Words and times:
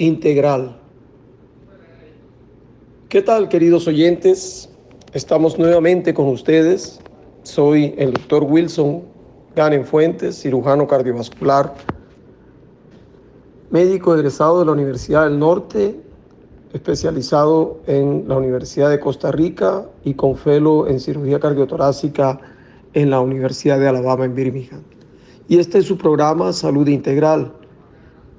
Integral. 0.00 0.78
¿Qué 3.10 3.20
tal, 3.20 3.50
queridos 3.50 3.86
oyentes? 3.86 4.70
Estamos 5.12 5.58
nuevamente 5.58 6.14
con 6.14 6.28
ustedes. 6.28 7.00
Soy 7.42 7.94
el 7.98 8.14
doctor 8.14 8.44
Wilson 8.44 9.02
Ganen 9.54 9.84
Fuentes, 9.84 10.40
cirujano 10.40 10.88
cardiovascular, 10.88 11.74
médico 13.68 14.14
egresado 14.14 14.60
de 14.60 14.64
la 14.64 14.72
Universidad 14.72 15.24
del 15.24 15.38
Norte, 15.38 16.00
especializado 16.72 17.82
en 17.86 18.24
la 18.26 18.38
Universidad 18.38 18.88
de 18.88 19.00
Costa 19.00 19.30
Rica 19.30 19.84
y 20.02 20.14
con 20.14 20.34
fellow 20.34 20.86
en 20.86 20.98
cirugía 20.98 21.38
cardiotorácica 21.38 22.40
en 22.94 23.10
la 23.10 23.20
Universidad 23.20 23.78
de 23.78 23.88
Alabama 23.88 24.24
en 24.24 24.34
Birmingham. 24.34 24.80
Y 25.46 25.58
este 25.58 25.76
es 25.76 25.84
su 25.84 25.98
programa 25.98 26.54
Salud 26.54 26.88
Integral 26.88 27.59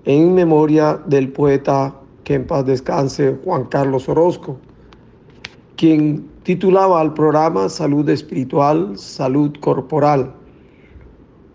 en 0.05 0.33
memoria 0.33 0.99
del 1.05 1.31
poeta 1.31 1.95
que 2.23 2.35
en 2.35 2.47
paz 2.47 2.65
descanse 2.65 3.37
Juan 3.43 3.65
Carlos 3.65 4.09
Orozco, 4.09 4.57
quien 5.75 6.27
titulaba 6.43 7.01
al 7.01 7.13
programa 7.13 7.69
Salud 7.69 8.07
Espiritual, 8.09 8.97
Salud 8.97 9.51
Corporal. 9.59 10.33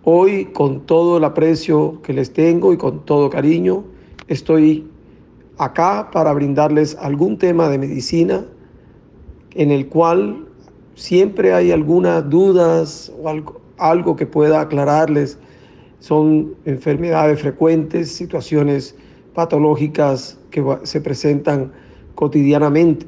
Hoy, 0.05 0.47
con 0.47 0.81
todo 0.87 1.19
el 1.19 1.25
aprecio 1.25 2.01
que 2.03 2.13
les 2.13 2.33
tengo 2.33 2.73
y 2.73 2.77
con 2.77 3.05
todo 3.05 3.29
cariño, 3.31 3.85
estoy 4.29 4.89
acá 5.59 6.11
para 6.13 6.33
brindarles 6.33 6.97
algún 7.01 7.39
tema 7.39 7.69
de 7.69 7.79
medicina 7.79 8.45
en 9.55 9.71
el 9.71 9.89
cual 9.89 10.47
siempre 10.95 11.53
hay 11.53 11.73
algunas 11.73 12.29
dudas 12.29 13.13
o 13.21 13.29
algo, 13.29 13.61
algo 13.79 14.15
que 14.17 14.27
pueda 14.27 14.61
aclararles 14.61 15.39
son 16.01 16.55
enfermedades 16.65 17.41
frecuentes, 17.41 18.13
situaciones 18.13 18.97
patológicas 19.35 20.39
que 20.51 20.65
se 20.85 21.01
presentan 21.01 21.73
cotidianamente. 22.15 23.07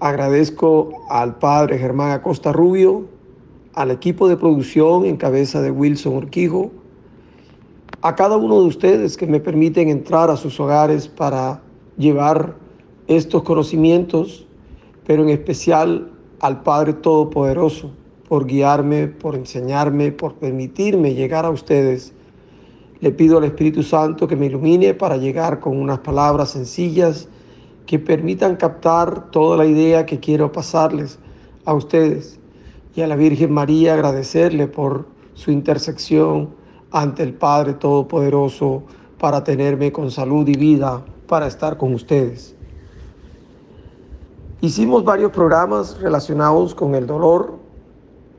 Agradezco 0.00 1.04
al 1.10 1.38
padre 1.38 1.78
Germán 1.78 2.12
Acosta 2.12 2.52
Rubio, 2.52 3.06
al 3.74 3.90
equipo 3.90 4.28
de 4.28 4.36
producción 4.36 5.04
en 5.04 5.16
cabeza 5.16 5.60
de 5.60 5.70
Wilson 5.70 6.14
Urquijo, 6.14 6.70
a 8.00 8.14
cada 8.14 8.36
uno 8.36 8.60
de 8.60 8.66
ustedes 8.66 9.16
que 9.16 9.26
me 9.26 9.40
permiten 9.40 9.88
entrar 9.88 10.30
a 10.30 10.36
sus 10.36 10.58
hogares 10.60 11.08
para 11.08 11.62
llevar 11.96 12.54
estos 13.08 13.42
conocimientos, 13.42 14.46
pero 15.06 15.22
en 15.22 15.30
especial 15.30 16.12
al 16.40 16.62
Padre 16.62 16.92
Todopoderoso, 16.92 17.90
por 18.28 18.46
guiarme, 18.46 19.08
por 19.08 19.34
enseñarme, 19.34 20.12
por 20.12 20.34
permitirme 20.34 21.14
llegar 21.14 21.46
a 21.46 21.50
ustedes. 21.50 22.12
Le 23.00 23.10
pido 23.10 23.38
al 23.38 23.44
Espíritu 23.44 23.82
Santo 23.82 24.28
que 24.28 24.36
me 24.36 24.46
ilumine 24.46 24.92
para 24.92 25.16
llegar 25.16 25.60
con 25.60 25.78
unas 25.78 26.00
palabras 26.00 26.50
sencillas 26.50 27.28
que 27.86 27.98
permitan 27.98 28.56
captar 28.56 29.30
toda 29.30 29.56
la 29.56 29.64
idea 29.64 30.04
que 30.04 30.20
quiero 30.20 30.52
pasarles 30.52 31.18
a 31.64 31.72
ustedes. 31.72 32.38
Y 32.94 33.00
a 33.00 33.06
la 33.06 33.16
Virgen 33.16 33.52
María 33.52 33.94
agradecerle 33.94 34.66
por 34.66 35.06
su 35.32 35.50
intersección 35.50 36.50
ante 36.90 37.22
el 37.22 37.32
Padre 37.32 37.74
Todopoderoso 37.74 38.82
para 39.18 39.42
tenerme 39.42 39.90
con 39.90 40.10
salud 40.10 40.46
y 40.48 40.56
vida 40.56 41.02
para 41.26 41.46
estar 41.46 41.78
con 41.78 41.94
ustedes. 41.94 42.54
Hicimos 44.60 45.04
varios 45.04 45.30
programas 45.30 46.00
relacionados 46.00 46.74
con 46.74 46.96
el 46.96 47.06
dolor, 47.06 47.57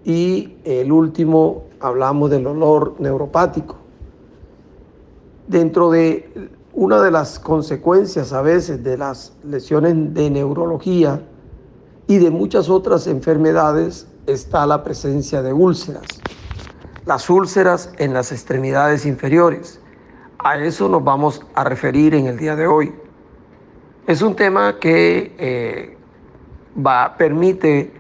y 0.09 0.57
el 0.63 0.91
último 0.91 1.65
hablamos 1.79 2.31
del 2.31 2.43
dolor 2.43 2.95
neuropático. 2.97 3.75
Dentro 5.47 5.91
de 5.91 6.49
una 6.73 6.99
de 6.99 7.11
las 7.11 7.37
consecuencias 7.37 8.33
a 8.33 8.41
veces 8.41 8.83
de 8.83 8.97
las 8.97 9.33
lesiones 9.43 10.11
de 10.15 10.31
neurología 10.31 11.21
y 12.07 12.17
de 12.17 12.31
muchas 12.31 12.69
otras 12.69 13.05
enfermedades 13.05 14.07
está 14.25 14.65
la 14.65 14.83
presencia 14.83 15.43
de 15.43 15.53
úlceras. 15.53 16.07
Las 17.05 17.29
úlceras 17.29 17.91
en 17.99 18.11
las 18.11 18.31
extremidades 18.31 19.05
inferiores. 19.05 19.79
A 20.39 20.57
eso 20.57 20.89
nos 20.89 21.03
vamos 21.03 21.45
a 21.53 21.63
referir 21.63 22.15
en 22.15 22.25
el 22.25 22.37
día 22.39 22.55
de 22.55 22.65
hoy. 22.65 22.95
Es 24.07 24.23
un 24.23 24.35
tema 24.35 24.79
que 24.79 25.35
eh, 25.37 25.97
va, 26.83 27.15
permite 27.15 27.98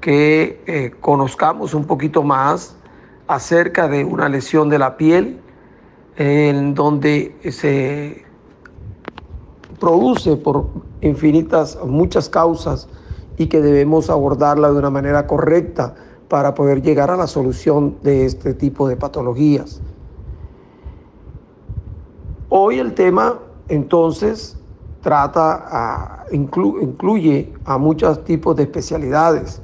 que 0.00 0.62
eh, 0.66 0.92
conozcamos 1.00 1.74
un 1.74 1.84
poquito 1.84 2.22
más 2.22 2.76
acerca 3.26 3.88
de 3.88 4.04
una 4.04 4.28
lesión 4.28 4.68
de 4.68 4.78
la 4.78 4.96
piel 4.96 5.40
en 6.16 6.74
donde 6.74 7.36
se 7.50 8.24
produce 9.78 10.36
por 10.36 10.68
infinitas, 11.00 11.78
muchas 11.84 12.28
causas 12.28 12.88
y 13.36 13.46
que 13.46 13.60
debemos 13.60 14.10
abordarla 14.10 14.70
de 14.70 14.78
una 14.78 14.90
manera 14.90 15.26
correcta 15.26 15.94
para 16.28 16.54
poder 16.54 16.82
llegar 16.82 17.10
a 17.10 17.16
la 17.16 17.26
solución 17.26 17.96
de 18.02 18.26
este 18.26 18.54
tipo 18.54 18.86
de 18.88 18.96
patologías. 18.96 19.80
Hoy 22.50 22.78
el 22.78 22.94
tema 22.94 23.38
entonces 23.68 24.58
trata, 25.02 26.26
incluye 26.32 27.52
a 27.64 27.78
muchos 27.78 28.24
tipos 28.24 28.56
de 28.56 28.64
especialidades 28.64 29.62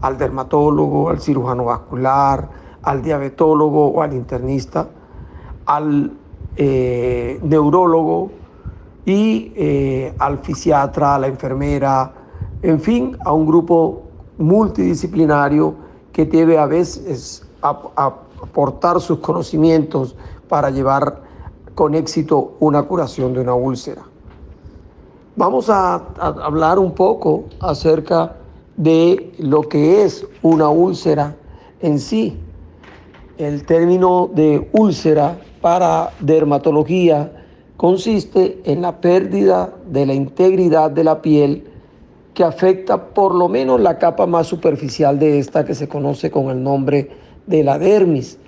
al 0.00 0.16
dermatólogo, 0.16 1.10
al 1.10 1.20
cirujano 1.20 1.64
vascular, 1.64 2.48
al 2.82 3.02
diabetólogo 3.02 3.88
o 3.88 4.02
al 4.02 4.12
internista, 4.12 4.88
al 5.66 6.12
eh, 6.56 7.38
neurólogo 7.42 8.30
y 9.04 9.52
eh, 9.56 10.14
al 10.18 10.38
fisiatra, 10.38 11.16
a 11.16 11.18
la 11.18 11.26
enfermera, 11.26 12.12
en 12.62 12.80
fin, 12.80 13.16
a 13.24 13.32
un 13.32 13.46
grupo 13.46 14.02
multidisciplinario 14.38 15.74
que 16.12 16.24
debe 16.24 16.58
a 16.58 16.66
veces 16.66 17.46
aportar 17.60 19.00
sus 19.00 19.18
conocimientos 19.18 20.16
para 20.48 20.70
llevar 20.70 21.22
con 21.74 21.94
éxito 21.94 22.54
una 22.60 22.82
curación 22.82 23.32
de 23.34 23.40
una 23.40 23.54
úlcera. 23.54 24.02
Vamos 25.36 25.70
a 25.70 25.94
hablar 26.18 26.78
un 26.78 26.92
poco 26.92 27.44
acerca 27.60 28.36
de 28.78 29.32
lo 29.38 29.62
que 29.62 30.04
es 30.04 30.24
una 30.40 30.70
úlcera 30.70 31.36
en 31.82 31.98
sí. 31.98 32.38
El 33.36 33.66
término 33.66 34.30
de 34.32 34.68
úlcera 34.72 35.38
para 35.60 36.12
dermatología 36.20 37.32
consiste 37.76 38.60
en 38.64 38.82
la 38.82 39.00
pérdida 39.00 39.74
de 39.86 40.06
la 40.06 40.14
integridad 40.14 40.90
de 40.90 41.04
la 41.04 41.20
piel 41.20 41.64
que 42.34 42.44
afecta 42.44 43.06
por 43.14 43.34
lo 43.34 43.48
menos 43.48 43.80
la 43.80 43.98
capa 43.98 44.26
más 44.26 44.46
superficial 44.46 45.18
de 45.18 45.40
esta 45.40 45.64
que 45.64 45.74
se 45.74 45.88
conoce 45.88 46.30
con 46.30 46.50
el 46.50 46.62
nombre 46.62 47.10
de 47.46 47.64
la 47.64 47.78
dermis. 47.78 48.38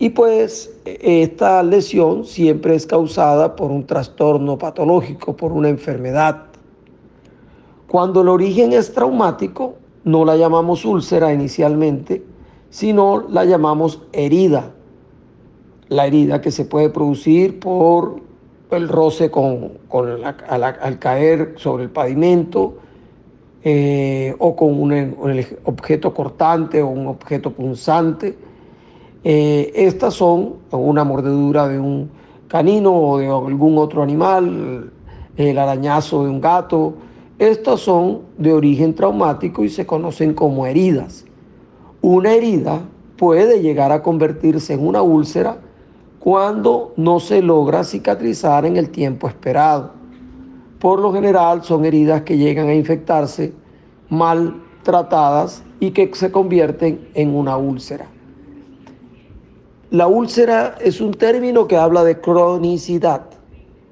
Y 0.00 0.10
pues 0.10 0.72
esta 0.84 1.62
lesión 1.62 2.24
siempre 2.24 2.74
es 2.74 2.86
causada 2.86 3.54
por 3.54 3.70
un 3.70 3.86
trastorno 3.86 4.58
patológico, 4.58 5.36
por 5.36 5.52
una 5.52 5.68
enfermedad. 5.68 6.49
Cuando 7.90 8.20
el 8.20 8.28
origen 8.28 8.72
es 8.72 8.92
traumático, 8.94 9.74
no 10.04 10.24
la 10.24 10.36
llamamos 10.36 10.84
úlcera 10.84 11.34
inicialmente, 11.34 12.24
sino 12.68 13.26
la 13.28 13.44
llamamos 13.44 14.00
herida. 14.12 14.70
La 15.88 16.06
herida 16.06 16.40
que 16.40 16.52
se 16.52 16.64
puede 16.66 16.90
producir 16.90 17.58
por 17.58 18.20
el 18.70 18.88
roce 18.88 19.28
con, 19.32 19.72
al, 19.90 20.98
caer 21.00 21.54
sobre 21.56 21.82
el 21.82 21.90
pavimento 21.90 22.74
eh, 23.64 24.36
o 24.38 24.54
con 24.54 24.80
un, 24.80 25.16
objeto 25.64 26.14
cortante 26.14 26.80
o 26.82 26.86
un 26.86 27.08
objeto 27.08 27.50
punzante. 27.50 28.38
Eh, 29.24 29.72
estas 29.74 30.14
son 30.14 30.58
una 30.70 31.02
mordedura 31.02 31.66
de 31.66 31.80
un 31.80 32.08
canino 32.46 32.94
o 32.94 33.18
de 33.18 33.26
algún 33.26 33.78
otro 33.78 34.00
animal, 34.00 34.92
el 35.36 35.58
arañazo 35.58 36.22
de 36.22 36.30
un 36.30 36.40
gato, 36.40 36.94
estas 37.40 37.80
son 37.80 38.20
de 38.36 38.52
origen 38.52 38.94
traumático 38.94 39.64
y 39.64 39.70
se 39.70 39.86
conocen 39.86 40.34
como 40.34 40.66
heridas. 40.66 41.24
Una 42.02 42.34
herida 42.34 42.82
puede 43.16 43.62
llegar 43.62 43.92
a 43.92 44.02
convertirse 44.02 44.74
en 44.74 44.86
una 44.86 45.00
úlcera 45.00 45.56
cuando 46.18 46.92
no 46.98 47.18
se 47.18 47.40
logra 47.40 47.82
cicatrizar 47.82 48.66
en 48.66 48.76
el 48.76 48.90
tiempo 48.90 49.26
esperado. 49.26 49.92
Por 50.80 51.00
lo 51.00 51.14
general 51.14 51.64
son 51.64 51.86
heridas 51.86 52.20
que 52.22 52.36
llegan 52.36 52.68
a 52.68 52.74
infectarse 52.74 53.54
mal 54.10 54.62
tratadas 54.82 55.62
y 55.80 55.92
que 55.92 56.10
se 56.12 56.30
convierten 56.30 57.08
en 57.14 57.34
una 57.34 57.56
úlcera. 57.56 58.06
La 59.90 60.08
úlcera 60.08 60.76
es 60.78 61.00
un 61.00 61.12
término 61.12 61.66
que 61.66 61.78
habla 61.78 62.04
de 62.04 62.20
cronicidad. 62.20 63.22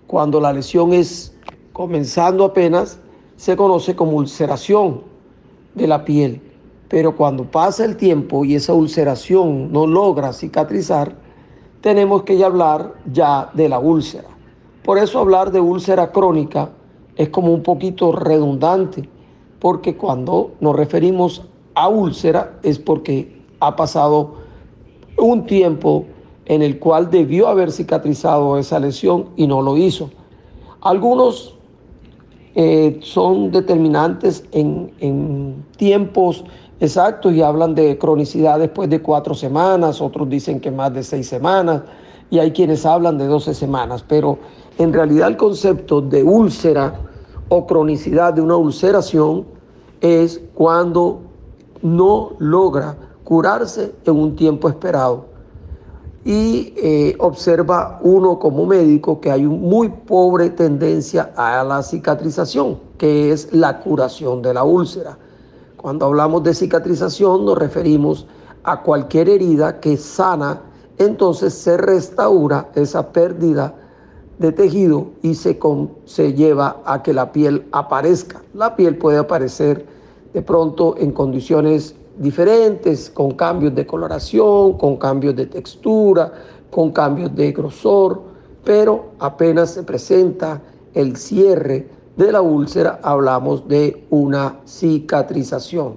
Cuando 0.07 0.39
la 0.39 0.53
lesión 0.53 0.93
es 0.93 1.35
comenzando 1.73 2.45
apenas, 2.45 3.01
se 3.39 3.57
conoce 3.57 3.95
como 3.95 4.17
ulceración 4.17 5.03
de 5.75 5.87
la 5.87 6.05
piel. 6.05 6.43
Pero 6.89 7.15
cuando 7.15 7.45
pasa 7.45 7.85
el 7.85 7.97
tiempo 7.97 8.45
y 8.45 8.57
esa 8.57 8.75
ulceración 8.75 9.73
no 9.73 9.87
logra 9.87 10.33
cicatrizar, 10.33 11.15
tenemos 11.81 12.25
que 12.25 12.43
hablar 12.45 12.95
ya 13.13 13.49
de 13.55 13.69
la 13.69 13.79
úlcera. 13.79 14.29
Por 14.83 14.99
eso 14.99 15.21
hablar 15.21 15.53
de 15.53 15.61
úlcera 15.61 16.11
crónica 16.11 16.71
es 17.15 17.29
como 17.29 17.55
un 17.55 17.63
poquito 17.63 18.11
redundante, 18.11 19.09
porque 19.61 19.97
cuando 19.97 20.53
nos 20.59 20.75
referimos 20.75 21.43
a 21.75 21.89
úlcera 21.89 22.59
es 22.65 22.81
porque 22.81 23.41
ha 23.61 23.77
pasado 23.77 24.35
un 25.17 25.47
tiempo 25.47 26.07
en 26.47 26.63
el 26.63 26.81
cual 26.81 27.09
debió 27.09 27.47
haber 27.47 27.71
cicatrizado 27.71 28.59
esa 28.59 28.81
lesión 28.81 29.29
y 29.37 29.47
no 29.47 29.63
lo 29.63 29.77
hizo. 29.77 30.11
Algunos 30.81 31.58
eh, 32.61 32.99
son 33.05 33.53
determinantes 33.53 34.43
en, 34.51 35.65
tiempos 35.77 36.45
exactos 36.81 37.33
y 37.33 37.41
hablan 37.41 37.77
de 37.77 37.97
cronicidad 37.99 38.59
después 38.59 38.91
de 38.91 39.01
cuatro 39.01 39.33
semanas, 39.33 40.01
otros 40.01 40.29
dicen 40.29 40.59
que 40.59 40.73
más 40.73 40.93
de 40.93 41.05
seis 41.05 41.29
semanas 41.29 41.83
y 42.31 42.41
hay 42.41 42.51
quienes 42.51 42.85
hablan 42.85 43.17
de 43.17 43.29
12 43.29 43.55
semanas, 43.55 44.05
pero 44.09 44.39
en 44.77 44.93
realidad 44.93 45.29
el 45.29 45.37
concepto 45.37 46.01
de 46.01 46.25
úlcera 46.25 46.95
o 47.49 47.65
cronicidad 47.65 48.35
de 48.35 48.41
una 48.41 48.57
ulceración 48.57 49.47
es 50.01 50.41
cuando 50.55 51.21
no 51.81 52.33
logra 52.41 52.97
curarse 53.23 53.95
en 54.05 54.17
un 54.17 54.35
tiempo 54.35 54.69
esperado. 54.69 55.27
Y 56.25 56.75
eh, 56.77 57.17
observa 57.21 58.01
uno 58.03 58.39
como 58.39 58.67
médico 58.67 59.21
que 59.21 59.31
hay 59.31 59.47
una 59.47 59.57
muy 59.57 59.89
pobre 59.89 60.51
tendencia 60.51 61.33
a 61.37 61.63
la 61.65 61.83
cicatrización, 61.83 62.79
que 62.99 63.33
es 63.33 63.53
la 63.53 63.81
curación 63.81 64.43
de 64.43 64.53
la 64.53 64.65
úlcera. 64.65 65.17
Cuando 65.77 66.07
hablamos 66.07 66.43
de 66.43 66.55
cicatrización 66.55 67.45
nos 67.45 67.57
referimos 67.57 68.27
a 68.65 68.83
cualquier 68.83 69.29
herida 69.29 69.81
que 69.81 69.97
sana, 69.97 70.61
entonces 70.99 71.55
se 71.55 71.77
restaura 71.77 72.69
esa 72.75 73.13
pérdida 73.13 73.75
de 74.39 74.53
tejido 74.53 75.09
y 75.23 75.35
se, 75.35 75.59
se 76.05 76.33
lleva 76.35 76.83
a 76.85 77.03
que 77.03 77.13
la 77.13 77.33
piel 77.33 77.67
aparezca. 77.73 78.43
La 78.55 78.77
piel 78.77 78.97
puede 78.99 79.19
aparecer 79.19 79.87
de 80.33 80.43
pronto 80.43 80.97
en 80.99 81.13
condiciones 81.13 81.95
diferentes, 82.19 83.11
con 83.11 83.33
cambios 83.33 83.75
de 83.75 83.87
coloración, 83.87 84.75
con 84.75 84.97
cambios 84.97 85.37
de 85.37 85.47
textura, 85.47 86.33
con 86.71 86.91
cambios 86.91 87.35
de 87.35 87.53
grosor, 87.53 88.21
pero 88.65 89.07
apenas 89.19 89.71
se 89.71 89.83
presenta 89.83 90.61
el 90.95 91.17
cierre 91.17 91.89
de 92.17 92.33
la 92.33 92.43
úlcera, 92.43 92.99
hablamos 93.03 93.67
de 93.69 94.05
una 94.11 94.61
cicatrización. 94.67 95.95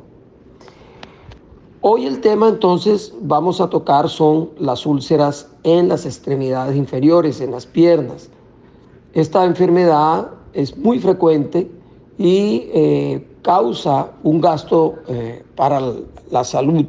Hoy 1.81 2.05
el 2.05 2.21
tema 2.21 2.47
entonces 2.47 3.11
vamos 3.21 3.59
a 3.59 3.67
tocar 3.67 4.07
son 4.07 4.51
las 4.59 4.85
úlceras 4.85 5.49
en 5.63 5.87
las 5.87 6.05
extremidades 6.05 6.75
inferiores, 6.75 7.41
en 7.41 7.49
las 7.49 7.65
piernas. 7.65 8.29
Esta 9.13 9.43
enfermedad 9.45 10.29
es 10.53 10.77
muy 10.77 10.99
frecuente 10.99 11.71
y 12.19 12.69
eh, 12.71 13.27
causa 13.41 14.11
un 14.23 14.39
gasto 14.39 14.95
eh, 15.07 15.43
para 15.55 15.81
la 16.29 16.43
salud 16.43 16.85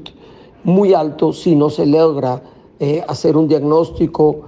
muy 0.65 0.95
alto 0.95 1.33
si 1.33 1.55
no 1.57 1.71
se 1.71 1.87
logra 1.87 2.43
eh, 2.79 3.03
hacer 3.07 3.37
un 3.37 3.49
diagnóstico 3.49 4.43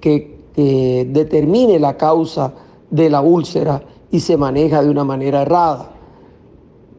que 0.00 0.38
determine 0.56 1.78
la 1.78 1.96
causa 1.96 2.52
de 2.90 3.08
la 3.08 3.22
úlcera 3.22 3.82
y 4.10 4.20
se 4.20 4.36
maneja 4.36 4.82
de 4.82 4.90
una 4.90 5.04
manera 5.04 5.42
errada. 5.42 5.92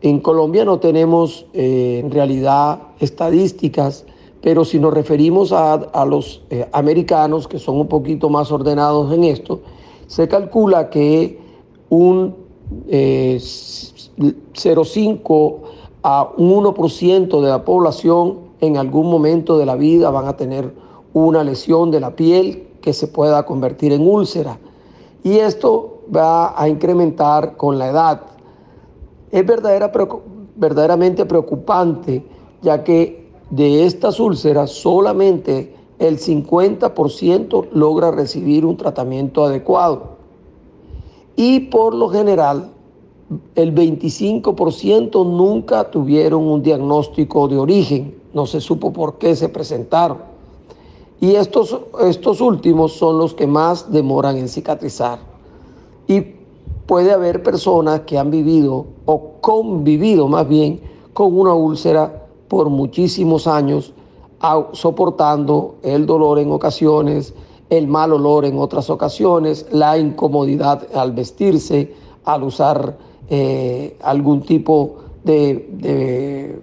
En 0.01 0.19
Colombia 0.19 0.65
no 0.65 0.79
tenemos 0.79 1.45
eh, 1.53 2.01
en 2.03 2.09
realidad 2.09 2.79
estadísticas, 2.99 4.05
pero 4.41 4.65
si 4.65 4.79
nos 4.79 4.93
referimos 4.93 5.51
a, 5.51 6.05
los 6.05 6.41
eh, 6.49 6.67
americanos, 6.71 7.47
que 7.47 7.59
son 7.59 7.77
un 7.77 7.87
poquito 7.87 8.29
más 8.29 8.51
ordenados 8.51 9.13
en 9.13 9.25
esto, 9.25 9.61
se 10.07 10.27
calcula 10.27 10.89
que 10.89 11.39
un 11.89 12.35
0,5 14.21 15.55
eh, 15.55 15.81
a 16.03 16.29
un 16.37 16.63
1% 16.63 17.41
de 17.41 17.49
la 17.49 17.65
población 17.65 18.51
en 18.59 18.77
algún 18.77 19.09
momento 19.09 19.57
de 19.57 19.65
la 19.65 19.75
vida 19.75 20.09
van 20.11 20.27
a 20.27 20.37
tener 20.37 20.73
una 21.13 21.43
lesión 21.43 21.91
de 21.91 21.99
la 21.99 22.15
piel 22.15 22.67
que 22.81 22.93
se 22.93 23.07
pueda 23.07 23.43
convertir 23.45 23.91
en 23.91 24.07
úlcera. 24.07 24.59
Y 25.23 25.37
esto 25.37 26.01
va 26.13 26.59
a 26.59 26.67
incrementar 26.67 27.57
con 27.57 27.77
la 27.77 27.89
edad. 27.89 28.21
Es 29.31 29.45
verdadera, 29.45 29.91
verdaderamente 30.55 31.25
preocupante, 31.25 32.25
ya 32.61 32.83
que 32.83 33.29
de 33.49 33.85
estas 33.85 34.19
úlceras 34.19 34.71
solamente 34.71 35.75
el 35.99 36.17
50% 36.17 37.67
logra 37.73 38.11
recibir 38.11 38.65
un 38.65 38.77
tratamiento 38.77 39.45
adecuado. 39.45 40.17
Y 41.35 41.61
por 41.61 41.93
lo 41.93 42.09
general, 42.09 42.71
el 43.55 43.73
25% 43.73 45.25
nunca 45.25 45.89
tuvieron 45.89 46.47
un 46.47 46.61
diagnóstico 46.61 47.47
de 47.47 47.57
origen, 47.57 48.15
no 48.33 48.45
se 48.45 48.59
supo 48.59 48.91
por 48.91 49.17
qué 49.17 49.35
se 49.35 49.49
presentaron. 49.49 50.17
Y 51.19 51.35
estos, 51.35 51.79
estos 52.01 52.41
últimos 52.41 52.93
son 52.93 53.17
los 53.17 53.33
que 53.33 53.47
más 53.47 53.91
demoran 53.91 54.37
en 54.37 54.49
cicatrizar. 54.49 55.19
Y 56.07 56.21
puede 56.85 57.11
haber 57.11 57.43
personas 57.43 58.01
que 58.01 58.17
han 58.17 58.31
vivido 58.31 58.85
o 59.05 59.33
convivido 59.39 60.27
más 60.27 60.47
bien 60.47 60.81
con 61.13 61.37
una 61.37 61.53
úlcera 61.53 62.27
por 62.47 62.69
muchísimos 62.69 63.47
años, 63.47 63.93
soportando 64.73 65.75
el 65.83 66.05
dolor 66.05 66.39
en 66.39 66.51
ocasiones, 66.51 67.33
el 67.69 67.87
mal 67.87 68.11
olor 68.11 68.43
en 68.43 68.57
otras 68.57 68.89
ocasiones, 68.89 69.67
la 69.71 69.97
incomodidad 69.97 70.85
al 70.93 71.13
vestirse, 71.13 71.93
al 72.25 72.43
usar 72.43 72.97
eh, 73.33 73.95
algún 74.01 74.41
tipo 74.41 74.97
de, 75.23 75.69
de 75.71 76.59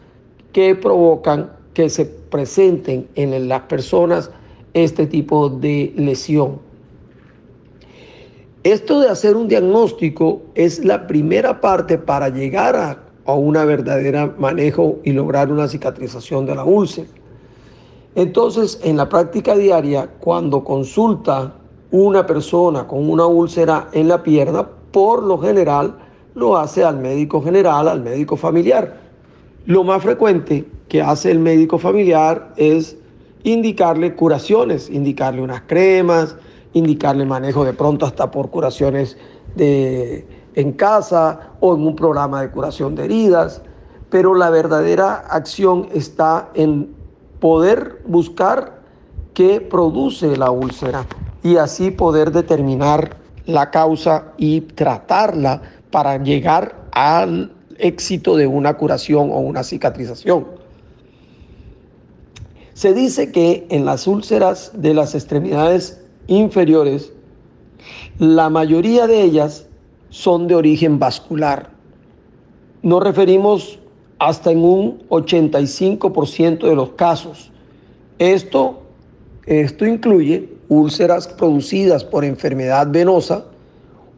que 0.51 0.75
provocan 0.75 1.51
que 1.73 1.89
se 1.89 2.05
presenten 2.05 3.07
en 3.15 3.47
las 3.47 3.61
personas 3.61 4.31
este 4.73 5.05
tipo 5.05 5.49
de 5.49 5.93
lesión. 5.95 6.70
Esto 8.63 8.99
de 8.99 9.09
hacer 9.09 9.35
un 9.35 9.47
diagnóstico 9.47 10.43
es 10.53 10.85
la 10.85 11.07
primera 11.07 11.61
parte 11.61 11.97
para 11.97 12.29
llegar 12.29 12.75
a, 12.75 12.99
a 13.25 13.33
una 13.33 13.65
verdadera 13.65 14.35
manejo 14.37 14.99
y 15.03 15.13
lograr 15.13 15.51
una 15.51 15.67
cicatrización 15.67 16.45
de 16.45 16.53
la 16.53 16.63
úlcera. 16.63 17.07
Entonces, 18.13 18.79
en 18.83 18.97
la 18.97 19.09
práctica 19.09 19.55
diaria, 19.55 20.09
cuando 20.19 20.63
consulta 20.63 21.55
una 21.89 22.27
persona 22.27 22.87
con 22.87 23.09
una 23.09 23.25
úlcera 23.25 23.87
en 23.93 24.07
la 24.07 24.21
pierna, 24.21 24.67
por 24.91 25.23
lo 25.23 25.39
general 25.39 25.95
lo 26.35 26.55
hace 26.55 26.83
al 26.83 26.97
médico 26.97 27.41
general, 27.41 27.87
al 27.87 28.01
médico 28.01 28.37
familiar. 28.37 28.99
Lo 29.65 29.83
más 29.83 30.03
frecuente 30.03 30.65
que 30.87 31.01
hace 31.01 31.31
el 31.31 31.39
médico 31.39 31.79
familiar 31.79 32.53
es 32.57 32.97
indicarle 33.43 34.15
curaciones, 34.15 34.89
indicarle 34.89 35.41
unas 35.41 35.61
cremas, 35.61 36.35
indicarle 36.73 37.25
manejo 37.25 37.65
de 37.65 37.73
pronto 37.73 38.05
hasta 38.05 38.31
por 38.31 38.49
curaciones 38.49 39.17
de, 39.55 40.25
en 40.55 40.73
casa 40.73 41.51
o 41.59 41.75
en 41.75 41.85
un 41.85 41.95
programa 41.95 42.41
de 42.41 42.51
curación 42.51 42.95
de 42.95 43.05
heridas, 43.05 43.61
pero 44.09 44.35
la 44.35 44.49
verdadera 44.49 45.15
acción 45.15 45.87
está 45.93 46.49
en 46.53 46.93
poder 47.39 48.01
buscar 48.05 48.81
qué 49.33 49.61
produce 49.61 50.35
la 50.37 50.51
úlcera 50.51 51.05
y 51.43 51.57
así 51.57 51.91
poder 51.91 52.31
determinar 52.31 53.17
la 53.45 53.71
causa 53.71 54.33
y 54.37 54.61
tratarla 54.61 55.61
para 55.89 56.17
llegar 56.21 56.75
al 56.91 57.53
éxito 57.77 58.35
de 58.35 58.47
una 58.47 58.75
curación 58.77 59.31
o 59.31 59.39
una 59.39 59.63
cicatrización. 59.63 60.45
Se 62.73 62.93
dice 62.93 63.31
que 63.31 63.67
en 63.69 63.85
las 63.85 64.07
úlceras 64.07 64.71
de 64.75 64.93
las 64.93 65.15
extremidades 65.15 66.00
inferiores, 66.27 67.13
la 68.19 68.49
mayoría 68.49 69.07
de 69.07 69.21
ellas 69.23 69.67
son 70.09 70.47
de 70.47 70.55
origen 70.55 70.99
vascular. 70.99 71.71
Nos 72.83 73.03
referimos 73.03 73.79
hasta 74.19 74.51
en 74.51 74.63
un 74.63 74.99
85% 75.09 76.67
de 76.67 76.75
los 76.75 76.91
casos. 76.91 77.51
Esto, 78.19 78.81
esto 79.45 79.85
incluye 79.85 80.49
úlceras 80.69 81.27
producidas 81.27 82.03
por 82.03 82.23
enfermedad 82.23 82.87
venosa, 82.89 83.45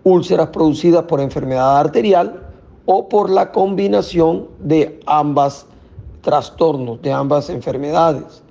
úlceras 0.03 0.49
producidas 0.49 1.03
por 1.03 1.21
enfermedad 1.21 1.79
arterial 1.79 2.47
o 2.85 3.07
por 3.07 3.29
la 3.29 3.51
combinación 3.51 4.49
de 4.59 4.99
ambas 5.05 5.65
trastornos, 6.21 7.01
de 7.01 7.11
ambas 7.11 7.49
enfermedades. 7.49 8.42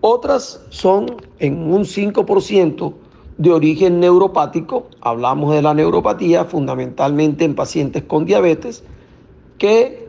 Otras 0.00 0.60
son 0.70 1.16
en 1.40 1.72
un 1.72 1.84
5% 1.84 2.94
de 3.38 3.52
origen 3.52 4.00
neuropático, 4.00 4.88
hablamos 5.00 5.54
de 5.54 5.62
la 5.62 5.74
neuropatía 5.74 6.44
fundamentalmente 6.44 7.44
en 7.44 7.54
pacientes 7.54 8.04
con 8.04 8.24
diabetes, 8.24 8.84
que 9.58 10.08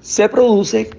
se 0.00 0.28
produce 0.28 0.90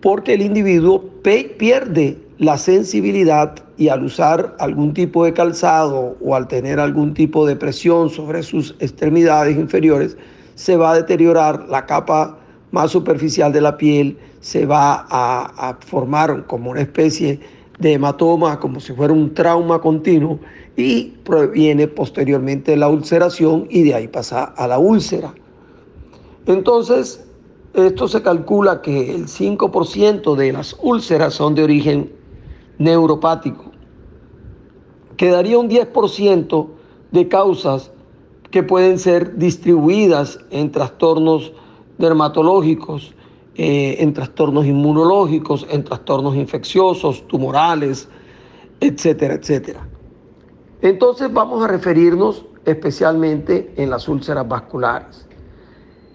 porque 0.00 0.34
el 0.34 0.42
individuo 0.42 1.04
pierde 1.22 2.18
la 2.38 2.58
sensibilidad 2.58 3.54
y 3.76 3.88
al 3.88 4.04
usar 4.04 4.56
algún 4.58 4.92
tipo 4.92 5.24
de 5.24 5.32
calzado 5.32 6.16
o 6.20 6.34
al 6.34 6.48
tener 6.48 6.80
algún 6.80 7.14
tipo 7.14 7.46
de 7.46 7.54
presión 7.54 8.10
sobre 8.10 8.42
sus 8.42 8.74
extremidades 8.80 9.56
inferiores, 9.56 10.16
se 10.56 10.76
va 10.76 10.90
a 10.90 10.96
deteriorar 10.96 11.68
la 11.68 11.86
capa 11.86 12.38
más 12.72 12.90
superficial 12.90 13.52
de 13.52 13.60
la 13.60 13.76
piel, 13.76 14.18
se 14.40 14.66
va 14.66 15.06
a, 15.08 15.78
formar 15.86 16.46
como 16.46 16.70
una 16.70 16.80
especie 16.80 17.38
de 17.78 17.92
hematoma, 17.92 18.58
como 18.58 18.80
si 18.80 18.92
fuera 18.92 19.12
un 19.12 19.32
trauma 19.32 19.80
continuo, 19.80 20.40
y 20.76 21.04
proviene 21.24 21.86
posteriormente 21.86 22.76
la 22.76 22.88
ulceración 22.88 23.66
y 23.70 23.82
de 23.82 23.94
ahí 23.94 24.08
pasa 24.08 24.44
a 24.44 24.66
la 24.66 24.78
úlcera. 24.78 25.34
Entonces, 26.46 27.24
esto 27.74 28.08
se 28.08 28.22
calcula 28.22 28.82
que 28.82 29.14
el 29.14 29.26
5% 29.26 30.34
de 30.34 30.52
las 30.52 30.76
úlceras 30.82 31.34
son 31.34 31.54
de 31.54 31.64
origen 31.64 32.10
neuropático. 32.78 33.70
Quedaría 35.16 35.58
un 35.58 35.68
10% 35.68 36.68
de 37.10 37.28
causas 37.28 37.92
que 38.50 38.62
pueden 38.62 38.98
ser 38.98 39.36
distribuidas 39.36 40.38
en 40.50 40.72
trastornos 40.72 41.52
dermatológicos, 41.98 43.14
eh, 43.54 43.96
en 43.98 44.14
trastornos 44.14 44.64
inmunológicos, 44.66 45.66
en 45.70 45.84
trastornos 45.84 46.34
infecciosos, 46.36 47.26
tumorales, 47.28 48.08
etcétera, 48.80 49.34
etcétera. 49.34 49.86
Entonces 50.80 51.32
vamos 51.32 51.62
a 51.62 51.68
referirnos 51.68 52.44
especialmente 52.64 53.72
en 53.76 53.90
las 53.90 54.08
úlceras 54.08 54.48
vasculares. 54.48 55.26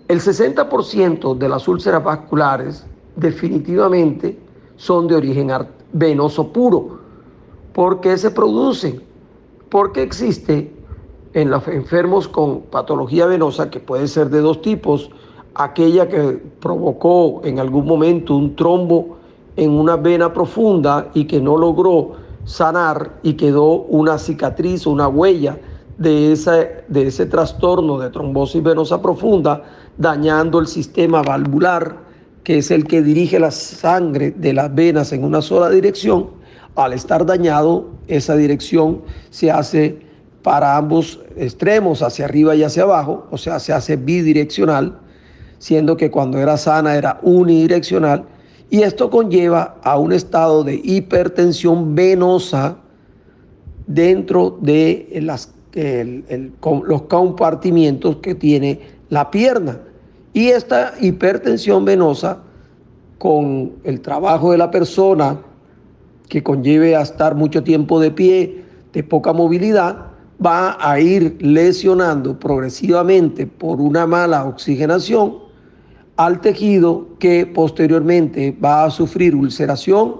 El 0.08 0.20
60% 0.20 1.38
de 1.38 1.50
las 1.50 1.68
úlceras 1.68 2.04
vasculares 2.04 2.86
definitivamente 3.16 4.38
son 4.78 5.08
de 5.08 5.16
origen 5.16 5.52
venoso 5.92 6.52
puro. 6.52 7.00
¿Por 7.74 8.02
qué 8.02 8.18
se 8.18 8.32
producen? 8.32 9.04
Porque 9.70 10.02
existe 10.02 10.74
en 11.34 11.50
los 11.52 11.68
enfermos 11.68 12.28
con 12.28 12.62
patología 12.62 13.26
venosa, 13.26 13.70
que 13.70 13.80
puede 13.80 14.08
ser 14.08 14.30
de 14.30 14.40
dos 14.40 14.62
tipos, 14.62 15.12
aquella 15.58 16.08
que 16.08 16.40
provocó 16.60 17.42
en 17.44 17.60
algún 17.60 17.86
momento 17.86 18.36
un 18.36 18.56
trombo 18.56 19.18
en 19.56 19.72
una 19.72 19.96
vena 19.96 20.32
profunda 20.32 21.10
y 21.14 21.26
que 21.26 21.42
no 21.42 21.58
logró 21.58 22.14
sanar 22.46 23.20
y 23.24 23.34
quedó 23.34 23.82
una 23.82 24.20
cicatriz 24.20 24.86
o 24.86 24.92
una 24.92 25.08
huella 25.08 25.58
de, 25.98 26.38
de 26.88 27.08
ese 27.08 27.26
trastorno 27.26 27.98
de 27.98 28.12
trombosis 28.12 28.62
venosa 28.62 29.02
profunda, 29.02 29.64
dañando 29.98 30.60
el 30.60 30.68
sistema 30.68 31.24
valvular 31.24 32.06
que 32.44 32.60
es 32.60 32.72
el 32.72 32.86
que 32.86 33.02
dirige 33.02 33.40
la 33.40 33.52
sangre 33.52 34.32
de 34.32 34.54
las 34.54 34.74
venas 34.74 35.12
en 35.12 35.26
una 35.26 35.42
sola 35.42 35.70
dirección, 35.70 36.30
al 36.76 36.94
estar 36.94 37.26
dañado, 37.26 37.90
esa 38.08 38.38
dirección 38.38 39.02
se 39.32 39.52
hace 39.52 40.00
para 40.44 40.78
ambos 40.78 41.20
extremos, 41.36 42.02
hacia 42.02 42.24
arriba 42.24 42.56
y 42.56 42.64
hacia 42.64 42.84
abajo, 42.84 43.28
o 43.32 43.38
sea, 43.38 43.60
se 43.60 43.74
hace 43.74 43.98
bidireccional, 43.98 44.98
siendo 45.60 45.98
que 45.98 46.12
cuando 46.12 46.38
era 46.38 46.58
sana 46.58 46.96
era 46.96 47.20
unidireccional, 47.22 48.26
y 48.70 48.82
esto 48.82 49.10
conlleva 49.10 49.78
a 49.84 49.98
un 49.98 50.12
estado 50.12 50.64
de 50.64 50.82
hipertensión 50.84 51.96
venosa 51.96 52.78
dentro 53.86 54.58
de 54.62 55.24
los 56.86 57.02
compartimientos 57.04 58.18
que 58.18 58.36
tiene 58.36 58.82
la 59.10 59.32
pierna. 59.32 59.80
Y 60.34 60.50
esta 60.50 60.94
hipertensión 61.00 61.86
venosa, 61.86 62.40
con 63.18 63.72
el 63.84 64.02
trabajo 64.02 64.52
de 64.52 64.58
la 64.58 64.70
persona, 64.70 65.40
que 66.28 66.44
conlleve 66.44 66.96
a 66.96 67.02
estar 67.02 67.36
mucho 67.36 67.64
tiempo 67.64 68.00
de 68.00 68.12
pie, 68.12 68.66
de 68.92 69.04
poca 69.04 69.32
movilidad, 69.32 70.08
va 70.46 70.78
a 70.80 71.00
ir 71.00 71.38
lesionando 71.40 72.38
progresivamente 72.38 73.48
por 73.48 73.80
una 73.80 74.06
mala 74.06 74.46
oxigenación 74.46 75.47
al 76.18 76.42
tejido 76.42 77.08
que 77.20 77.46
posteriormente 77.46 78.56
va 78.64 78.86
a 78.86 78.90
sufrir 78.92 79.36
ulceración 79.36 80.16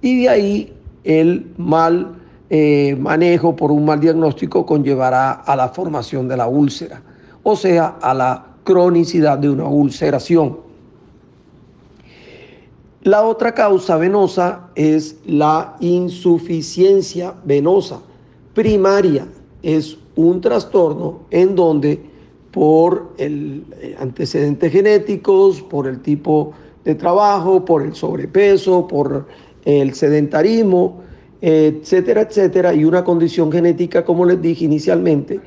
y 0.00 0.22
de 0.22 0.28
ahí 0.28 0.72
el 1.04 1.52
mal 1.56 2.16
eh, 2.50 2.96
manejo 3.00 3.56
por 3.56 3.72
un 3.72 3.84
mal 3.84 3.98
diagnóstico 3.98 4.64
conllevará 4.64 5.32
a 5.32 5.56
la 5.56 5.68
formación 5.70 6.28
de 6.28 6.36
la 6.36 6.46
úlcera, 6.46 7.02
o 7.42 7.56
sea, 7.56 7.96
a 8.00 8.14
la 8.14 8.46
cronicidad 8.62 9.38
de 9.38 9.50
una 9.50 9.64
ulceración. 9.64 10.68
La 13.02 13.22
otra 13.22 13.54
causa 13.54 13.96
venosa 13.96 14.68
es 14.74 15.16
la 15.24 15.76
insuficiencia 15.80 17.32
venosa 17.44 18.00
primaria. 18.54 19.26
Es 19.62 19.96
un 20.16 20.40
trastorno 20.40 21.20
en 21.30 21.54
donde 21.54 22.07
por 22.50 23.12
el 23.18 23.64
eh, 23.80 23.96
antecedentes 23.98 24.72
genéticos, 24.72 25.62
por 25.62 25.86
el 25.86 26.00
tipo 26.00 26.52
de 26.84 26.94
trabajo, 26.94 27.64
por 27.64 27.82
el 27.82 27.94
sobrepeso, 27.94 28.86
por 28.86 29.26
el 29.64 29.94
sedentarismo, 29.94 31.02
etcétera, 31.40 32.22
etcétera, 32.22 32.74
y 32.74 32.84
una 32.84 33.04
condición 33.04 33.52
genética, 33.52 34.04
como 34.04 34.24
les 34.24 34.40
dije 34.40 34.64
inicialmente, 34.64 35.40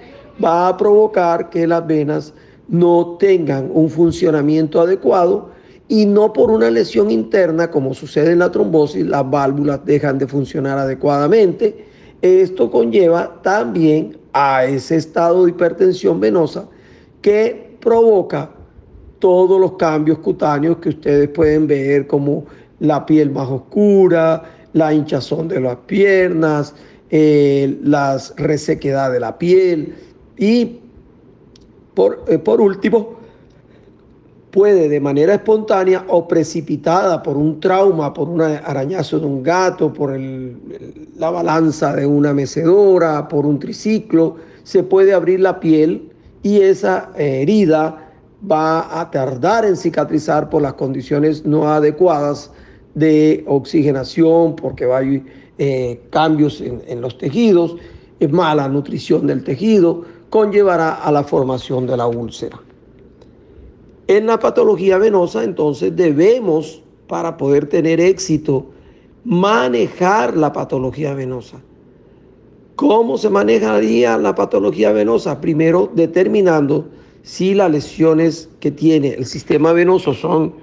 va 0.43 0.67
a 0.67 0.77
provocar 0.77 1.49
que 1.49 1.67
las 1.67 1.85
venas 1.85 2.33
no 2.67 3.17
tengan 3.19 3.69
un 3.73 3.89
funcionamiento 3.89 4.79
adecuado 4.79 5.49
y 5.87 6.05
no 6.05 6.31
por 6.31 6.51
una 6.51 6.69
lesión 6.69 7.11
interna, 7.11 7.69
como 7.69 7.93
sucede 7.93 8.31
en 8.31 8.39
la 8.39 8.51
trombosis, 8.51 9.05
las 9.05 9.29
válvulas 9.29 9.83
dejan 9.83 10.17
de 10.17 10.27
funcionar 10.27 10.77
adecuadamente. 10.77 11.85
Esto 12.21 12.71
conlleva 12.71 13.41
también 13.41 14.17
a 14.31 14.63
ese 14.63 14.95
estado 14.95 15.43
de 15.43 15.49
hipertensión 15.49 16.19
venosa 16.21 16.69
que 17.21 17.77
provoca 17.79 18.49
todos 19.19 19.59
los 19.59 19.73
cambios 19.73 20.17
cutáneos 20.19 20.77
que 20.77 20.89
ustedes 20.89 21.29
pueden 21.29 21.67
ver 21.67 22.07
como 22.07 22.45
la 22.79 23.05
piel 23.05 23.29
más 23.29 23.47
oscura, 23.47 24.43
la 24.73 24.93
hinchazón 24.93 25.47
de 25.47 25.61
las 25.61 25.77
piernas, 25.85 26.73
eh, 27.09 27.77
la 27.83 28.17
resequedad 28.37 29.11
de 29.11 29.19
la 29.19 29.37
piel. 29.37 29.93
Y 30.37 30.79
eh, 32.27 32.39
por, 32.39 32.61
último, 32.61 33.15
puede 34.49 34.89
de 34.89 34.99
manera 34.99 35.35
espontánea 35.35 36.05
o 36.07 36.27
precipitada 36.27 37.21
por 37.21 37.37
un 37.37 37.59
trauma, 37.59 38.13
por 38.13 38.27
un 38.27 38.41
arañazo 38.41 39.19
de 39.19 39.25
un 39.27 39.43
gato, 39.43 39.93
por 39.93 40.17
la 40.17 41.29
balanza 41.29 41.95
de 41.95 42.05
una 42.05 42.33
mecedora, 42.33 43.27
por 43.27 43.45
un 43.45 43.59
triciclo, 43.59 44.37
se 44.63 44.81
puede 44.83 45.13
abrir 45.13 45.41
la 45.41 45.59
piel 45.59 46.10
y 46.43 46.61
esa 46.61 47.11
herida 47.17 48.11
va 48.49 48.99
a 48.99 49.11
tardar 49.11 49.65
en 49.65 49.77
cicatrizar 49.77 50.49
por 50.49 50.61
las 50.61 50.73
condiciones 50.73 51.45
no 51.45 51.67
adecuadas 51.71 52.51
de 52.95 53.43
oxigenación, 53.47 54.55
porque 54.55 54.85
a 54.85 55.01
eh, 55.57 56.01
cambios 56.09 56.59
en, 56.61 56.81
en 56.87 57.01
los 57.01 57.17
tejidos, 57.17 57.75
mala 58.29 58.67
nutrición 58.67 59.27
del 59.27 59.43
tejido, 59.43 60.03
conllevará 60.29 60.95
a 60.95 61.11
la 61.11 61.23
formación 61.23 61.87
de 61.87 61.97
la 61.97 62.07
úlcera. 62.07 62.59
En 64.07 64.25
la 64.25 64.39
patología 64.39 64.97
venosa, 64.97 65.43
entonces 65.43 65.95
debemos, 65.95 66.83
para 67.07 67.37
poder 67.37 67.67
tener 67.67 67.99
éxito, 67.99 68.65
manejar 69.23 70.35
la 70.35 70.51
patología 70.51 71.13
venosa. 71.13 71.61
¿Cómo 72.75 73.17
se 73.17 73.29
manejaría 73.29 74.17
la 74.17 74.33
patología 74.33 74.91
venosa? 74.91 75.39
Primero, 75.39 75.89
determinando 75.93 76.87
si 77.23 77.53
las 77.53 77.71
lesiones 77.71 78.49
que 78.59 78.71
tiene 78.71 79.09
el 79.09 79.25
sistema 79.25 79.71
venoso 79.73 80.13
son 80.13 80.53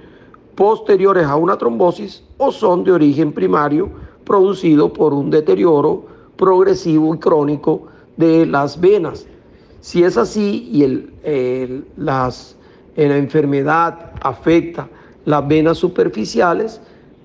posteriores 0.55 1.25
a 1.25 1.35
una 1.35 1.57
trombosis 1.57 2.23
o 2.37 2.51
son 2.51 2.83
de 2.83 2.91
origen 2.91 3.31
primario 3.31 3.89
producido 4.25 4.91
por 4.91 5.13
un 5.13 5.29
deterioro 5.29 6.05
progresivo 6.35 7.15
y 7.15 7.19
crónico 7.19 7.87
de 8.17 8.45
las 8.45 8.79
venas. 8.79 9.25
Si 9.79 10.03
es 10.03 10.17
así 10.17 10.69
y 10.71 10.83
el, 10.83 11.85
las, 11.95 12.57
la 12.95 13.17
enfermedad 13.17 14.11
afecta 14.21 14.89
las 15.25 15.47
venas 15.47 15.77
superficiales, 15.77 16.81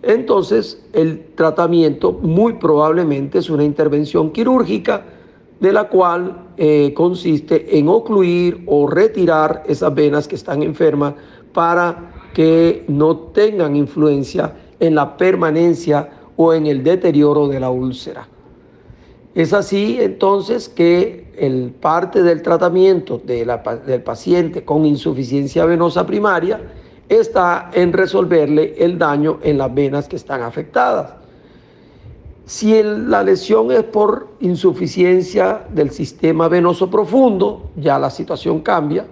entonces 0.07 0.83
el 0.93 1.27
tratamiento 1.35 2.13
muy 2.13 2.55
probablemente 2.55 3.39
es 3.39 3.51
una 3.51 3.65
intervención 3.65 4.31
quirúrgica 4.31 5.05
de 5.61 5.73
la 5.73 5.89
cual 5.89 6.49
eh, 6.57 6.93
consiste 6.95 7.79
en 7.79 7.89
ocluir 7.89 8.65
o 8.67 8.87
retirar 8.87 9.65
esas 9.67 9.95
venas 9.95 10.29
que 10.29 10.35
están 10.35 10.63
enfermas 10.63 11.15
para 11.53 12.31
que 12.35 12.85
no 12.89 13.17
tengan 13.17 13.77
influencia 13.77 14.55
en 14.81 14.95
la 14.95 15.17
permanencia 15.17 16.11
o 16.37 16.53
en 16.53 16.67
el 16.67 16.83
deterioro 16.83 17.49
de 17.49 17.61
la 17.61 17.71
úlcera. 17.71 18.29
Es 19.35 19.53
así 19.53 19.99
entonces 20.01 20.69
que 20.69 21.33
el 21.37 21.73
parte 21.81 22.23
del 22.23 22.43
tratamiento 22.43 23.19
del 23.19 24.03
paciente 24.03 24.65
con 24.65 24.85
insuficiencia 24.85 25.65
venosa 25.65 26.07
primaria 26.07 26.61
está 27.09 27.71
en 27.73 27.93
resolverle 27.93 28.75
el 28.79 28.99
daño 28.99 29.39
en 29.43 29.59
las 29.59 29.75
venas 29.75 30.09
que 30.09 30.17
están 30.17 30.43
afectadas. 30.43 31.15
Si 32.47 32.83
la 32.83 33.23
lesión 33.23 33.73
es 33.73 33.85
por 33.85 34.29
insuficiencia 34.41 35.65
del 35.71 35.91
sistema 35.91 36.49
venoso 36.49 36.91
profundo, 36.91 37.71
ya 37.77 37.99
la 37.99 38.11
situación 38.11 38.61
cambia, 38.61 39.07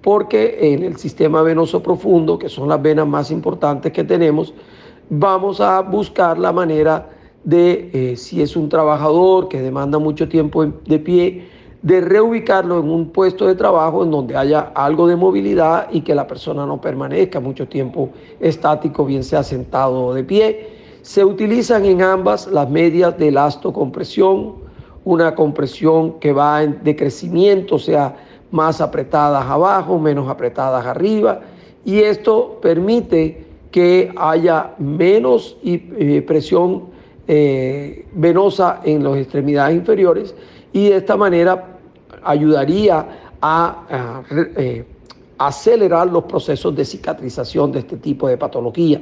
porque 0.00 0.72
en 0.72 0.82
el 0.82 0.96
sistema 0.96 1.42
venoso 1.42 1.82
profundo, 1.82 2.38
que 2.38 2.48
son 2.48 2.68
las 2.68 2.80
venas 2.80 3.06
más 3.06 3.30
importantes 3.30 3.92
que 3.92 4.04
tenemos, 4.04 4.54
vamos 5.10 5.60
a 5.60 5.80
buscar 5.82 6.38
la 6.38 6.52
manera 6.52 7.10
de, 7.44 7.90
eh, 7.92 8.16
si 8.16 8.40
es 8.40 8.56
un 8.56 8.68
trabajador 8.68 9.48
que 9.48 9.60
demanda 9.60 9.98
mucho 9.98 10.28
tiempo 10.28 10.64
de 10.64 10.98
pie, 10.98 11.48
de 11.82 12.00
reubicarlo 12.00 12.80
en 12.80 12.90
un 12.90 13.10
puesto 13.10 13.46
de 13.46 13.54
trabajo 13.54 14.02
en 14.02 14.10
donde 14.10 14.36
haya 14.36 14.72
algo 14.74 15.06
de 15.06 15.16
movilidad 15.16 15.88
y 15.92 16.00
que 16.00 16.14
la 16.14 16.26
persona 16.26 16.66
no 16.66 16.80
permanezca 16.80 17.38
mucho 17.38 17.68
tiempo 17.68 18.10
estático, 18.40 19.04
bien 19.04 19.22
sea 19.22 19.42
sentado 19.42 20.06
o 20.06 20.14
de 20.14 20.24
pie. 20.24 20.68
Se 21.02 21.24
utilizan 21.24 21.84
en 21.84 22.02
ambas 22.02 22.48
las 22.48 22.68
medias 22.68 23.16
de 23.16 23.28
elastocompresión, 23.28 24.56
una 25.04 25.34
compresión 25.34 26.18
que 26.18 26.32
va 26.32 26.64
en 26.64 26.80
decrecimiento, 26.82 27.76
o 27.76 27.78
sea, 27.78 28.16
más 28.50 28.80
apretadas 28.80 29.44
abajo, 29.46 29.98
menos 29.98 30.28
apretadas 30.28 30.84
arriba, 30.84 31.40
y 31.84 32.00
esto 32.00 32.58
permite 32.60 33.46
que 33.70 34.12
haya 34.16 34.74
menos 34.78 35.56
eh, 35.62 36.24
presión 36.26 36.86
eh, 37.28 38.06
venosa 38.12 38.80
en 38.84 39.04
las 39.04 39.16
extremidades 39.18 39.76
inferiores 39.76 40.34
y 40.78 40.90
de 40.90 40.96
esta 40.98 41.16
manera 41.16 41.76
ayudaría 42.22 43.08
a, 43.42 44.22
eh, 44.56 44.84
acelerar 45.36 46.06
los 46.08 46.22
procesos 46.24 46.74
de 46.76 46.84
cicatrización 46.84 47.72
de 47.72 47.80
este 47.80 47.96
tipo 47.96 48.28
de 48.28 48.36
patología. 48.36 49.00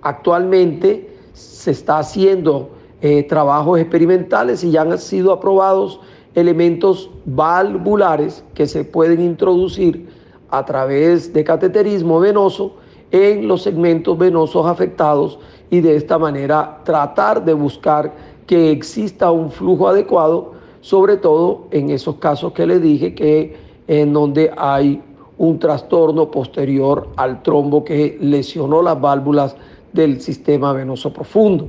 Actualmente 0.00 1.14
se 1.34 1.72
está 1.72 1.98
haciendo 1.98 2.70
eh, 3.02 3.24
trabajos 3.24 3.78
experimentales 3.78 4.64
y 4.64 4.70
ya 4.70 4.82
han 4.82 4.98
sido 4.98 5.32
aprobados 5.32 6.00
elementos 6.34 7.10
valvulares 7.26 8.42
que 8.54 8.66
se 8.66 8.82
pueden 8.82 9.20
introducir 9.20 10.08
a 10.48 10.64
través 10.64 11.30
de 11.34 11.44
cateterismo 11.44 12.20
venoso 12.20 12.76
en 13.10 13.48
los 13.48 13.62
segmentos 13.62 14.16
venosos 14.16 14.66
afectados 14.66 15.38
y 15.68 15.82
de 15.82 15.94
esta 15.94 16.18
manera 16.18 16.80
tratar 16.84 17.44
de 17.44 17.52
buscar 17.52 18.14
que 18.46 18.70
exista 18.70 19.30
un 19.30 19.50
flujo 19.50 19.88
adecuado 19.88 20.61
sobre 20.82 21.16
todo 21.16 21.68
en 21.70 21.88
esos 21.90 22.16
casos 22.16 22.52
que 22.52 22.66
le 22.66 22.78
dije 22.78 23.14
que 23.14 23.56
en 23.86 24.12
donde 24.12 24.52
hay 24.56 25.00
un 25.38 25.58
trastorno 25.58 26.30
posterior 26.30 27.08
al 27.16 27.42
trombo 27.42 27.82
que 27.82 28.18
lesionó 28.20 28.82
las 28.82 29.00
válvulas 29.00 29.56
del 29.92 30.20
sistema 30.20 30.72
venoso 30.72 31.12
profundo. 31.12 31.68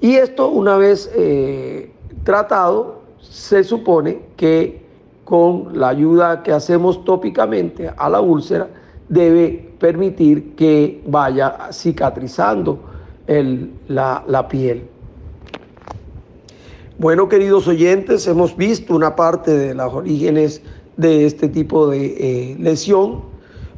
Y 0.00 0.14
esto 0.14 0.48
una 0.48 0.76
vez 0.76 1.10
eh, 1.16 1.90
tratado, 2.22 3.00
se 3.20 3.64
supone 3.64 4.20
que 4.36 4.82
con 5.24 5.78
la 5.78 5.88
ayuda 5.88 6.42
que 6.42 6.52
hacemos 6.52 7.04
tópicamente 7.04 7.90
a 7.96 8.08
la 8.08 8.20
úlcera, 8.20 8.68
debe 9.08 9.72
permitir 9.78 10.54
que 10.54 11.02
vaya 11.06 11.68
cicatrizando 11.72 12.78
la, 13.88 14.24
la 14.26 14.48
piel. 14.48 14.91
Bueno, 16.98 17.26
queridos 17.26 17.66
oyentes, 17.68 18.26
hemos 18.26 18.54
visto 18.54 18.94
una 18.94 19.16
parte 19.16 19.50
de 19.50 19.74
los 19.74 19.94
orígenes 19.94 20.60
de 20.98 21.24
este 21.24 21.48
tipo 21.48 21.88
de 21.88 22.04
eh, 22.18 22.56
lesión. 22.60 23.22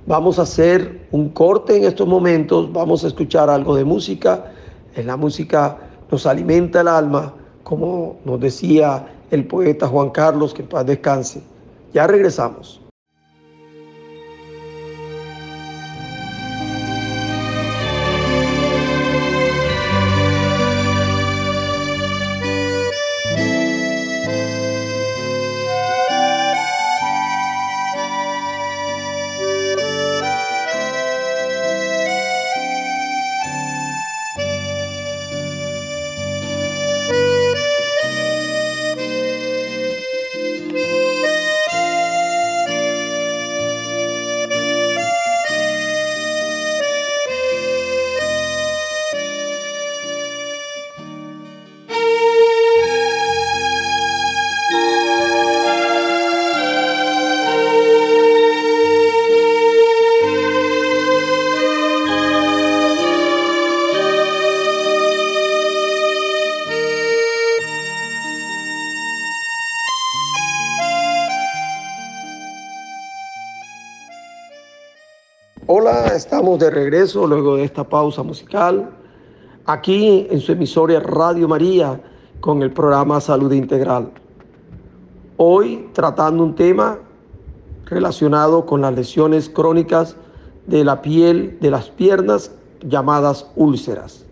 Vamos 0.07 0.41
a 0.41 0.43
hacer 0.43 1.07
un 1.13 1.29
corte 1.29 1.77
en 1.77 1.85
estos 1.85 2.09
momentos, 2.09 2.73
vamos 2.73 3.05
a 3.05 3.07
escuchar 3.07 3.49
algo 3.49 3.77
de 3.77 3.85
música. 3.85 4.53
En 4.97 5.07
la 5.07 5.17
música 5.17 5.79
nos 6.11 6.27
alimenta 6.27 6.81
el 6.81 6.89
alma, 6.89 7.33
como 7.63 8.19
nos 8.25 8.41
decía 8.41 9.07
el 9.31 9.47
poeta 9.47 9.87
Juan 9.87 10.11
Carlos, 10.11 10.53
que 10.53 10.63
en 10.63 10.69
paz 10.69 10.85
descanse. 10.85 11.41
Ya 11.93 12.09
regresamos. 12.09 12.84
Hola, 75.67 76.09
estamos 76.09 76.59
de 76.59 76.69
regreso 76.69 77.27
luego 77.27 77.57
de 77.57 77.65
esta 77.65 77.85
pausa 77.85 78.23
musical, 78.23 78.91
aquí 79.65 80.27
en 80.29 80.39
su 80.39 80.53
emisora 80.53 81.01
Radio 81.01 81.49
María 81.49 82.03
con 82.41 82.63
el 82.63 82.71
programa 82.71 83.19
Salud 83.19 83.51
Integral. 83.51 84.11
Hoy 85.39 85.89
tratando 85.95 86.45
un 86.45 86.55
tema 86.55 86.99
relacionado 87.87 88.67
con 88.67 88.83
las 88.83 88.95
lesiones 88.95 89.49
crónicas 89.49 90.17
de 90.67 90.85
la 90.85 91.01
piel 91.01 91.57
de 91.63 91.71
las 91.71 91.89
piernas 91.89 92.51
llamadas 92.87 93.47
úlceras. 93.57 94.27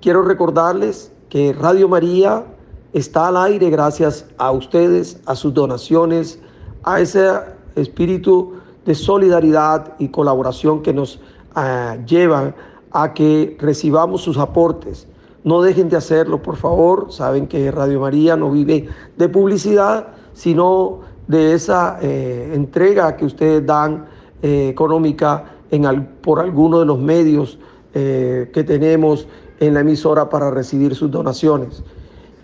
Quiero 0.00 0.22
recordarles 0.22 1.12
que 1.28 1.52
Radio 1.52 1.86
María 1.86 2.46
está 2.94 3.28
al 3.28 3.36
aire 3.36 3.68
gracias 3.68 4.24
a 4.38 4.52
ustedes, 4.52 5.20
a 5.26 5.36
sus 5.36 5.52
donaciones, 5.52 6.40
a 6.82 6.98
ese 6.98 7.28
espíritu 7.74 8.55
de 8.86 8.94
solidaridad 8.94 9.94
y 9.98 10.08
colaboración 10.08 10.82
que 10.82 10.94
nos 10.94 11.16
uh, 11.56 12.02
llevan 12.06 12.54
a 12.92 13.12
que 13.12 13.56
recibamos 13.60 14.22
sus 14.22 14.38
aportes. 14.38 15.08
no 15.44 15.62
dejen 15.62 15.88
de 15.88 15.96
hacerlo, 15.96 16.42
por 16.42 16.56
favor. 16.56 17.12
Saben 17.12 17.46
que 17.46 17.70
Radio 17.70 18.00
María 18.00 18.36
no 18.36 18.50
vive 18.50 18.88
de 19.16 19.28
publicidad, 19.28 20.08
sino 20.32 21.00
de 21.28 21.54
esa 21.54 21.98
eh, 22.02 22.50
entrega 22.52 23.16
que 23.16 23.24
ustedes 23.24 23.64
dan 23.64 24.06
eh, 24.42 24.68
económica 24.68 25.44
en, 25.70 26.06
por 26.20 26.40
alguno 26.40 26.80
de 26.80 26.86
los 26.86 26.98
medios 26.98 27.58
eh, 27.94 28.50
que 28.52 28.64
tenemos 28.64 29.26
en 29.60 29.74
la 29.74 29.80
emisora 29.80 30.28
para 30.28 30.50
recibir 30.50 30.94
sus 30.94 31.10
donaciones. 31.10 31.82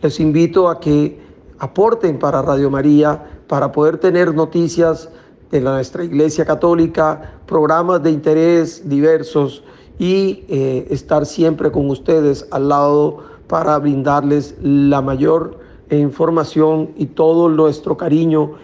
Les 0.01 0.21
invito 0.21 0.69
a 0.69 0.81
que 0.81 1.21
aporten 1.59 2.19
para 2.19 2.41
Radio 2.43 2.71
María 2.71 3.43
para 3.47 3.71
poder 3.71 3.99
tener 3.99 4.35
noticias 4.35 5.11
de 5.53 5.61
nuestra 5.61 6.03
Iglesia 6.03 6.45
Católica, 6.47 7.35
programas 7.47 8.03
de 8.03 8.11
interés 8.11 8.89
diversos 8.89 9.63
y 9.99 10.45
eh, 10.49 10.87
estar 10.91 11.27
siempre 11.27 11.71
con 11.71 11.91
ustedes 11.91 12.49
al 12.51 12.71
lado 12.71 13.19
para 13.47 13.79
brindarles 13.79 14.57
la 14.63 15.03
mayor 15.03 15.61
información 15.91 16.93
y 16.97 17.05
todo 17.05 17.51
nuestro 17.51 17.99
cariño 17.99 18.55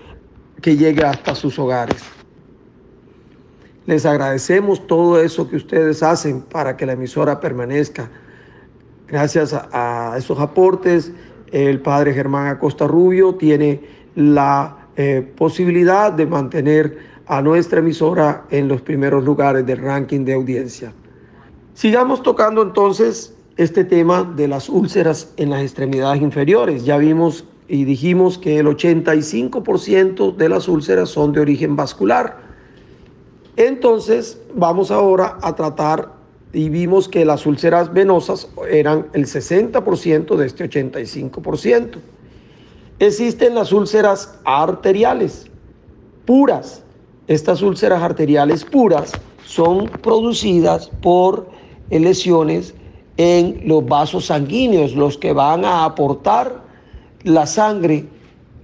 que 0.62 0.76
llegue 0.76 1.04
hasta 1.04 1.34
sus 1.34 1.58
hogares. 1.58 2.02
Les 3.84 4.06
agradecemos 4.06 4.86
todo 4.86 5.20
eso 5.20 5.48
que 5.48 5.56
ustedes 5.56 6.02
hacen 6.02 6.40
para 6.40 6.76
que 6.76 6.86
la 6.86 6.92
emisora 6.92 7.38
permanezca. 7.38 8.10
Gracias 9.06 9.54
a, 9.54 10.14
esos 10.16 10.38
aportes, 10.38 11.12
el 11.52 11.80
padre 11.80 12.14
Germán 12.14 12.48
Acosta 12.48 12.86
Rubio 12.86 13.34
tiene 13.34 13.82
la 14.14 14.77
eh, 15.00 15.22
posibilidad 15.36 16.12
de 16.12 16.26
mantener 16.26 16.98
a 17.28 17.40
nuestra 17.40 17.78
emisora 17.78 18.46
en 18.50 18.66
los 18.66 18.80
primeros 18.82 19.22
lugares 19.22 19.64
del 19.64 19.78
ranking 19.78 20.24
de 20.24 20.34
audiencia. 20.34 20.92
Sigamos 21.72 22.20
tocando 22.20 22.62
entonces 22.62 23.32
este 23.56 23.84
tema 23.84 24.24
de 24.24 24.48
las 24.48 24.68
úlceras 24.68 25.32
en 25.36 25.50
las 25.50 25.62
extremidades 25.62 26.20
inferiores. 26.20 26.84
Ya 26.84 26.96
vimos 26.96 27.44
y 27.68 27.84
dijimos 27.84 28.38
que 28.38 28.58
el 28.58 28.66
85% 28.66 30.34
de 30.34 30.48
las 30.48 30.66
úlceras 30.66 31.10
son 31.10 31.30
de 31.30 31.42
origen 31.42 31.76
vascular. 31.76 32.38
Entonces 33.54 34.40
vamos 34.56 34.90
ahora 34.90 35.38
a 35.42 35.54
tratar 35.54 36.10
y 36.52 36.70
vimos 36.70 37.08
que 37.08 37.24
las 37.24 37.46
úlceras 37.46 37.92
venosas 37.92 38.48
eran 38.68 39.06
el 39.12 39.26
60% 39.26 40.34
de 40.34 40.44
este 40.44 40.68
85%. 40.68 41.98
Existen 43.00 43.54
las 43.54 43.72
úlceras 43.72 44.34
arteriales 44.44 45.46
puras. 46.26 46.82
Estas 47.28 47.62
úlceras 47.62 48.02
arteriales 48.02 48.64
puras 48.64 49.12
son 49.44 49.86
producidas 49.86 50.90
por 51.00 51.48
lesiones 51.90 52.74
en 53.16 53.60
los 53.64 53.86
vasos 53.86 54.26
sanguíneos, 54.26 54.94
los 54.94 55.16
que 55.16 55.32
van 55.32 55.64
a 55.64 55.84
aportar 55.84 56.62
la 57.22 57.46
sangre 57.46 58.04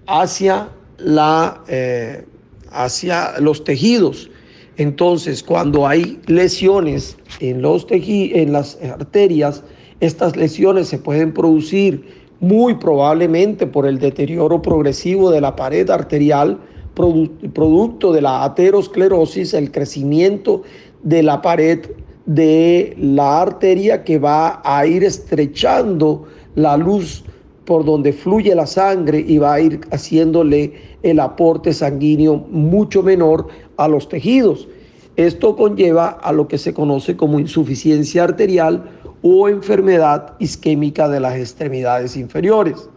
hacia, 0.07 0.69
la, 0.99 1.63
eh, 1.69 2.27
hacia 2.71 3.39
los 3.39 3.63
tejidos. 3.63 4.31
Entonces, 4.77 5.45
cuando 5.45 5.87
hay 5.87 6.21
lesiones 6.27 7.17
en, 7.39 7.63
los 7.63 7.87
en 7.91 8.53
las 8.53 8.79
arterias, 8.83 9.63
estas 10.01 10.35
lesiones 10.37 10.89
se 10.89 10.99
pueden 10.99 11.33
producir 11.33 12.24
muy 12.41 12.75
probablemente 12.75 13.67
por 13.67 13.87
el 13.87 13.99
deterioro 13.99 14.61
progresivo 14.61 15.31
de 15.31 15.41
la 15.41 15.57
pared 15.57 15.89
arterial, 15.91 16.59
producto 16.95 18.13
de 18.13 18.23
la 18.23 18.45
aterosclerosis, 18.45 19.55
el 19.55 19.71
crecimiento 19.71 20.63
de 21.03 21.23
la 21.23 21.43
pared 21.43 21.81
de 22.27 22.95
la 22.99 23.43
arteria 23.43 24.05
que 24.05 24.19
va 24.19 24.63
a 24.65 24.87
ir 24.87 25.05
estrechando 25.05 26.25
la 26.55 26.77
luz 26.77 27.25
por 27.65 27.85
donde 27.85 28.13
fluye 28.13 28.55
la 28.55 28.67
sangre 28.67 29.25
y 29.27 29.39
va 29.39 29.55
a 29.55 29.61
ir 29.61 29.81
haciéndole 29.91 30.75
el 31.03 31.21
aporte 31.21 31.73
sanguíneo 31.73 32.37
mucho 32.51 33.03
menor 33.03 33.49
a 33.77 33.89
los 33.89 34.09
tejidos. 34.09 34.69
Esto 35.17 35.57
conlleva 35.57 36.09
a 36.09 36.33
lo 36.33 36.49
que 36.49 36.59
se 36.59 36.75
conoce 36.75 37.17
como 37.17 37.39
insuficiencia 37.39 38.25
arterial 38.25 38.91
o 39.27 39.49
enfermedad 39.49 40.35
isquémica 40.39 41.09
de 41.09 41.19
las 41.19 41.37
extremidades 41.37 42.15
inferiores. 42.15 42.91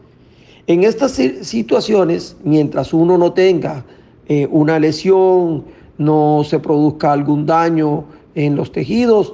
En 0.67 0.83
estas 0.83 1.13
situaciones, 1.13 2.35
mientras 2.43 2.93
uno 2.93 3.17
no 3.17 3.31
tenga 3.31 3.85
eh, 4.27 4.45
una 4.51 4.77
lesión, 4.77 5.63
no 5.97 6.41
se 6.43 6.59
produzca 6.59 7.13
algún 7.13 7.45
daño 7.45 8.03
en 8.35 8.57
los 8.57 8.73
tejidos 8.73 9.31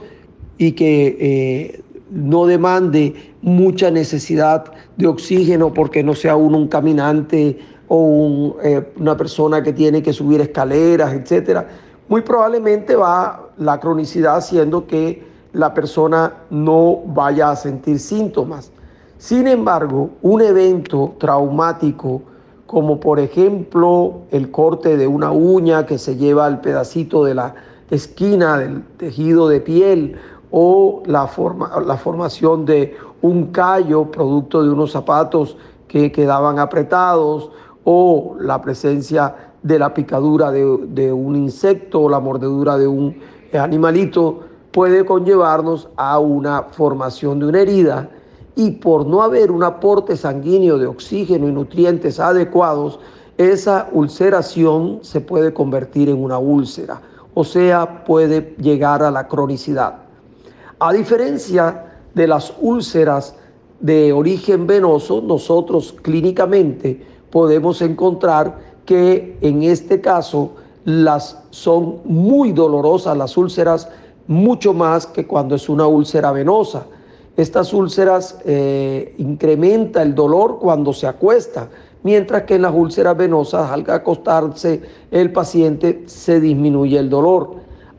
y 0.60 0.74
que 0.74 1.18
eh, 1.20 1.82
no 2.12 2.46
demande 2.46 3.16
mucha 3.42 3.90
necesidad 3.90 4.66
de 4.96 5.08
oxígeno 5.08 5.74
porque 5.74 6.04
no 6.04 6.14
sea 6.14 6.36
uno 6.36 6.60
un 6.60 6.68
caminante 6.68 7.58
o 7.88 8.58
eh, 8.64 8.88
una 9.00 9.18
persona 9.18 9.64
que 9.64 9.74
tiene 9.74 10.04
que 10.04 10.14
subir 10.14 10.42
escaleras, 10.42 11.12
etcétera, 11.14 11.68
muy 12.08 12.22
probablemente 12.22 12.96
va 12.96 13.50
la 13.58 13.80
cronicidad 13.80 14.36
haciendo 14.36 14.86
que 14.86 15.33
la 15.54 15.74
persona 15.74 16.34
no 16.50 17.00
vaya 17.06 17.52
a 17.52 17.56
sentir 17.56 18.00
síntomas. 18.00 18.72
Sin 19.18 19.48
embargo, 19.48 20.10
un 20.22 20.42
evento 20.42 21.14
traumático 21.18 22.22
como 22.66 23.00
por 23.00 23.20
ejemplo 23.20 24.22
el 24.32 24.50
corte 24.50 24.98
de 24.98 25.06
una 25.06 25.32
uña 25.32 25.86
que 25.86 26.00
se 26.00 26.16
lleva 26.16 26.48
al 26.48 26.60
pedacito 26.60 27.24
de 27.24 27.36
la 27.36 27.54
esquina 27.92 28.58
del 28.58 28.84
tejido 28.98 29.48
de 29.48 29.62
piel 29.62 30.16
o 30.50 31.04
la, 31.06 31.28
forma, 31.28 31.72
la 31.86 31.98
formación 31.98 32.66
de 32.66 32.98
un 33.22 33.52
callo 33.52 34.10
producto 34.10 34.64
de 34.64 34.72
unos 34.72 34.92
zapatos 34.92 35.56
que 35.88 36.12
quedaban 36.12 36.58
apretados 36.58 37.52
o 37.84 38.36
la 38.40 38.62
presencia 38.62 39.36
de 39.62 39.80
la 39.80 39.94
picadura 39.94 40.52
de, 40.52 41.14
un 41.14 41.36
insecto 41.36 42.02
o 42.02 42.10
la 42.10 42.20
mordedura 42.20 42.78
de 42.78 42.88
un 42.88 43.16
animalito 43.54 44.40
puede 44.74 45.06
conllevarnos 45.06 45.88
a 45.96 46.20
una 46.20 46.64
formación 46.64 47.40
de 47.40 47.46
una 47.46 47.62
herida 47.62 48.10
y 48.56 48.72
por 48.72 49.06
no 49.06 49.22
haber 49.22 49.52
un 49.52 49.64
aporte 49.64 50.18
sanguíneo 50.18 50.78
de 50.78 50.88
oxígeno 50.88 51.48
y 51.48 51.52
nutrientes 51.52 52.20
adecuados, 52.20 53.00
esa 53.38 53.88
ulceración 53.92 55.00
se 55.02 55.22
puede 55.22 55.54
convertir 55.54 56.10
en 56.10 56.22
una 56.22 56.40
úlcera, 56.40 57.02
o 57.34 57.44
sea, 57.44 58.04
puede 58.04 58.56
llegar 58.60 59.04
a 59.04 59.12
la 59.12 59.28
cronicidad. 59.28 59.96
A 60.80 60.92
diferencia 60.92 61.94
de 62.14 62.28
las 62.28 62.54
úlceras 62.60 63.36
de 63.80 64.12
origen 64.12 64.68
venoso, 64.68 65.22
nosotros 65.22 65.96
clínicamente 66.02 67.06
podemos 67.30 67.82
encontrar 67.82 68.58
que 68.86 69.38
en 69.42 69.64
este 69.64 70.02
caso 70.02 70.52
las 70.86 71.42
son 71.50 72.02
muy 72.06 72.52
dolorosas 72.52 73.18
las 73.18 73.38
úlceras, 73.38 73.90
mucho 74.28 74.74
más 74.74 75.08
que 75.08 75.26
cuando 75.26 75.56
es 75.56 75.70
una 75.70 75.88
úlcera 75.88 76.32
venosa. 76.32 76.86
Estas 77.36 77.74
úlceras 77.74 78.40
eh, 78.46 79.16
incrementa 79.18 80.02
el 80.02 80.14
dolor 80.14 80.60
cuando 80.60 80.94
se 80.94 81.08
acuesta, 81.08 81.70
mientras 82.04 82.44
que 82.44 82.56
en 82.56 82.62
las 82.62 82.74
úlceras 82.74 83.18
venosas 83.18 83.72
al 83.72 83.90
acostarse 83.90 84.82
el 85.10 85.32
paciente 85.32 86.04
se 86.06 86.40
disminuye 86.40 87.00
el 87.00 87.10
dolor. 87.10 87.56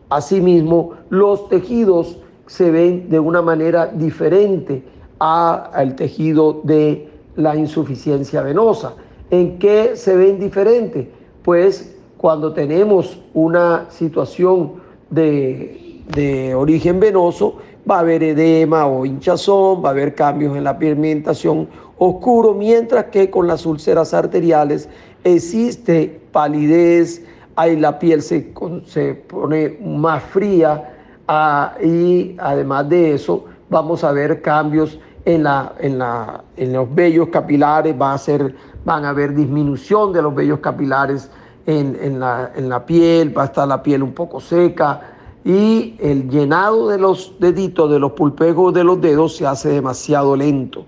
Asimismo, 0.08 0.92
los 1.10 1.48
tejidos 1.48 2.18
se 2.46 2.70
ven 2.70 3.08
de 3.08 3.18
una 3.18 3.42
manera 3.42 3.86
diferente 3.86 4.84
al 5.18 5.96
tejido 5.96 6.60
de 6.62 7.08
la 7.36 7.56
insuficiencia 7.56 8.42
venosa. 8.42 8.94
¿En 9.30 9.58
qué 9.58 9.96
se 9.96 10.14
ven 10.16 10.38
diferentes? 10.38 11.08
Pues 11.42 11.96
cuando 12.16 12.52
tenemos 12.52 13.18
una 13.32 13.86
situación 13.90 14.74
de, 15.10 15.83
de 16.08 16.54
origen 16.54 17.00
venoso, 17.00 17.58
va 17.88 17.96
a 17.96 18.00
haber 18.00 18.22
edema 18.22 18.86
o 18.86 19.04
hinchazón, 19.04 19.84
va 19.84 19.88
a 19.88 19.92
haber 19.92 20.14
cambios 20.14 20.56
en 20.56 20.64
la 20.64 20.78
pigmentación 20.78 21.68
oscuro, 21.98 22.54
mientras 22.54 23.06
que 23.06 23.30
con 23.30 23.46
las 23.46 23.66
úlceras 23.66 24.14
arteriales 24.14 24.88
existe 25.22 26.20
palidez, 26.32 27.24
ahí 27.56 27.76
la 27.76 27.98
piel 27.98 28.22
se, 28.22 28.52
se 28.86 29.14
pone 29.14 29.78
más 29.82 30.22
fría 30.24 30.92
ah, 31.28 31.74
y 31.82 32.36
además 32.38 32.88
de 32.88 33.14
eso 33.14 33.44
vamos 33.70 34.04
a 34.04 34.12
ver 34.12 34.42
cambios 34.42 34.98
en, 35.24 35.44
la, 35.44 35.72
en, 35.78 35.98
la, 35.98 36.44
en 36.56 36.72
los 36.72 36.92
vellos 36.94 37.28
capilares, 37.28 37.94
va 37.98 38.12
a 38.12 38.18
ser, 38.18 38.54
van 38.84 39.04
a 39.04 39.10
haber 39.10 39.34
disminución 39.34 40.12
de 40.12 40.22
los 40.22 40.34
vellos 40.34 40.58
capilares 40.58 41.30
en, 41.66 41.96
en, 42.00 42.20
la, 42.20 42.50
en 42.54 42.68
la 42.68 42.84
piel, 42.84 43.36
va 43.36 43.42
a 43.42 43.46
estar 43.46 43.66
la 43.66 43.82
piel 43.82 44.02
un 44.02 44.12
poco 44.12 44.40
seca, 44.40 45.13
y 45.44 45.96
el 45.98 46.30
llenado 46.30 46.88
de 46.88 46.98
los 46.98 47.34
deditos, 47.38 47.90
de 47.90 47.98
los 47.98 48.12
pulpejos 48.12 48.72
de 48.72 48.84
los 48.84 49.00
dedos 49.00 49.36
se 49.36 49.46
hace 49.46 49.68
demasiado 49.68 50.36
lento. 50.36 50.86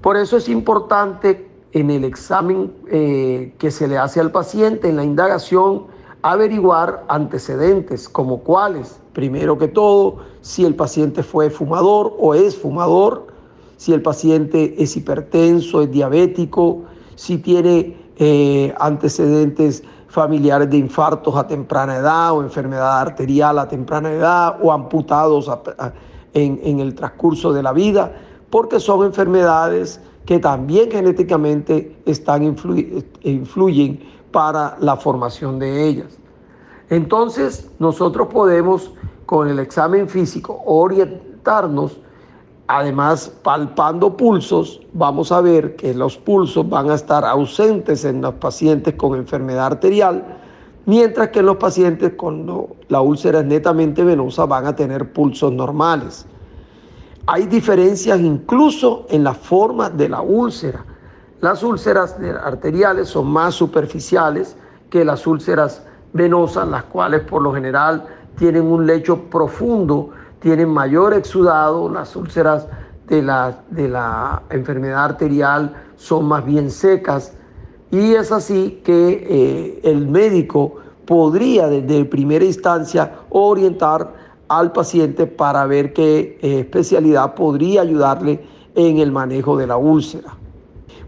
Por 0.00 0.16
eso 0.16 0.36
es 0.36 0.48
importante 0.48 1.48
en 1.72 1.90
el 1.90 2.04
examen 2.04 2.72
eh, 2.90 3.54
que 3.58 3.70
se 3.70 3.88
le 3.88 3.98
hace 3.98 4.20
al 4.20 4.32
paciente, 4.32 4.88
en 4.88 4.96
la 4.96 5.04
indagación, 5.04 5.84
averiguar 6.22 7.04
antecedentes 7.08 8.08
como 8.08 8.40
cuáles. 8.40 9.00
Primero 9.12 9.56
que 9.56 9.68
todo, 9.68 10.16
si 10.40 10.64
el 10.64 10.74
paciente 10.74 11.22
fue 11.22 11.50
fumador 11.50 12.14
o 12.18 12.34
es 12.34 12.56
fumador 12.56 13.34
si 13.76 13.92
el 13.92 14.02
paciente 14.02 14.74
es 14.78 14.96
hipertenso, 14.96 15.82
es 15.82 15.90
diabético, 15.90 16.84
si 17.16 17.38
tiene 17.38 17.96
eh, 18.16 18.72
antecedentes 18.78 19.82
familiares 20.14 20.70
de 20.70 20.76
infartos 20.78 21.34
a 21.34 21.44
temprana 21.44 21.96
edad 21.96 22.32
o 22.34 22.40
enfermedad 22.40 23.00
arterial 23.00 23.58
a 23.58 23.66
temprana 23.66 24.12
edad 24.12 24.58
o 24.62 24.70
amputados 24.70 25.50
en, 26.32 26.60
en 26.62 26.78
el 26.78 26.94
transcurso 26.94 27.52
de 27.52 27.64
la 27.64 27.72
vida, 27.72 28.12
porque 28.48 28.78
son 28.78 29.04
enfermedades 29.04 30.00
que 30.24 30.38
también 30.38 30.88
genéticamente 30.88 32.00
están 32.06 32.44
influyen 33.22 34.00
para 34.30 34.76
la 34.78 34.96
formación 34.96 35.58
de 35.58 35.88
ellas. 35.88 36.16
Entonces, 36.90 37.68
nosotros 37.80 38.28
podemos 38.28 38.92
con 39.26 39.48
el 39.48 39.58
examen 39.58 40.08
físico 40.08 40.62
orientarnos, 40.64 41.98
además 42.66 43.30
palpando 43.42 44.16
pulsos, 44.16 44.80
vamos 44.92 45.32
a 45.32 45.40
ver 45.40 45.76
que 45.76 45.94
los 45.94 46.16
pulsos 46.16 46.68
van 46.68 46.90
a 46.90 46.94
estar 46.94 47.24
ausentes 47.24 48.04
en 48.04 48.22
los 48.22 48.34
pacientes 48.34 48.94
con 48.94 49.16
enfermedad 49.16 49.66
arterial, 49.66 50.38
mientras 50.86 51.28
que 51.28 51.40
en 51.40 51.46
los 51.46 51.56
pacientes 51.56 52.14
con 52.14 52.68
la 52.88 53.00
úlcera 53.00 53.42
netamente 53.42 54.02
venosa 54.02 54.46
van 54.46 54.66
a 54.66 54.74
tener 54.74 55.12
pulsos 55.12 55.52
normales. 55.52 56.26
Hay 57.26 57.46
diferencias 57.46 58.20
incluso 58.20 59.06
en 59.08 59.24
la 59.24 59.34
forma 59.34 59.88
de 59.88 60.08
la 60.08 60.20
úlcera. 60.20 60.84
Las 61.40 61.62
úlceras 61.62 62.16
arteriales 62.42 63.08
son 63.08 63.26
más 63.26 63.54
superficiales 63.54 64.56
que 64.90 65.04
las 65.04 65.26
úlceras 65.26 65.82
venosas, 66.12 66.68
las 66.68 66.84
cuales 66.84 67.22
por 67.22 67.42
lo 67.42 67.52
general 67.52 68.06
tienen 68.36 68.66
un 68.66 68.86
lecho 68.86 69.22
profundo, 69.30 70.10
tienen 70.44 70.68
mayor 70.68 71.14
exudado, 71.14 71.88
las 71.88 72.14
úlceras 72.14 72.66
de 73.08 73.22
la, 73.22 73.62
de 73.70 73.88
la 73.88 74.42
enfermedad 74.50 75.02
arterial 75.02 75.74
son 75.96 76.26
más 76.26 76.44
bien 76.44 76.70
secas 76.70 77.32
y 77.90 78.12
es 78.12 78.30
así 78.30 78.82
que 78.84 79.26
eh, 79.26 79.80
el 79.84 80.06
médico 80.06 80.74
podría 81.06 81.68
desde 81.68 82.04
primera 82.04 82.44
instancia 82.44 83.20
orientar 83.30 84.12
al 84.48 84.70
paciente 84.72 85.26
para 85.26 85.64
ver 85.64 85.94
qué 85.94 86.38
eh, 86.42 86.60
especialidad 86.60 87.34
podría 87.34 87.80
ayudarle 87.80 88.44
en 88.74 88.98
el 88.98 89.12
manejo 89.12 89.56
de 89.56 89.66
la 89.66 89.78
úlcera. 89.78 90.36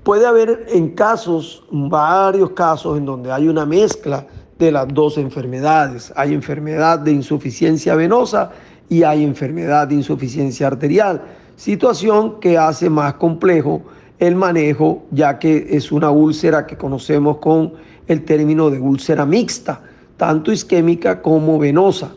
Puede 0.03 0.25
haber 0.25 0.65
en 0.69 0.95
casos, 0.95 1.63
varios 1.71 2.53
casos 2.53 2.97
en 2.97 3.05
donde 3.05 3.31
hay 3.31 3.49
una 3.49 3.67
mezcla 3.67 4.27
de 4.59 4.73
las 4.73 4.89
dos 4.89 5.19
enfermedades. 5.19 6.11
Hay 6.17 6.33
enfermedad 6.33 7.01
de 7.01 7.13
insuficiencia 7.13 7.95
venosa 7.95 8.53
y 8.89 9.03
hay 9.03 9.25
enfermedad 9.25 9.89
de 9.89 9.97
insuficiencia 9.97 10.67
arterial, 10.67 11.23
situación 11.57 12.41
que 12.41 12.59
hace 12.59 12.89
más 12.91 13.15
complejo 13.15 13.83
el 14.19 14.35
manejo 14.35 15.05
ya 15.11 15.39
que 15.39 15.67
es 15.71 15.93
una 15.93 16.11
úlcera 16.11 16.67
que 16.67 16.77
conocemos 16.77 17.39
con 17.39 17.75
el 18.07 18.25
término 18.25 18.71
de 18.71 18.81
úlcera 18.81 19.27
mixta, 19.27 19.81
tanto 20.17 20.53
isquémica 20.53 21.21
como 21.21 21.59
venosa. 21.59 22.13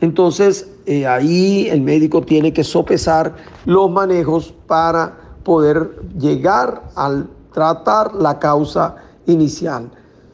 Entonces, 0.00 0.68
eh, 0.86 1.06
ahí 1.06 1.68
el 1.68 1.80
médico 1.80 2.22
tiene 2.22 2.52
que 2.52 2.64
sopesar 2.64 3.34
los 3.66 3.90
manejos 3.90 4.54
para 4.66 5.16
poder 5.44 5.96
llegar 6.18 6.82
al 6.96 7.28
tratar 7.52 8.14
la 8.14 8.38
causa 8.38 8.96
inicial. 9.26 9.90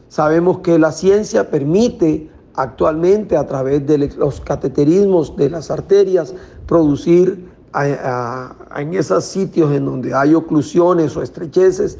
Sabemos 0.09 0.61
que 0.61 0.79
la 0.79 0.93
ciencia 0.93 1.51
permite 1.51 2.31
actualmente 2.59 3.37
a 3.37 3.47
través 3.47 3.87
de 3.87 3.99
los 4.17 4.41
cateterismos 4.41 5.37
de 5.37 5.49
las 5.49 5.71
arterias 5.71 6.35
producir 6.67 7.49
en 7.75 8.95
esos 8.95 9.25
sitios 9.25 9.73
en 9.73 9.87
donde 9.87 10.13
hay 10.13 10.35
oclusiones 10.35 11.17
o 11.17 11.23
estrecheces 11.23 11.99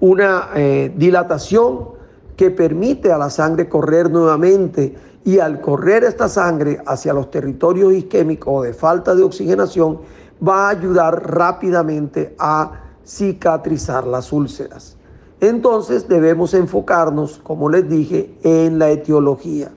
una 0.00 0.50
eh, 0.54 0.92
dilatación 0.94 1.96
que 2.36 2.50
permite 2.50 3.10
a 3.10 3.16
la 3.16 3.30
sangre 3.30 3.68
correr 3.68 4.10
nuevamente 4.10 4.94
y 5.24 5.38
al 5.38 5.62
correr 5.62 6.04
esta 6.04 6.28
sangre 6.28 6.82
hacia 6.86 7.14
los 7.14 7.30
territorios 7.30 7.94
isquémicos 7.94 8.64
de 8.64 8.74
falta 8.74 9.14
de 9.14 9.22
oxigenación, 9.22 10.00
va 10.46 10.66
a 10.66 10.70
ayudar 10.70 11.34
rápidamente 11.34 12.36
a 12.38 12.82
cicatrizar 13.04 14.06
las 14.06 14.30
úlceras. 14.32 14.96
Entonces 15.40 16.06
debemos 16.08 16.54
enfocarnos, 16.54 17.40
como 17.42 17.70
les 17.70 17.88
dije, 17.88 18.34
en 18.42 18.78
la 18.78 18.90
etiología. 18.90 19.70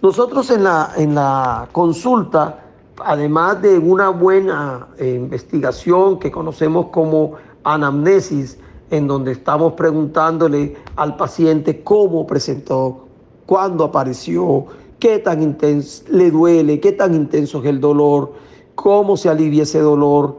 Nosotros 0.00 0.48
en 0.50 0.62
la, 0.62 0.92
en 0.96 1.16
la 1.16 1.68
consulta, 1.72 2.60
además 3.04 3.60
de 3.60 3.78
una 3.78 4.10
buena 4.10 4.88
eh, 4.96 5.14
investigación 5.16 6.20
que 6.20 6.30
conocemos 6.30 6.86
como 6.86 7.32
anamnesis, 7.64 8.58
en 8.90 9.08
donde 9.08 9.32
estamos 9.32 9.72
preguntándole 9.72 10.76
al 10.94 11.16
paciente 11.16 11.82
cómo 11.82 12.26
presentó 12.26 13.06
cuándo 13.44 13.84
apareció, 13.84 14.66
qué 15.00 15.18
tan 15.18 15.42
intenso 15.42 16.04
le 16.10 16.30
duele, 16.30 16.78
qué 16.78 16.92
tan 16.92 17.14
intenso 17.14 17.60
es 17.60 17.66
el 17.66 17.80
dolor, 17.80 18.32
cómo 18.76 19.16
se 19.16 19.28
alivia 19.28 19.64
ese 19.64 19.80
dolor, 19.80 20.38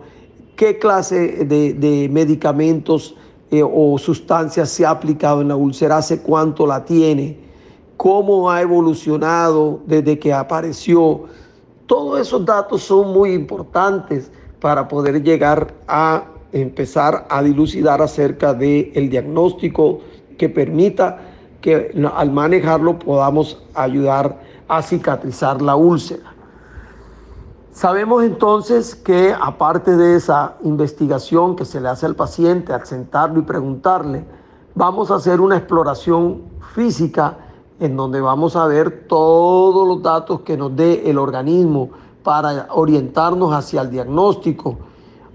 qué 0.56 0.80
clase 0.80 1.46
de, 1.46 2.10
medicamentos 2.10 3.16
eh, 3.52 3.62
o 3.62 3.98
sustancias 3.98 4.70
se 4.70 4.86
ha 4.86 4.92
aplicado 4.92 5.42
en 5.42 5.50
la 5.50 5.56
úlcera, 5.56 5.98
hace 5.98 6.22
cuánto 6.22 6.66
la 6.66 6.86
tiene, 6.86 7.49
cómo 8.00 8.50
ha 8.50 8.62
evolucionado 8.62 9.82
desde 9.86 10.18
que 10.18 10.32
apareció. 10.32 11.26
Todos 11.86 12.22
esos 12.22 12.46
datos 12.46 12.82
son 12.84 13.12
muy 13.12 13.34
importantes 13.34 14.32
para 14.62 14.88
poder 14.88 15.22
llegar 15.22 15.74
a 15.86 16.24
empezar 16.54 17.28
a 17.30 17.44
dilucidar 17.44 18.02
acerca 18.02 18.54
del 18.54 18.94
el 18.96 19.10
diagnóstico 19.10 20.00
que 20.38 20.48
permita 20.48 21.20
que 21.60 21.94
al 22.16 22.32
manejarlo 22.32 22.98
podamos 22.98 23.62
ayudar 23.74 24.40
a 24.70 24.82
cicatrizar 24.82 25.62
la 25.62 25.76
úlcera. 25.76 26.34
Sabemos 27.74 28.24
entonces 28.24 28.96
que 28.96 29.36
aparte 29.38 29.98
de 29.98 30.16
esa 30.16 30.56
investigación 30.64 31.58
que 31.58 31.66
se 31.66 31.82
le 31.82 31.90
hace 31.90 32.06
al 32.06 32.16
paciente 32.16 32.72
al 32.72 32.86
sentarlo 32.86 33.42
y 33.42 33.44
preguntarle, 33.44 34.24
vamos 34.74 35.12
a 35.12 35.16
hacer 35.16 35.42
una 35.42 35.58
exploración 35.58 36.44
física 36.74 37.40
en 37.80 37.96
donde 37.96 38.22
vamos 38.22 38.56
a 38.56 38.68
ver 38.68 39.08
todos 39.08 39.88
los 39.88 40.02
datos 40.02 40.42
que 40.42 40.58
nos 40.58 40.76
dé 40.76 41.10
el 41.10 41.18
organismo 41.18 41.90
para 42.24 42.68
orientarnos 42.72 43.54
hacia 43.54 43.82
el 43.82 43.90
diagnóstico, 43.90 44.78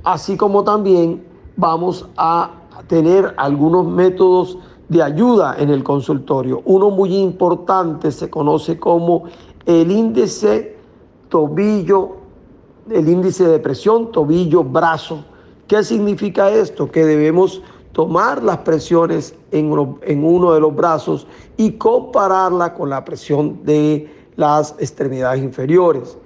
así 0.03 0.37
como 0.37 0.63
también 0.63 1.25
vamos 1.57 2.07
a 2.17 2.51
tener 2.87 3.35
algunos 3.37 3.87
métodos 3.87 4.59
de 4.89 5.03
ayuda 5.03 5.57
en 5.59 5.71
el 5.71 5.83
consultorio. 5.83 6.63
Uno 6.67 6.91
muy 6.91 7.17
importante 7.17 8.13
se 8.13 8.29
conoce 8.29 8.79
como 8.79 9.25
el 9.65 9.91
índice 9.91 10.77
tobillo, 11.29 12.17
el 12.91 13.09
índice 13.09 13.49
de 13.49 13.59
presión 13.59 14.13
tobillo-brazo. 14.13 15.25
¿Qué 15.67 15.83
significa 15.83 16.51
esto? 16.51 16.91
Que 16.91 17.05
debemos 17.05 17.63
tomar 17.95 18.43
las 18.43 18.59
presiones 18.59 19.35
en 19.53 19.71
uno, 19.71 20.53
de 20.53 20.61
los 20.61 20.75
brazos 20.75 21.27
y 21.57 21.73
compararla 21.73 22.75
con 22.75 22.91
la 22.91 23.05
presión 23.05 23.65
de 23.65 24.13
las 24.37 24.75
extremidades 24.81 25.43
inferiores. 25.43 26.19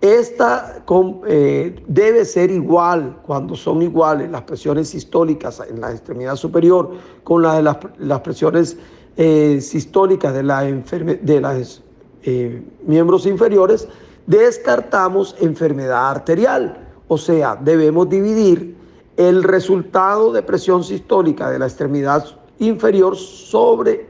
Esta 0.00 0.82
eh, 1.28 1.80
debe 1.86 2.24
ser 2.24 2.50
igual 2.50 3.20
cuando 3.24 3.54
son 3.54 3.82
iguales 3.82 4.32
las 4.32 4.42
presiones 4.42 4.88
sistólicas 4.88 5.62
en 5.70 5.80
la 5.80 5.92
extremidad 5.92 6.34
superior 6.34 6.90
con 7.22 7.40
las 7.40 7.56
de 7.56 7.62
las, 8.04 8.20
presiones 8.20 8.76
eh, 9.16 9.60
sistólicas 9.60 10.34
de, 10.34 10.42
la 10.42 10.62
de 10.62 11.40
los 11.40 11.84
eh, 12.24 12.64
miembros 12.84 13.26
inferiores, 13.26 13.86
descartamos 14.26 15.36
enfermedad 15.38 16.10
arterial. 16.10 16.88
O 17.06 17.16
sea, 17.16 17.54
debemos 17.54 18.08
dividir 18.08 18.81
el 19.16 19.42
resultado 19.42 20.32
de 20.32 20.42
presión 20.42 20.84
sistólica 20.84 21.50
de 21.50 21.58
la 21.58 21.66
extremidad 21.66 22.24
inferior 22.58 23.16
sobre 23.16 24.06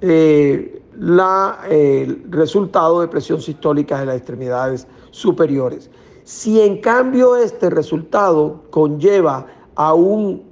la, 0.00 1.60
el 1.68 2.24
resultado 2.30 3.00
de 3.00 3.08
presión 3.08 3.40
sistólica 3.40 4.00
de 4.00 4.06
las 4.06 4.16
extremidades 4.16 4.86
superiores. 5.10 5.90
Si 6.24 6.60
en 6.60 6.80
cambio 6.80 7.36
este 7.36 7.70
resultado 7.70 8.64
conlleva 8.70 9.46
a 9.74 9.94
un 9.94 10.42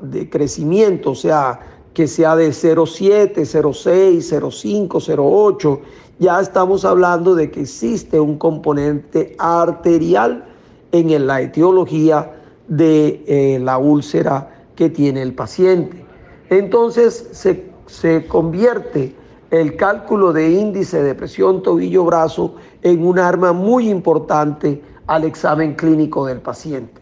decrecimiento, 0.00 1.10
o 1.10 1.14
sea, 1.14 1.60
que 1.92 2.06
sea 2.06 2.36
de 2.36 2.50
0,7, 2.50 3.34
0,6, 3.34 4.18
0,5, 4.18 4.88
0,8, 4.88 5.80
ya 6.18 6.40
estamos 6.40 6.84
hablando 6.84 7.34
de 7.34 7.50
que 7.50 7.62
existe 7.62 8.20
un 8.20 8.38
componente 8.38 9.34
arterial 9.38 10.44
en 10.92 11.26
la 11.26 11.40
etiología 11.40 12.39
de 12.70 13.24
eh, 13.26 13.58
la 13.58 13.76
úlcera 13.76 14.48
que 14.74 14.88
tiene 14.88 15.20
el 15.20 15.34
paciente. 15.34 16.06
Entonces 16.48 17.28
se, 17.32 17.70
se 17.86 18.26
convierte 18.26 19.14
el 19.50 19.76
cálculo 19.76 20.32
de 20.32 20.50
índice 20.52 21.02
de 21.02 21.14
presión 21.14 21.62
tobillo-brazo 21.62 22.54
en 22.82 23.04
un 23.04 23.18
arma 23.18 23.52
muy 23.52 23.90
importante 23.90 24.82
al 25.06 25.24
examen 25.24 25.74
clínico 25.74 26.24
del 26.24 26.40
paciente. 26.40 27.00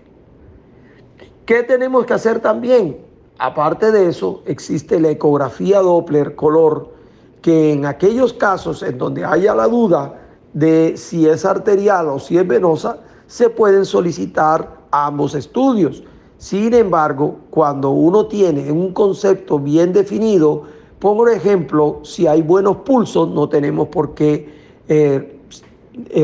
¿Qué 1.44 1.62
tenemos 1.62 2.06
que 2.06 2.14
hacer 2.14 2.40
también? 2.40 2.96
Aparte 3.38 3.92
de 3.92 4.08
eso, 4.08 4.42
existe 4.46 4.98
la 4.98 5.10
ecografía 5.10 5.80
Doppler 5.80 6.34
color, 6.34 6.94
que 7.42 7.72
en 7.72 7.84
aquellos 7.84 8.32
casos 8.32 8.82
en 8.82 8.98
donde 8.98 9.24
haya 9.24 9.54
la 9.54 9.68
duda 9.68 10.14
de 10.54 10.96
si 10.96 11.28
es 11.28 11.44
arterial 11.44 12.08
o 12.08 12.18
si 12.18 12.38
es 12.38 12.46
venosa, 12.48 13.00
se 13.26 13.50
pueden 13.50 13.84
solicitar 13.84 14.77
ambos 14.90 15.34
estudios. 15.34 16.02
Sin 16.36 16.72
embargo, 16.74 17.36
cuando 17.50 17.90
uno 17.90 18.26
tiene 18.26 18.70
un 18.70 18.92
concepto 18.92 19.58
bien 19.58 19.92
definido, 19.92 20.64
por 20.98 21.30
ejemplo, 21.30 22.00
si 22.02 22.26
hay 22.26 22.42
buenos 22.42 22.78
pulsos, 22.78 23.28
no 23.28 23.48
tenemos 23.48 23.88
por 23.88 24.14
qué 24.14 24.48
eh, 24.88 25.38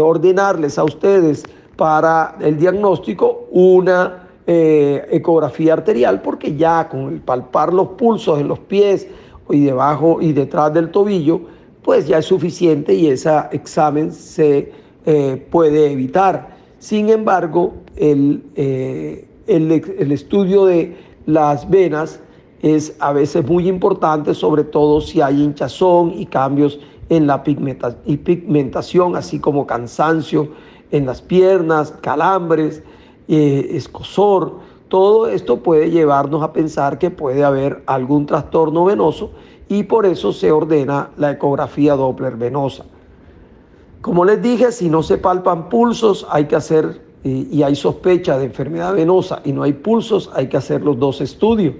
ordenarles 0.01 0.79
a 0.79 0.85
ustedes 0.85 1.45
para 1.77 2.37
el 2.41 2.57
diagnóstico 2.57 3.47
una 3.51 4.29
eh, 4.47 5.07
ecografía 5.11 5.73
arterial 5.73 6.21
porque 6.21 6.55
ya 6.55 6.89
con 6.89 7.13
el 7.13 7.21
palpar 7.21 7.73
los 7.73 7.89
pulsos 7.89 8.39
en 8.39 8.49
los 8.49 8.59
pies 8.59 9.09
y 9.49 9.65
debajo 9.65 10.19
y 10.21 10.33
detrás 10.33 10.73
del 10.73 10.91
tobillo, 10.91 11.41
pues 11.83 12.07
ya 12.07 12.19
es 12.19 12.27
suficiente 12.27 12.95
y 12.95 13.09
ese 13.09 13.31
examen 13.53 14.13
se 14.13 14.73
eh, 15.07 15.47
puede 15.51 15.93
evitar. 15.93 16.54
Sin 16.85 17.09
embargo, 17.09 17.73
el, 17.97 18.45
eh, 18.57 19.27
el, 19.47 20.13
estudio 20.13 20.67
de 20.67 20.95
las 21.25 21.71
venas 21.71 22.21
es 22.61 22.95
a 22.99 23.15
veces 23.15 23.49
muy 23.49 23.69
importante, 23.69 24.35
sobre 24.35 24.65
todo 24.65 25.01
si 25.01 25.23
hay 25.23 25.43
hinchazón 25.43 26.13
y 26.15 26.27
cambios 26.27 26.79
en 27.09 27.27
la 27.27 27.43
pigmentación, 27.43 29.17
así 29.17 29.39
como 29.39 29.67
cansancio 29.67 30.49
en 30.91 31.07
las 31.07 31.23
piernas, 31.23 31.91
calambres, 32.03 32.83
eh, 33.29 33.69
escosor, 33.71 34.59
todo 34.89 35.29
esto 35.29 35.61
puede 35.61 35.91
llevarnos 35.91 36.43
a 36.43 36.53
pensar 36.53 36.99
que 36.99 37.09
puede 37.09 37.45
haber 37.45 37.83
algún 37.87 38.27
trastorno 38.27 38.85
venoso 38.85 39.31
y 39.71 39.85
por 39.85 40.05
eso 40.05 40.35
se 40.35 40.53
ordena 40.53 41.13
la 41.17 41.31
ecografía 41.31 41.95
Doppler 41.95 42.37
venosa. 42.37 42.85
Como 44.05 44.27
les 44.27 44.43
dije, 44.43 44.71
si 44.71 44.91
no 44.91 45.03
se 45.03 45.17
palpan 45.17 45.71
pulsos, 45.71 46.27
hay 46.29 46.45
que 46.45 46.57
hacer, 46.57 47.01
y 47.25 47.63
hay 47.63 47.75
sospecha 47.75 48.37
de 48.37 48.45
enfermedad 48.45 48.95
venosa 48.95 49.41
y 49.47 49.53
no 49.53 49.63
hay 49.63 49.73
pulsos, 49.73 50.31
hay 50.35 50.49
que 50.49 50.59
hacer 50.59 50.83
los 50.83 50.99
dos 50.99 51.23
estudios. 51.23 51.75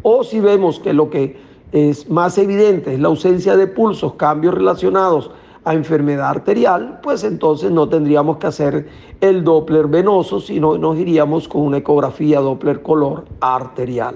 O 0.00 0.24
si 0.24 0.40
vemos 0.40 0.80
que 0.80 0.94
lo 0.94 1.10
que 1.10 1.38
es 1.72 2.08
más 2.08 2.38
evidente 2.38 2.94
es 2.94 3.00
la 3.00 3.08
ausencia 3.08 3.54
de 3.54 3.66
pulsos, 3.66 4.14
cambios 4.14 4.54
relacionados 4.54 5.30
a 5.62 5.74
enfermedad 5.74 6.30
arterial, 6.30 7.00
pues 7.02 7.22
entonces 7.22 7.70
no 7.70 7.86
tendríamos 7.86 8.38
que 8.38 8.46
hacer 8.46 8.88
el 9.20 9.44
Doppler 9.44 9.88
venoso, 9.88 10.40
sino 10.40 10.78
nos 10.78 10.96
iríamos 10.96 11.48
con 11.48 11.60
una 11.60 11.76
ecografía 11.76 12.40
Doppler 12.40 12.80
color 12.80 13.26
arterial. 13.42 14.14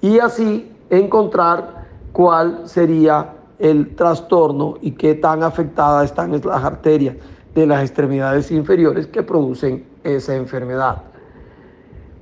Y 0.00 0.18
así 0.18 0.72
encontrar 0.88 1.88
cuál 2.10 2.62
sería 2.64 3.34
el 3.62 3.94
trastorno 3.94 4.74
y 4.82 4.90
qué 4.90 5.14
tan 5.14 5.44
afectadas 5.44 6.06
están 6.06 6.32
las 6.32 6.64
arterias 6.64 7.14
de 7.54 7.64
las 7.64 7.82
extremidades 7.82 8.50
inferiores 8.50 9.06
que 9.06 9.22
producen 9.22 9.84
esa 10.02 10.34
enfermedad. 10.34 11.04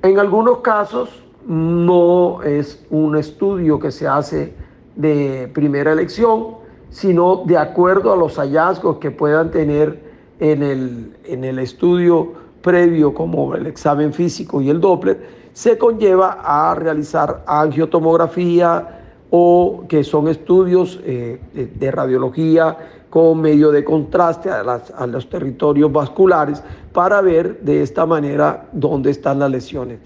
En 0.03 0.19
algunos 0.19 0.59
casos 0.59 1.23
no 1.47 2.43
es 2.43 2.85
un 2.91 3.17
estudio 3.17 3.79
que 3.79 3.91
se 3.91 4.07
hace 4.07 4.53
de 4.95 5.49
primera 5.51 5.93
elección, 5.93 6.57
sino 6.91 7.41
de 7.43 7.57
acuerdo 7.57 8.13
a 8.13 8.15
los 8.15 8.35
hallazgos 8.37 8.97
que 8.97 9.09
puedan 9.09 9.49
tener 9.49 9.99
en 10.39 10.61
el, 10.61 11.17
en 11.23 11.43
el 11.43 11.57
estudio 11.57 12.33
previo 12.61 13.15
como 13.15 13.55
el 13.55 13.65
examen 13.65 14.13
físico 14.13 14.61
y 14.61 14.69
el 14.69 14.79
Doppler, 14.79 15.41
se 15.53 15.79
conlleva 15.79 16.37
a 16.43 16.75
realizar 16.75 17.43
angiotomografía 17.47 19.00
o 19.31 19.85
que 19.87 20.03
son 20.03 20.27
estudios 20.27 20.99
eh, 21.03 21.39
de, 21.53 21.91
radiología 21.91 22.77
con 23.09 23.41
medio 23.41 23.71
de 23.71 23.83
contraste 23.83 24.49
a, 24.49 24.61
a, 24.61 25.07
los 25.07 25.29
territorios 25.29 25.91
vasculares 25.91 26.61
para 26.93 27.21
ver 27.21 27.59
de 27.61 27.81
esta 27.81 28.05
manera 28.05 28.67
dónde 28.71 29.09
están 29.09 29.39
las 29.39 29.49
lesiones. 29.49 29.99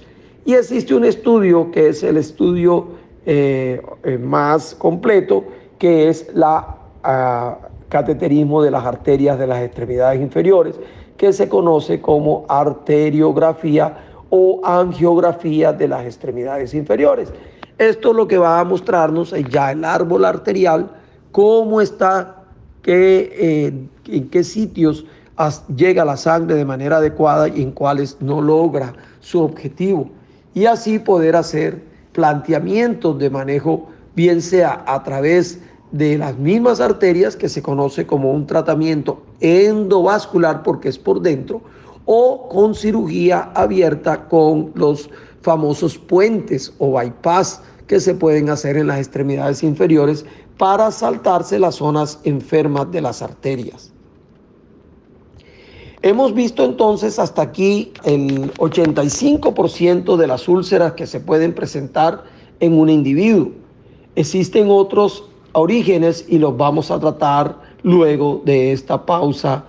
Y 0.45 0.53
existe 0.53 0.93
un 0.93 1.05
estudio 1.05 1.71
que 1.71 1.89
es 1.89 2.03
el 2.03 2.17
estudio 2.17 2.87
eh, 3.27 3.81
eh, 4.03 4.19
más 4.19 4.75
completo, 4.75 5.43
que 5.79 6.09
es 6.09 6.29
la 6.35 6.77
ah, 7.03 7.57
cateterismo 7.89 8.61
de 8.61 8.69
las 8.69 8.85
arterias 8.85 9.39
de 9.39 9.47
las 9.47 9.63
extremidades 9.63 10.21
inferiores, 10.21 10.79
que 11.17 11.33
se 11.33 11.49
conoce 11.49 11.99
como 11.99 12.45
arteriografía 12.47 13.97
o 14.29 14.61
angiografía 14.63 15.73
de 15.73 15.87
las 15.87 16.05
extremidades 16.05 16.75
inferiores. 16.75 17.33
Esto 17.77 18.11
es 18.11 18.15
lo 18.15 18.27
que 18.27 18.37
va 18.37 18.59
a 18.59 18.63
mostrarnos 18.63 19.33
ya 19.49 19.71
el 19.71 19.83
árbol 19.83 20.23
arterial, 20.23 20.89
cómo 21.31 21.81
está, 21.81 22.43
qué, 22.81 23.33
eh, 23.37 23.73
en 24.07 24.29
qué 24.29 24.43
sitios 24.45 25.05
llega 25.75 26.05
la 26.05 26.15
sangre 26.15 26.55
de 26.55 26.63
manera 26.63 26.97
adecuada 26.97 27.49
y 27.49 27.61
en 27.61 27.71
cuáles 27.71 28.17
no 28.21 28.41
logra 28.41 28.93
su 29.19 29.41
objetivo. 29.41 30.09
Y 30.53 30.65
así 30.67 30.99
poder 30.99 31.35
hacer 31.35 31.83
planteamientos 32.13 33.19
de 33.19 33.29
manejo, 33.29 33.89
bien 34.15 34.41
sea 34.41 34.85
a 34.87 35.03
través 35.03 35.59
de 35.91 36.17
las 36.17 36.37
mismas 36.37 36.79
arterias, 36.79 37.35
que 37.35 37.49
se 37.49 37.61
conoce 37.61 38.07
como 38.07 38.31
un 38.31 38.47
tratamiento 38.47 39.21
endovascular 39.41 40.63
porque 40.63 40.87
es 40.87 40.97
por 40.97 41.21
dentro, 41.21 41.61
o 42.05 42.47
con 42.47 42.73
cirugía 42.73 43.51
abierta 43.53 44.29
con 44.29 44.71
los 44.75 45.09
famosos 45.45 45.99
puentes 45.99 46.73
o 46.79 46.91
bypass 46.91 47.61
que 47.85 47.99
se 47.99 48.15
pueden 48.15 48.49
hacer 48.49 48.77
en 48.77 48.87
las 48.87 48.97
extremidades 48.97 49.61
inferiores 49.61 50.25
para 50.57 50.89
saltarse 50.89 51.59
las 51.59 51.75
zonas 51.75 52.19
enfermas 52.23 52.91
de 52.91 53.01
las 53.01 53.21
arterias. 53.21 53.93
Hemos 56.01 56.33
visto 56.33 56.65
entonces 56.65 57.19
hasta 57.19 57.43
aquí 57.43 57.93
el 58.05 58.51
85% 58.53 60.17
de 60.17 60.27
las 60.27 60.47
úlceras 60.47 60.93
que 60.93 61.05
se 61.05 61.19
pueden 61.19 61.53
presentar 61.53 62.23
en 62.59 62.73
un 62.73 62.89
individuo. 62.89 63.51
Existen 64.15 64.67
otros 64.69 65.29
orígenes 65.51 66.25
y 66.27 66.39
los 66.39 66.57
vamos 66.57 66.89
a 66.89 66.99
tratar 66.99 67.59
luego 67.83 68.41
de 68.45 68.71
esta 68.71 69.05
pausa 69.05 69.65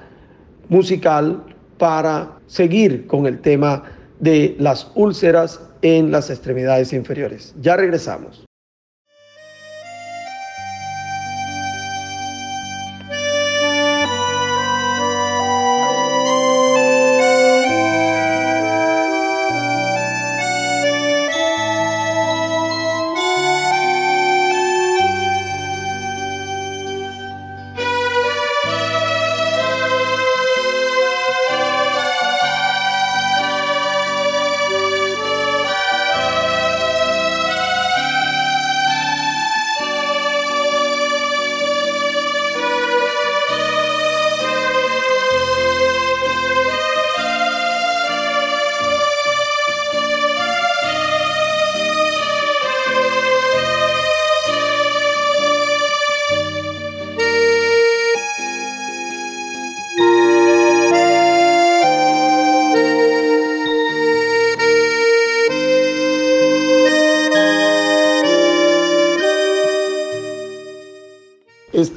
musical 0.70 1.42
para 1.76 2.38
seguir 2.46 3.06
con 3.06 3.26
el 3.26 3.40
tema 3.40 3.82
de 4.20 4.56
las 4.58 4.90
úlceras 4.94 5.60
en 5.82 6.10
las 6.10 6.30
extremidades 6.30 6.92
inferiores. 6.92 7.54
Ya 7.60 7.76
regresamos. 7.76 8.44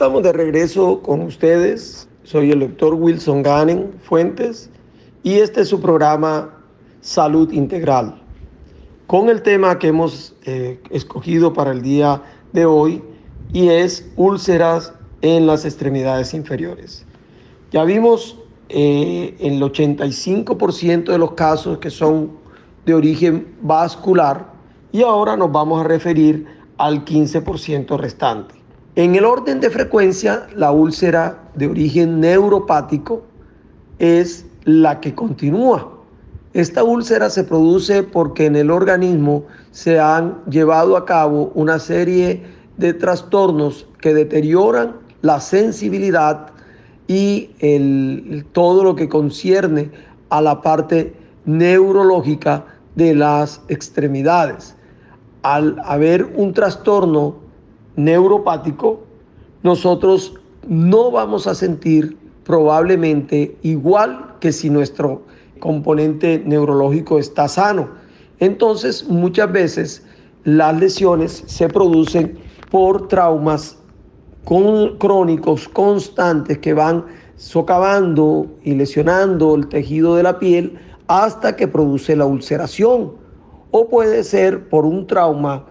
Estamos 0.10 0.24
de 0.24 0.34
regreso 0.34 1.04
con 1.04 1.22
ustedes. 1.22 2.10
Soy 2.24 2.50
el 2.50 2.62
doctor 2.62 2.96
Wilson 2.96 3.44
Gannen 3.44 3.94
Fuentes 4.02 4.72
y 5.22 5.36
este 5.36 5.62
es 5.62 5.68
su 5.68 5.80
programa 5.80 6.50
Salud 7.00 7.52
Integral. 7.52 8.20
Con 9.06 9.30
el 9.30 9.44
tema 9.44 9.78
que 9.78 9.90
hemos 9.90 10.36
eh, 10.46 10.80
escogido 10.90 11.54
para 11.54 11.70
el 11.74 11.84
día 11.84 12.24
de 12.54 12.66
hoy 12.66 13.04
y 13.54 13.68
es 13.68 14.12
úlceras 14.16 14.94
en 15.22 15.46
las 15.46 15.64
extremidades 15.64 16.34
inferiores. 16.34 17.06
Ya 17.72 17.84
vimos 17.84 18.36
eh, 18.70 19.36
el 19.40 19.62
85% 19.62 21.12
de 21.12 21.20
los 21.20 21.34
casos 21.34 21.78
que 21.78 21.92
son 21.92 22.32
de 22.84 22.96
origen 22.96 23.46
vascular 23.62 24.54
y 24.92 25.04
ahora 25.04 25.38
nos 25.38 25.52
vamos 25.52 25.82
a 25.82 25.88
referir 25.88 26.48
al 26.80 27.06
15% 27.06 27.96
restante. 27.96 28.59
En 28.96 29.16
el 29.16 29.24
orden 29.24 29.60
de 29.60 29.70
frecuencia, 29.70 30.48
la 30.56 30.72
úlcera 30.72 31.44
de 31.54 31.68
origen 31.68 32.20
neuropático 32.20 33.24
es 34.00 34.46
la 34.64 35.00
que 35.00 35.14
continúa. 35.14 35.92
Esta 36.54 36.84
úlcera 36.84 37.30
se 37.30 37.44
produce 37.44 38.02
porque 38.02 38.48
en 38.48 38.56
el 38.56 38.72
organismo 38.72 39.46
se 39.72 40.00
han 40.00 40.44
llevado 40.50 40.98
a 40.98 41.06
cabo 41.06 41.52
una 41.54 41.78
serie 41.78 42.44
de 42.78 42.94
trastornos 42.94 43.88
que 44.02 44.16
deterioran 44.16 44.96
la 45.22 45.40
sensibilidad 45.40 46.48
y 47.08 47.52
el, 47.60 48.46
todo 48.52 48.84
lo 48.84 48.96
que 48.96 49.08
concierne 49.08 49.92
a 50.30 50.42
la 50.42 50.62
parte 50.62 51.14
neurológica 51.46 52.66
de 52.96 53.14
las 53.14 53.62
extremidades. 53.68 54.76
Al 55.44 55.80
haber 55.86 56.26
un 56.36 56.54
trastorno 56.54 57.49
neuropático, 58.04 59.02
nosotros 59.64 60.34
no 60.68 61.12
vamos 61.12 61.48
a 61.48 61.56
sentir 61.56 62.18
probablemente 62.44 63.58
igual 63.62 64.36
que 64.40 64.52
si 64.52 64.70
nuestro 64.70 65.24
componente 65.60 66.42
neurológico 66.46 67.20
está 67.20 67.48
sano. 67.48 67.90
Entonces, 68.40 69.08
muchas 69.08 69.52
veces 69.52 70.04
las 70.46 70.80
lesiones 70.80 71.44
se 71.46 71.68
producen 71.68 72.40
por 72.72 73.08
traumas 73.08 73.78
crónicos 74.98 75.68
constantes 75.68 76.58
que 76.60 76.74
van 76.74 77.06
socavando 77.36 78.48
y 78.64 78.74
lesionando 78.74 79.56
el 79.56 79.68
tejido 79.68 80.16
de 80.16 80.24
la 80.24 80.40
piel 80.40 80.80
hasta 81.08 81.56
que 81.56 81.68
produce 81.68 82.16
la 82.16 82.26
ulceración. 82.26 83.12
O 83.72 83.88
puede 83.90 84.24
ser 84.24 84.70
por 84.70 84.86
un 84.86 85.06
trauma 85.06 85.66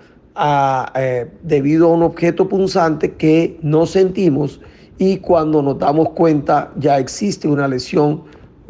eh, 0.94 1.30
debido 1.42 1.86
a 1.86 1.92
un 1.92 2.02
objeto 2.02 2.48
punzante 2.48 3.14
que 3.14 3.58
no 3.62 3.86
sentimos 3.86 4.60
y 4.98 5.18
cuando 5.18 5.62
nos 5.62 5.78
damos 5.78 6.10
cuenta 6.10 6.72
ya 6.76 6.98
existe 6.98 7.48
una 7.48 7.66
lesión 7.66 8.24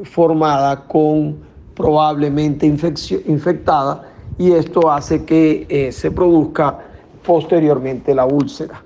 formada 0.05 0.87
con 0.87 1.39
probablemente 1.75 2.66
infectada 2.66 4.03
y 4.39 4.53
esto 4.53 4.91
hace 4.91 5.25
que 5.25 5.66
eh, 5.69 5.93
se 5.93 6.11
produzca 6.11 6.79
posteriormente 7.25 8.14
la 8.14 8.25
úlcera. 8.25 8.83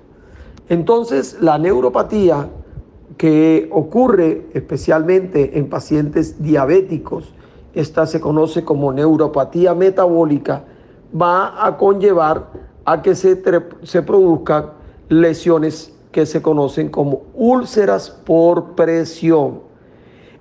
Entonces, 0.69 1.37
la 1.39 1.57
neuropatía 1.57 2.49
que 3.17 3.69
ocurre 3.71 4.47
especialmente 4.53 5.57
en 5.57 5.69
pacientes 5.69 6.41
diabéticos, 6.41 7.33
esta 7.73 8.05
se 8.05 8.19
conoce 8.19 8.63
como 8.63 8.91
neuropatía 8.91 9.73
metabólica, 9.75 10.63
va 11.19 11.65
a 11.65 11.77
conllevar 11.77 12.47
a 12.85 13.01
que 13.01 13.15
se, 13.15 13.41
se 13.83 14.01
produzcan 14.01 14.71
lesiones 15.09 15.93
que 16.11 16.25
se 16.25 16.41
conocen 16.41 16.89
como 16.89 17.23
úlceras 17.33 18.09
por 18.09 18.75
presión. 18.75 19.61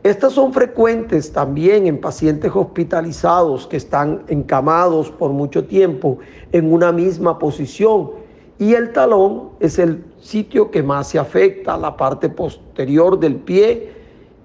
Estas 0.02 0.32
son 0.32 0.52
frecuentes 0.52 1.32
también 1.32 1.86
en 1.86 2.00
pacientes 2.00 2.50
hospitalizados 2.54 3.66
que 3.66 3.76
están 3.76 4.22
encamados 4.28 5.10
por 5.10 5.30
mucho 5.30 5.64
tiempo 5.64 6.18
en 6.50 6.72
una 6.72 6.90
misma 6.90 7.38
posición 7.38 8.22
y 8.58 8.74
el 8.74 8.92
talón 8.92 9.50
es 9.58 9.78
el 9.78 10.04
sitio 10.20 10.70
que 10.70 10.82
más 10.82 11.08
se 11.08 11.18
afecta, 11.18 11.76
la 11.76 11.96
parte 11.96 12.28
posterior 12.28 13.18
del 13.18 13.36
pie, 13.36 13.92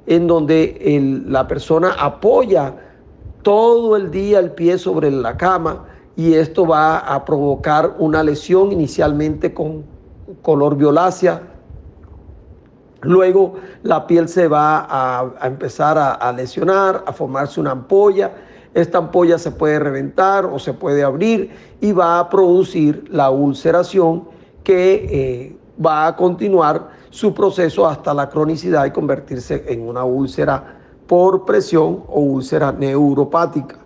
en 0.07 0.25
donde 0.25 1.23
la 1.27 1.47
persona 1.47 1.91
apoya 1.99 2.73
todo 3.43 3.95
el 3.95 4.09
día 4.09 4.39
el 4.39 4.51
pie 4.51 4.77
sobre 4.77 5.11
la 5.11 5.37
cama 5.37 5.85
y 6.17 6.33
esto 6.33 6.67
va 6.67 6.97
a 6.97 7.23
provocar 7.23 7.95
una 7.99 8.21
lesión 8.23 8.73
inicialmente 8.73 9.53
con 9.53 9.85
color 10.41 10.75
violácea. 10.75 11.43
Luego 13.01 13.53
la 13.83 14.05
piel 14.05 14.27
se 14.27 14.49
va 14.49 14.85
a, 14.89 15.47
empezar 15.47 15.97
a 15.97 16.31
lesionar, 16.33 17.03
a 17.07 17.13
formarse 17.13 17.61
una 17.61 17.71
ampolla 17.71 18.33
esta 18.77 18.99
ampolla 18.99 19.39
se 19.39 19.49
puede 19.49 19.79
reventar 19.79 20.45
o 20.45 20.59
se 20.59 20.71
puede 20.71 21.03
abrir 21.03 21.49
y 21.81 21.93
va 21.93 22.19
a 22.19 22.29
producir 22.29 23.05
la 23.09 23.31
ulceración 23.31 24.27
que 24.63 24.93
eh, 25.09 25.57
va 25.83 26.05
a 26.05 26.15
continuar 26.15 26.89
su 27.09 27.33
proceso 27.33 27.87
hasta 27.87 28.13
la 28.13 28.29
cronicidad 28.29 28.85
y 28.85 28.91
convertirse 28.91 29.65
en 29.67 29.81
una 29.81 30.03
úlcera 30.03 30.77
por 31.07 31.43
presión 31.43 32.03
o 32.07 32.19
úlcera 32.19 32.71
neuropática. 32.71 33.79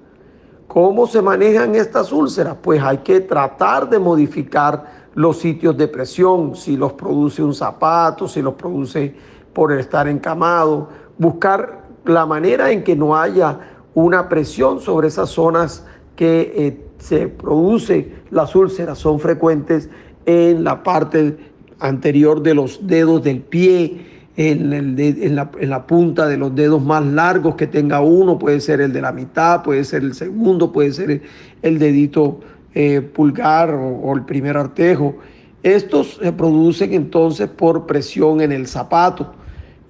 ¿Cómo 0.74 1.05
se 1.05 1.22
manejan 1.22 1.76
estas 1.76 2.13
úlceras? 2.13 2.55
Pues 2.61 2.82
hay 2.82 2.99
que 2.99 3.19
tratar 3.19 3.89
de 3.89 3.99
modificar 3.99 5.09
los 5.15 5.38
sitios 5.38 5.76
de 5.76 5.89
presión, 5.89 6.55
si 6.55 6.78
los 6.78 6.93
produce 6.93 7.43
un 7.43 7.53
zapato, 7.53 8.26
si 8.26 8.41
los 8.41 8.53
produce 8.53 9.13
por 9.51 9.74
estar 9.74 10.07
encamado, 10.07 10.88
buscar 11.17 11.88
la 12.05 12.26
manera 12.26 12.72
en 12.72 12.86
que 12.86 12.95
no 12.95 13.17
haya 13.17 13.59
una 13.93 14.30
presión 14.30 14.80
sobre 14.80 15.09
esas 15.09 15.30
zonas 15.32 15.86
que 16.15 16.53
eh, 16.55 16.86
se 16.99 17.28
produce 17.28 18.13
las 18.30 18.55
úlceras. 18.55 18.97
Son 18.97 19.19
frecuentes 19.19 19.89
en 20.26 20.63
la 20.63 20.84
parte 20.84 21.51
anterior 21.80 22.41
de 22.41 22.53
los 22.53 22.88
dedos 22.88 23.22
del 23.22 23.41
pie, 23.41 24.20
en, 24.38 25.36
la, 25.36 25.88
punta 25.88 26.27
de 26.27 26.38
los 26.38 26.55
dedos 26.55 26.82
más 26.82 27.05
largos 27.05 27.55
que 27.55 27.67
tenga 27.67 28.01
uno, 28.01 28.39
puede 28.39 28.59
ser 28.61 28.82
el 28.82 28.93
de 28.93 29.01
la 29.01 29.11
mitad, 29.11 29.63
puede 29.63 29.84
ser 29.84 30.03
el 30.03 30.13
segundo, 30.13 30.71
puede 30.71 30.93
ser 30.93 31.21
el, 31.61 31.79
dedito 31.79 32.39
eh, 32.73 33.01
pulgar 33.01 33.71
o 33.73 34.13
el 34.15 34.23
primer 34.23 34.57
artejo. 34.57 35.15
Estos 35.63 36.19
se 36.21 36.32
producen 36.32 36.93
entonces 36.93 37.47
por 37.47 37.86
presión 37.86 38.41
en 38.41 38.51
el 38.51 38.67
zapato. 38.67 39.34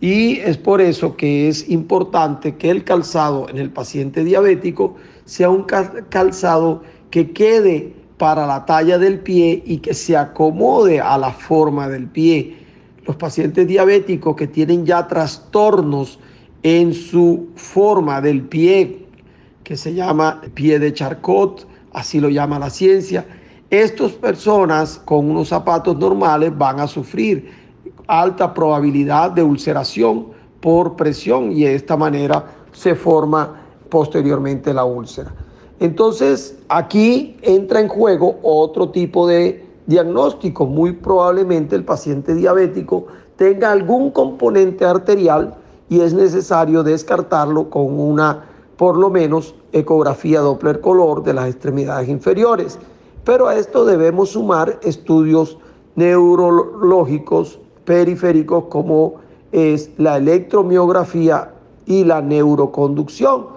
Y 0.01 0.39
es 0.39 0.57
por 0.57 0.81
eso 0.81 1.15
que 1.15 1.47
es 1.47 1.69
importante 1.69 2.55
que 2.55 2.71
el 2.71 2.83
calzado 2.83 3.47
en 3.49 3.57
el 3.59 3.69
paciente 3.69 4.23
diabético 4.23 4.95
sea 5.25 5.51
un 5.51 5.65
calzado 6.09 6.81
que 7.11 7.31
quede 7.31 7.93
para 8.17 8.47
la 8.47 8.65
talla 8.65 8.97
del 8.97 9.19
pie 9.19 9.61
y 9.65 9.77
que 9.77 9.93
se 9.93 10.17
acomode 10.17 10.99
a 10.99 11.17
la 11.17 11.31
forma 11.31 11.87
del 11.87 12.07
pie. 12.07 12.60
Los 13.05 13.15
pacientes 13.15 13.67
diabéticos 13.67 14.35
que 14.35 14.47
tienen 14.47 14.85
ya 14.85 15.07
trastornos 15.07 16.19
en 16.63 16.93
su 16.93 17.49
forma 17.55 18.21
del 18.21 18.43
pie, 18.43 19.07
que 19.63 19.75
se 19.75 19.93
llama 19.93 20.41
pie 20.53 20.79
de 20.79 20.93
Charcot, 20.93 21.67
así 21.93 22.19
lo 22.19 22.29
llama 22.29 22.59
la 22.59 22.69
ciencia, 22.69 23.25
estas 23.69 24.11
personas 24.11 25.01
con 25.03 25.29
unos 25.31 25.47
zapatos 25.47 25.97
normales 25.97 26.55
van 26.57 26.79
a 26.79 26.87
sufrir 26.87 27.51
alta 28.05 28.53
probabilidad 28.53 29.31
de 29.31 29.43
ulceración 29.43 30.27
por 30.59 30.95
presión 30.95 31.51
y 31.51 31.63
de 31.63 31.75
esta 31.75 31.95
manera 31.95 32.45
se 32.71 32.95
forma 32.95 33.61
posteriormente 33.89 34.73
la 34.73 34.83
úlcera. 34.83 35.33
Entonces 35.79 36.59
aquí 36.69 37.37
entra 37.41 37.79
en 37.79 37.87
juego 37.87 38.39
otro 38.43 38.89
tipo 38.89 39.27
de 39.27 39.65
diagnóstico. 39.91 40.65
Muy 40.65 40.93
probablemente 40.93 41.75
el 41.75 41.83
paciente 41.83 42.33
diabético 42.33 43.07
tenga 43.35 43.71
algún 43.71 44.11
componente 44.11 44.85
arterial 44.85 45.55
y 45.89 45.99
es 45.99 46.13
necesario 46.13 46.83
descartarlo 46.83 47.69
con 47.69 47.99
una, 47.99 48.45
por 48.77 48.97
lo 48.97 49.09
menos, 49.09 49.53
ecografía 49.73 50.39
Doppler 50.39 50.79
color 50.79 51.23
de 51.23 51.33
las 51.33 51.49
extremidades 51.49 52.09
inferiores. 52.09 52.79
Pero 53.25 53.47
a 53.47 53.55
esto 53.55 53.85
debemos 53.85 54.29
sumar 54.29 54.79
estudios 54.81 55.57
neurológicos 55.95 57.59
periféricos 57.85 58.65
como 58.69 59.15
es 59.51 59.91
la 59.97 60.17
electromiografía 60.17 61.51
y 61.85 62.05
la 62.05 62.21
neuroconducción. 62.21 63.47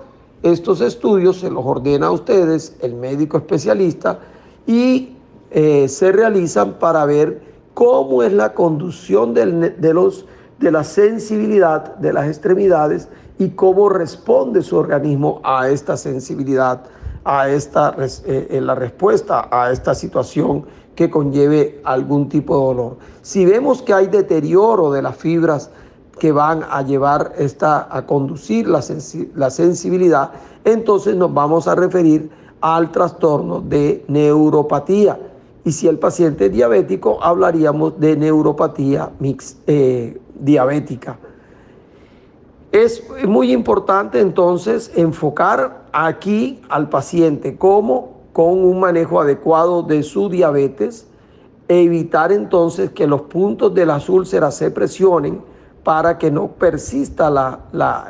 Estos 0.43 0.81
estudios 0.81 1.39
se 1.39 1.51
los 1.51 1.65
ordena 1.65 2.09
a 2.09 2.11
ustedes 2.11 2.77
el 2.81 2.95
médico 2.95 3.39
especialista 3.39 4.19
y 4.67 5.14
eh, 5.57 5.89
se 5.89 6.11
realizan 6.11 6.81
para 6.81 7.05
ver 7.05 7.41
cómo 7.75 8.25
es 8.25 8.33
la 8.33 8.55
conducción 8.55 9.35
de, 9.35 9.47
los, 9.95 10.27
de 10.59 10.73
la 10.73 10.83
sensibilidad 10.83 11.95
de 11.95 12.13
las 12.13 12.27
extremidades 12.27 13.09
y 13.39 13.51
cómo 13.51 13.89
responde 13.89 14.63
su 14.63 14.77
organismo 14.77 15.41
a 15.45 15.69
esta 15.69 15.97
sensibilidad, 15.97 16.83
a 17.25 17.49
esta, 17.49 17.95
eh, 18.27 18.59
la 18.61 18.75
respuesta 18.75 19.47
a 19.49 19.71
esta 19.71 19.95
situación 19.95 20.65
que 20.97 21.09
conlleve 21.09 21.81
algún 21.85 22.29
tipo 22.29 22.59
de 22.59 22.65
dolor. 22.65 22.97
Si 23.23 23.47
vemos 23.47 23.81
que 23.81 23.95
hay 23.95 24.09
deterioro 24.09 24.91
de 24.91 25.03
las 25.03 25.15
fibras 25.15 25.71
que 26.19 26.33
van 26.33 26.65
a 26.69 26.83
llevar 26.83 27.33
esta, 27.39 27.87
a 27.97 28.05
conducir 28.05 28.67
la, 28.67 28.83
la 29.37 29.51
sensibilidad, 29.51 30.33
entonces 30.65 31.15
nos 31.15 31.33
vamos 31.33 31.69
a 31.69 31.77
referir 31.77 32.29
al 32.61 32.91
trastorno 32.91 33.61
de 33.61 34.05
neuropatía. 34.09 35.17
Y 35.65 35.73
si 35.73 35.89
el 35.89 35.99
paciente 35.99 36.47
es 36.47 36.53
diabético, 36.53 37.23
hablaríamos 37.23 37.99
de 37.99 38.17
neuropatía 38.17 39.11
mix, 39.19 39.57
eh, 39.67 40.21
diabética. 40.39 41.19
Es 42.71 43.03
muy 43.27 43.53
importante 43.53 44.21
entonces 44.21 44.91
enfocar 44.95 45.85
aquí 45.93 46.61
al 46.69 46.89
paciente 46.89 47.57
cómo 47.57 48.15
con 48.33 48.65
un 48.65 48.81
manejo 48.81 49.21
adecuado 49.21 49.85
de 49.85 50.03
su 50.03 50.29
diabetes, 50.29 51.07
evitar 51.69 52.33
entonces 52.33 52.91
que 52.91 53.07
los 53.07 53.23
puntos 53.23 53.73
de 53.75 53.87
las 53.87 54.09
úlceras 54.09 54.57
se 54.57 54.73
presionen 54.73 55.41
para 55.85 56.19
que 56.19 56.31
no 56.31 56.49
persista 56.49 57.61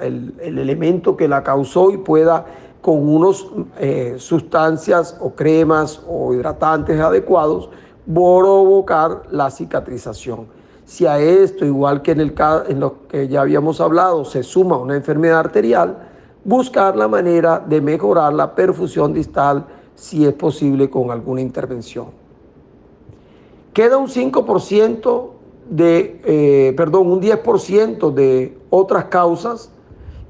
el, 0.00 0.34
elemento 0.40 1.16
que 1.16 1.28
la 1.28 1.42
causó 1.42 1.90
y 1.90 1.98
pueda 1.98 2.46
con 2.84 3.08
unas 3.08 3.46
eh, 3.78 4.16
sustancias 4.18 5.16
o 5.18 5.30
cremas 5.30 6.02
o 6.06 6.34
hidratantes 6.34 7.00
adecuados 7.00 7.70
provocar 8.04 9.22
la 9.30 9.50
cicatrización. 9.50 10.48
Si 10.84 11.06
a 11.06 11.18
esto, 11.18 11.64
igual 11.64 12.02
que 12.02 12.10
en, 12.10 12.20
el, 12.20 12.34
en 12.68 12.80
lo 12.80 13.08
que 13.08 13.26
ya 13.26 13.40
habíamos 13.40 13.80
hablado, 13.80 14.26
se 14.26 14.42
suma 14.42 14.76
una 14.76 14.96
enfermedad 14.96 15.38
arterial, 15.38 15.96
buscar 16.44 16.94
la 16.94 17.08
manera 17.08 17.58
de 17.58 17.80
mejorar 17.80 18.34
la 18.34 18.54
perfusión 18.54 19.14
distal 19.14 19.64
si 19.94 20.26
es 20.26 20.34
posible 20.34 20.90
con 20.90 21.10
alguna 21.10 21.40
intervención. 21.40 22.08
Queda 23.72 23.96
un 23.96 24.08
5% 24.08 25.30
de, 25.70 26.20
eh, 26.22 26.74
perdón, 26.76 27.10
un 27.10 27.22
10% 27.22 28.12
de 28.12 28.58
otras 28.68 29.06
causas 29.06 29.70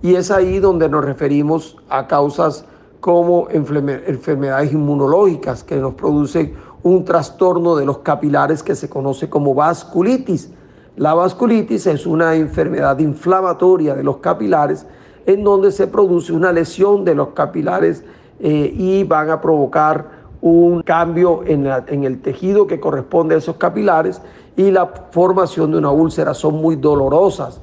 y 0.04 0.16
es 0.16 0.30
ahí 0.30 0.58
donde 0.58 0.86
nos 0.86 1.02
referimos 1.02 1.78
a 1.88 2.06
causas 2.06 2.66
como 3.00 3.48
enfermedades 3.48 4.70
inmunológicas 4.70 5.64
que 5.64 5.76
nos 5.76 5.94
producen 5.94 6.52
un 6.82 7.06
trastorno 7.06 7.74
de 7.74 7.86
los 7.86 8.00
capilares 8.00 8.62
que 8.62 8.74
se 8.74 8.90
conoce 8.90 9.30
como 9.30 9.54
vasculitis. 9.54 10.50
La 10.96 11.14
vasculitis 11.14 11.86
es 11.86 12.04
una 12.04 12.34
enfermedad 12.34 12.98
inflamatoria 12.98 13.94
de 13.94 14.04
los 14.04 14.18
capilares 14.18 14.84
en 15.24 15.42
donde 15.42 15.72
se 15.72 15.86
produce 15.86 16.34
una 16.34 16.52
lesión 16.52 17.02
de 17.06 17.14
los 17.14 17.28
capilares 17.28 18.04
eh, 18.40 18.74
y 18.76 19.04
van 19.04 19.30
a 19.30 19.40
provocar 19.40 20.06
un 20.42 20.82
cambio 20.82 21.44
en, 21.46 21.66
en, 21.66 22.04
el 22.04 22.20
tejido 22.20 22.66
que 22.66 22.78
corresponde 22.78 23.36
a 23.36 23.38
esos 23.38 23.56
capilares 23.56 24.20
y 24.54 24.70
la 24.70 24.86
formación 25.12 25.70
de 25.70 25.78
una 25.78 25.90
úlcera 25.90 26.34
son 26.34 26.56
muy 26.56 26.76
dolorosas. 26.76 27.62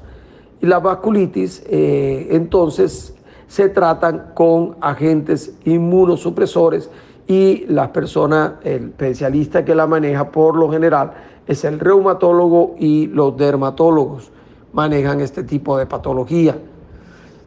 Y 0.62 0.66
la 0.66 0.78
vasculitis, 0.78 1.62
eh, 1.66 2.28
entonces, 2.30 3.14
se 3.48 3.68
tratan 3.68 4.30
con 4.32 4.76
agentes 4.80 5.52
inmunosupresores 5.64 6.88
y 7.26 7.66
la 7.66 7.92
persona, 7.92 8.60
el 8.62 8.86
especialista 8.86 9.64
que 9.64 9.74
la 9.74 9.86
maneja 9.86 10.30
por 10.30 10.56
lo 10.56 10.70
general 10.70 11.12
es 11.46 11.64
el 11.64 11.80
reumatólogo 11.80 12.76
y 12.78 13.08
los 13.08 13.36
dermatólogos 13.36 14.30
manejan 14.72 15.20
este 15.20 15.42
tipo 15.42 15.76
de 15.76 15.86
patología. 15.86 16.56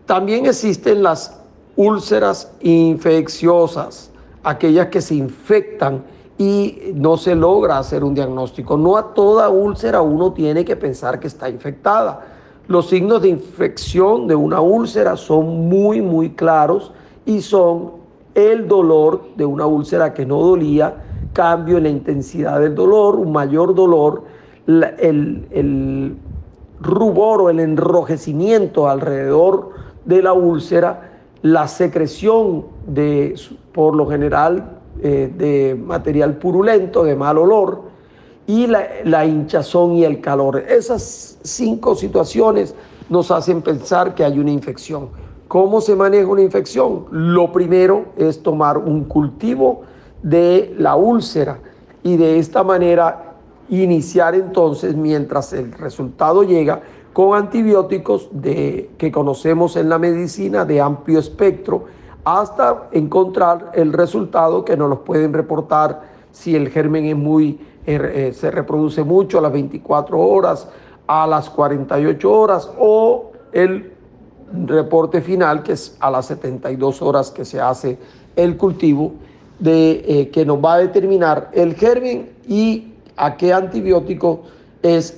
También 0.06 0.46
existen 0.46 1.02
las 1.02 1.40
úlceras 1.76 2.52
infecciosas, 2.62 4.12
aquellas 4.44 4.88
que 4.88 5.02
se 5.02 5.16
infectan 5.16 6.04
y 6.38 6.92
no 6.94 7.18
se 7.18 7.34
logra 7.34 7.78
hacer 7.78 8.04
un 8.04 8.14
diagnóstico. 8.14 8.78
No 8.78 8.98
a 8.98 9.14
toda 9.14 9.50
úlcera 9.50 10.02
uno 10.02 10.34
tiene 10.34 10.66
que 10.66 10.76
pensar 10.76 11.20
que 11.20 11.28
está 11.28 11.50
infectada. 11.50 12.35
Los 12.68 12.90
signos 12.90 13.22
de 13.22 13.30
infección 13.30 14.28
de 14.28 14.36
una 14.36 14.60
úlcera 14.60 15.18
son 15.18 15.70
muy, 15.70 16.02
muy 16.02 16.32
claros 16.32 16.92
y 17.26 17.42
son 17.42 17.92
el 18.34 18.68
dolor 18.68 19.22
de 19.38 19.46
una 19.46 19.68
úlcera 19.68 20.14
que 20.14 20.26
no 20.26 20.42
dolía, 20.42 20.96
cambio 21.34 21.78
en 21.78 21.84
la 21.84 21.90
intensidad 21.90 22.60
del 22.60 22.74
dolor, 22.74 23.18
un 23.18 23.32
mayor 23.32 23.76
dolor, 23.76 24.24
el, 24.68 26.16
rubor 26.82 27.42
o 27.42 27.50
el 27.50 27.60
enrojecimiento 27.60 28.90
alrededor 28.90 29.72
de 30.04 30.22
la 30.22 30.34
úlcera, 30.34 31.12
la 31.42 31.68
secreción 31.68 32.66
de, 32.88 33.40
por 33.72 33.96
lo 33.96 34.08
general, 34.08 34.80
eh, 35.02 35.32
de 35.38 35.76
material 35.76 36.38
purulento, 36.38 37.04
de 37.04 37.16
mal 37.16 37.38
olor, 37.38 37.84
y 38.48 38.68
la, 38.68 39.26
hinchazón 39.26 39.94
y 39.94 40.04
el 40.04 40.22
calor. 40.22 40.64
Esas 40.68 41.38
cinco 41.44 41.96
situaciones 41.96 42.76
nos 43.10 43.32
hacen 43.32 43.62
pensar 43.62 44.16
que 44.16 44.24
hay 44.24 44.40
una 44.40 44.52
infección. 44.52 45.10
¿Cómo 45.48 45.82
se 45.82 45.96
maneja 45.96 46.28
una 46.28 46.42
infección? 46.42 47.06
Lo 47.12 47.52
primero 47.52 48.06
es 48.18 48.42
tomar 48.42 48.78
un 48.78 49.06
cultivo 49.06 49.84
de 50.22 50.74
la 50.78 50.96
úlcera 50.96 51.60
y 52.04 52.18
de 52.18 52.40
esta 52.40 52.64
manera 52.64 53.36
iniciar 53.70 54.36
entonces, 54.36 54.96
mientras 54.96 55.54
el 55.54 55.72
resultado 55.72 56.44
llega, 56.44 56.82
con 57.14 57.38
antibióticos 57.38 58.28
de, 58.32 58.92
que 58.98 59.12
conocemos 59.12 59.76
en 59.78 59.90
la 59.90 59.98
medicina 59.98 60.66
de 60.66 60.82
amplio 60.82 61.20
espectro, 61.20 61.86
hasta 62.26 62.90
encontrar 62.92 63.72
el 63.74 63.94
resultado 63.94 64.66
que 64.66 64.76
nos 64.76 64.90
los 64.90 65.00
pueden 65.00 65.32
reportar 65.32 66.15
si 66.36 66.54
el 66.54 66.70
germen 66.70 67.06
es 67.06 67.16
muy 67.16 67.58
eh, 67.88 68.34
se 68.36 68.52
reproduce 68.52 69.04
mucho 69.04 69.38
a 69.40 69.42
las 69.42 69.54
24 69.54 70.20
horas, 70.20 70.68
a 71.08 71.26
las 71.26 71.50
48 71.50 72.32
horas 72.32 72.70
o 72.78 73.32
el 73.54 73.94
reporte 74.66 75.22
final 75.22 75.64
que 75.64 75.74
es 75.74 75.96
a 76.00 76.12
las 76.12 76.26
72 76.26 77.02
horas 77.02 77.32
que 77.32 77.46
se 77.46 77.62
hace 77.62 77.98
el 78.36 78.58
cultivo 78.58 79.14
de, 79.60 80.04
eh, 80.08 80.30
que 80.30 80.46
nos 80.46 80.58
va 80.64 80.74
a 80.74 80.78
determinar 80.80 81.52
el 81.54 81.76
germen 81.76 82.32
y 82.48 82.94
a 83.16 83.38
qué 83.38 83.54
antibiótico 83.54 84.42
es, 84.82 85.18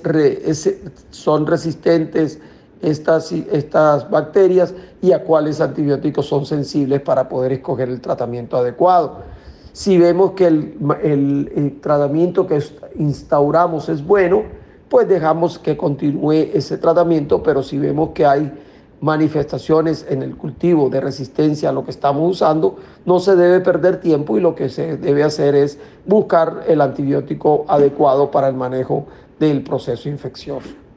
son 1.10 1.46
resistentes 1.46 2.38
estas, 2.80 3.32
estas 3.32 4.08
bacterias 4.08 4.72
y 5.02 5.12
a 5.12 5.24
cuáles 5.24 5.60
antibióticos 5.60 6.26
son 6.26 6.46
sensibles 6.46 7.00
para 7.00 7.28
poder 7.28 7.52
escoger 7.52 7.88
el 7.88 8.00
tratamiento 8.00 8.56
adecuado. 8.56 9.37
Si 9.72 9.98
vemos 9.98 10.32
que 10.32 10.46
el, 10.46 11.78
tratamiento 11.80 12.46
que 12.46 12.62
instauramos 12.96 13.88
es 13.88 14.04
bueno, 14.04 14.42
pues 14.88 15.08
dejamos 15.08 15.58
que 15.58 15.76
continúe 15.76 16.32
ese 16.54 16.78
tratamiento, 16.78 17.42
pero 17.42 17.62
si 17.62 17.78
vemos 17.78 18.10
que 18.10 18.26
hay 18.26 18.52
manifestaciones 19.00 20.04
en 20.08 20.22
el 20.22 20.36
cultivo 20.36 20.88
de 20.88 21.00
resistencia 21.00 21.68
a 21.68 21.72
lo 21.72 21.84
que 21.84 21.90
estamos 21.90 22.28
usando, 22.30 22.76
no 23.04 23.20
se 23.20 23.36
debe 23.36 23.60
perder 23.60 24.00
tiempo 24.00 24.36
y 24.36 24.40
lo 24.40 24.54
que 24.54 24.68
se 24.68 24.96
debe 24.96 25.22
hacer 25.22 25.54
es 25.54 25.78
buscar 26.06 26.64
el 26.66 26.80
antibiótico 26.80 27.64
adecuado 27.68 28.30
para 28.30 28.48
el 28.48 28.54
manejo 28.54 29.06
del 29.38 29.62
proceso 29.62 30.08
infeccioso. 30.08 30.87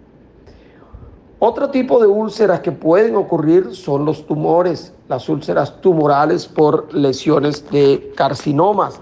Otro 1.43 1.71
tipo 1.71 1.99
de 1.99 2.05
úlceras 2.05 2.59
que 2.59 2.71
pueden 2.71 3.15
ocurrir 3.15 3.73
son 3.73 4.05
los 4.05 4.27
tumores, 4.27 4.93
las 5.09 5.27
úlceras 5.27 5.81
tumorales 5.81 6.47
por 6.47 6.93
lesiones 6.93 7.67
de 7.71 8.11
carcinomas, 8.15 9.01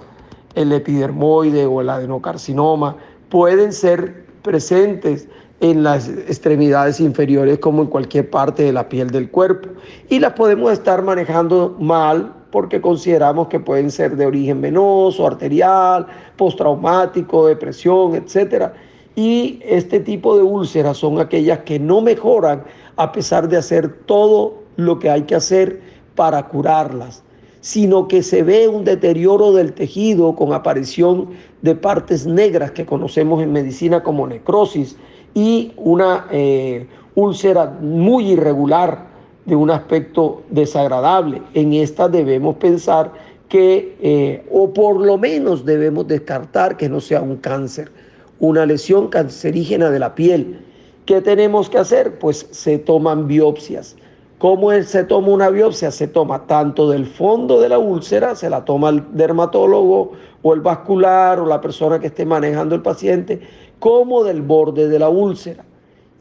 el 0.55 0.71
epidermoide 0.71 1.65
o 1.65 1.81
el 1.81 1.89
adenocarcinoma, 1.89 2.95
pueden 3.27 3.73
ser 3.73 4.25
presentes 4.41 5.27
en 5.59 5.83
las 5.83 6.07
extremidades 6.07 7.01
inferiores 7.01 7.59
como 7.59 7.81
en 7.81 7.89
cualquier 7.89 8.29
parte 8.29 8.63
de 8.63 8.71
la 8.71 8.87
piel 8.87 9.09
del 9.09 9.29
cuerpo. 9.29 9.71
Y 10.07 10.19
las 10.19 10.31
podemos 10.31 10.71
estar 10.71 11.03
manejando 11.03 11.75
mal 11.77 12.33
porque 12.51 12.79
consideramos 12.79 13.49
que 13.49 13.59
pueden 13.59 13.91
ser 13.91 14.15
de 14.15 14.25
origen 14.25 14.61
venoso, 14.61 15.27
arterial, 15.27 16.07
postraumático, 16.37 17.47
depresión, 17.47 18.15
etcétera 18.15 18.75
y 19.19 19.59
este 19.65 19.99
tipo 19.99 20.37
de 20.37 20.43
úlceras 20.43 20.95
son 20.95 21.19
aquellas 21.19 21.59
que 21.65 21.77
no 21.77 21.99
mejoran 21.99 22.63
a 22.95 23.11
pesar 23.11 23.49
de 23.49 23.57
hacer 23.57 24.05
todo 24.05 24.59
lo 24.77 24.97
que 24.97 25.09
hay 25.09 25.23
que 25.23 25.35
hacer 25.35 25.81
para 26.15 26.47
curarlas, 26.47 27.21
sino 27.59 28.07
que 28.07 28.23
se 28.23 28.43
ve 28.43 28.69
un 28.69 28.85
deterioro 28.85 29.51
del 29.51 29.73
tejido 29.73 30.37
con 30.37 30.53
aparición 30.53 31.31
de 31.61 31.75
partes 31.75 32.25
negras 32.25 32.71
que 32.71 32.85
conocemos 32.85 33.43
en 33.43 33.51
medicina 33.51 34.03
como 34.03 34.25
necrosis 34.25 34.95
y 35.33 35.73
una 35.75 36.27
eh, 36.31 36.87
úlcera 37.13 37.77
muy 37.81 38.31
irregular 38.31 39.07
de 39.43 39.57
un 39.57 39.69
aspecto 39.69 40.43
desagradable. 40.49 41.41
En 41.53 41.73
esta 41.73 42.07
debemos 42.07 42.55
pensar 42.55 43.11
que, 43.49 43.97
eh, 44.01 44.47
o 44.49 44.71
por 44.71 45.05
lo 45.05 45.17
menos 45.17 45.65
debemos 45.65 46.07
descartar 46.07 46.77
que 46.77 46.87
no 46.87 47.01
sea 47.01 47.21
un 47.21 47.35
cáncer 47.35 47.91
una 48.39 48.65
lesión 48.65 49.07
cancerígena 49.07 49.89
de 49.89 49.99
la 49.99 50.15
piel. 50.15 50.65
¿Qué 51.05 51.21
tenemos 51.21 51.69
que 51.69 51.77
hacer? 51.77 52.19
Pues 52.19 52.47
se 52.51 52.77
toman 52.77 53.27
biopsias. 53.27 53.95
¿Cómo 54.37 54.71
se 54.83 55.03
toma 55.03 55.27
una 55.29 55.49
biopsia? 55.49 55.91
Se 55.91 56.07
toma 56.07 56.47
tanto 56.47 56.89
del 56.89 57.05
fondo 57.05 57.59
de 57.59 57.67
la 57.67 57.77
úlcera, 57.77 58.35
se 58.35 58.49
la 58.49 58.63
toma 58.63 58.89
el 58.89 59.03
dermatólogo 59.11 60.13
o 60.41 60.53
el 60.53 60.61
vascular 60.61 61.41
o 61.41 61.45
la 61.45 61.59
persona 61.59 61.99
que 61.99 62.07
esté 62.07 62.25
manejando 62.25 62.73
el 62.75 62.81
paciente, 62.81 63.41
como 63.79 64.23
del 64.23 64.41
borde 64.41 64.87
de 64.87 64.97
la 64.97 65.09
úlcera. 65.09 65.65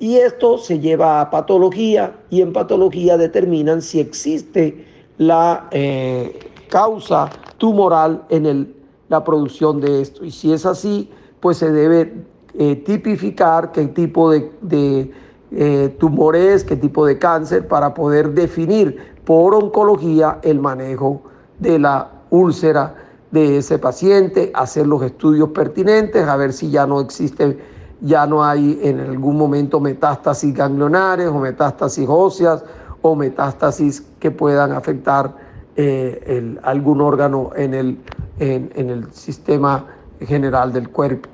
Y 0.01 0.16
esto 0.16 0.59
se 0.59 0.81
lleva 0.81 1.21
a 1.21 1.31
patología 1.31 2.16
y 2.29 2.41
en 2.41 2.53
patología 2.53 3.16
determinan 3.16 3.83
si 3.83 4.01
existe 4.01 4.85
la 5.19 5.69
eh, 5.71 6.39
causa 6.69 7.31
tumoral 7.57 8.25
en 8.31 8.75
la 9.09 9.23
producción 9.23 9.81
de 9.81 10.01
esto. 10.03 10.25
Y 10.25 10.33
si 10.33 10.53
es 10.53 10.66
así, 10.66 11.09
pues 11.41 11.59
se 11.59 11.70
debe 11.70 12.24
eh, 12.55 12.76
tipificar 12.76 13.72
qué 13.72 13.86
tipo 13.86 14.30
de, 14.30 15.12
eh, 15.51 15.97
tumor 15.99 16.34
es, 16.34 16.64
qué 16.64 16.76
tipo 16.76 17.07
de 17.07 17.18
cáncer, 17.18 17.68
para 17.68 17.95
poder 17.95 18.30
definir 18.30 19.14
por 19.24 19.55
oncología 19.55 20.39
el 20.43 20.59
manejo 20.59 21.22
de 21.59 21.78
la 21.78 22.11
úlcera 22.30 22.95
de 23.30 23.59
ese 23.59 23.78
paciente, 23.78 24.51
hacer 24.55 24.86
los 24.86 25.03
estudios 25.03 25.51
pertinentes, 25.51 26.26
a 26.26 26.36
ver 26.36 26.53
si 26.53 26.70
ya 26.70 26.86
no 26.86 27.01
existe, 27.01 27.59
ya 28.01 28.26
no 28.26 28.45
hay 28.45 28.80
en 28.82 29.01
algún 29.01 29.36
momento 29.36 29.80
metástasis 29.80 30.55
ganglionares 30.55 31.28
o 31.28 31.39
metástasis 31.39 32.07
óseas 32.09 32.64
o 33.03 33.14
metástasis 33.14 34.03
que 34.18 34.30
puedan 34.30 34.72
afectar 34.72 35.34
eh, 35.76 36.57
algún 36.62 37.01
órgano 37.01 37.51
en 37.55 37.74
el, 37.74 37.99
en 38.41 38.91
el 38.91 39.12
sistema 39.12 39.84
general 40.21 40.73
del 40.73 40.89
cuerpo, 40.91 41.29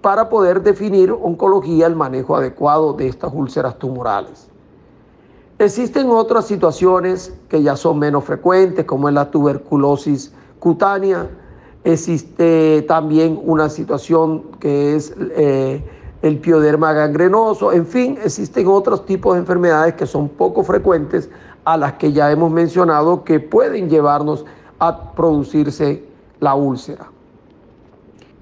para 0.00 0.28
poder 0.28 0.62
definir 0.62 1.10
oncología, 1.12 1.86
el 1.86 1.96
manejo 1.96 2.36
adecuado 2.36 2.92
de 2.92 3.08
estas 3.08 3.32
úlceras 3.32 3.78
tumorales. 3.78 4.48
Existen 5.58 6.08
otras 6.10 6.46
situaciones 6.46 7.34
que 7.48 7.62
ya 7.62 7.76
son 7.76 7.98
menos 7.98 8.24
frecuentes, 8.24 8.84
como 8.84 9.08
es 9.08 9.14
la 9.14 9.30
tuberculosis 9.30 10.32
cutánea. 10.60 11.28
Existe 11.82 12.84
también 12.86 13.40
una 13.42 13.68
situación 13.68 14.52
que 14.60 14.94
es 14.94 15.12
eh, 15.18 15.82
el 16.22 16.38
pioderma 16.38 16.92
gangrenoso. 16.92 17.72
En 17.72 17.86
fin, 17.86 18.18
existen 18.22 18.68
otros 18.68 19.04
tipos 19.04 19.34
de 19.34 19.40
enfermedades 19.40 19.94
que 19.94 20.06
son 20.06 20.28
poco 20.28 20.62
frecuentes 20.62 21.28
a 21.64 21.76
las 21.76 21.94
que 21.94 22.12
ya 22.12 22.30
hemos 22.30 22.52
mencionado 22.52 23.24
que 23.24 23.40
pueden 23.40 23.90
llevarnos 23.90 24.44
a 24.78 25.12
producirse 25.12 26.04
la 26.38 26.54
úlcera. 26.54 27.10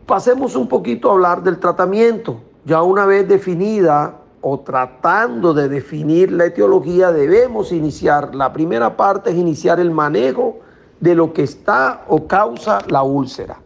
Pasemos 0.06 0.54
un 0.54 0.68
poquito 0.68 1.10
a 1.10 1.14
hablar 1.14 1.42
del 1.42 1.58
tratamiento. 1.58 2.40
Ya 2.64 2.80
una 2.82 3.06
vez 3.06 3.26
definida 3.26 4.20
o 4.40 4.60
tratando 4.60 5.52
de 5.52 5.68
definir 5.68 6.30
la 6.30 6.44
etiología, 6.44 7.10
debemos 7.10 7.72
iniciar, 7.72 8.32
la 8.32 8.52
primera 8.52 8.96
parte 8.96 9.30
es 9.30 9.36
iniciar 9.36 9.80
el 9.80 9.90
manejo 9.90 10.58
de 11.00 11.16
lo 11.16 11.32
que 11.32 11.42
está 11.42 12.04
o 12.06 12.28
causa 12.28 12.78
la 12.86 13.02
úlcera. 13.02 13.58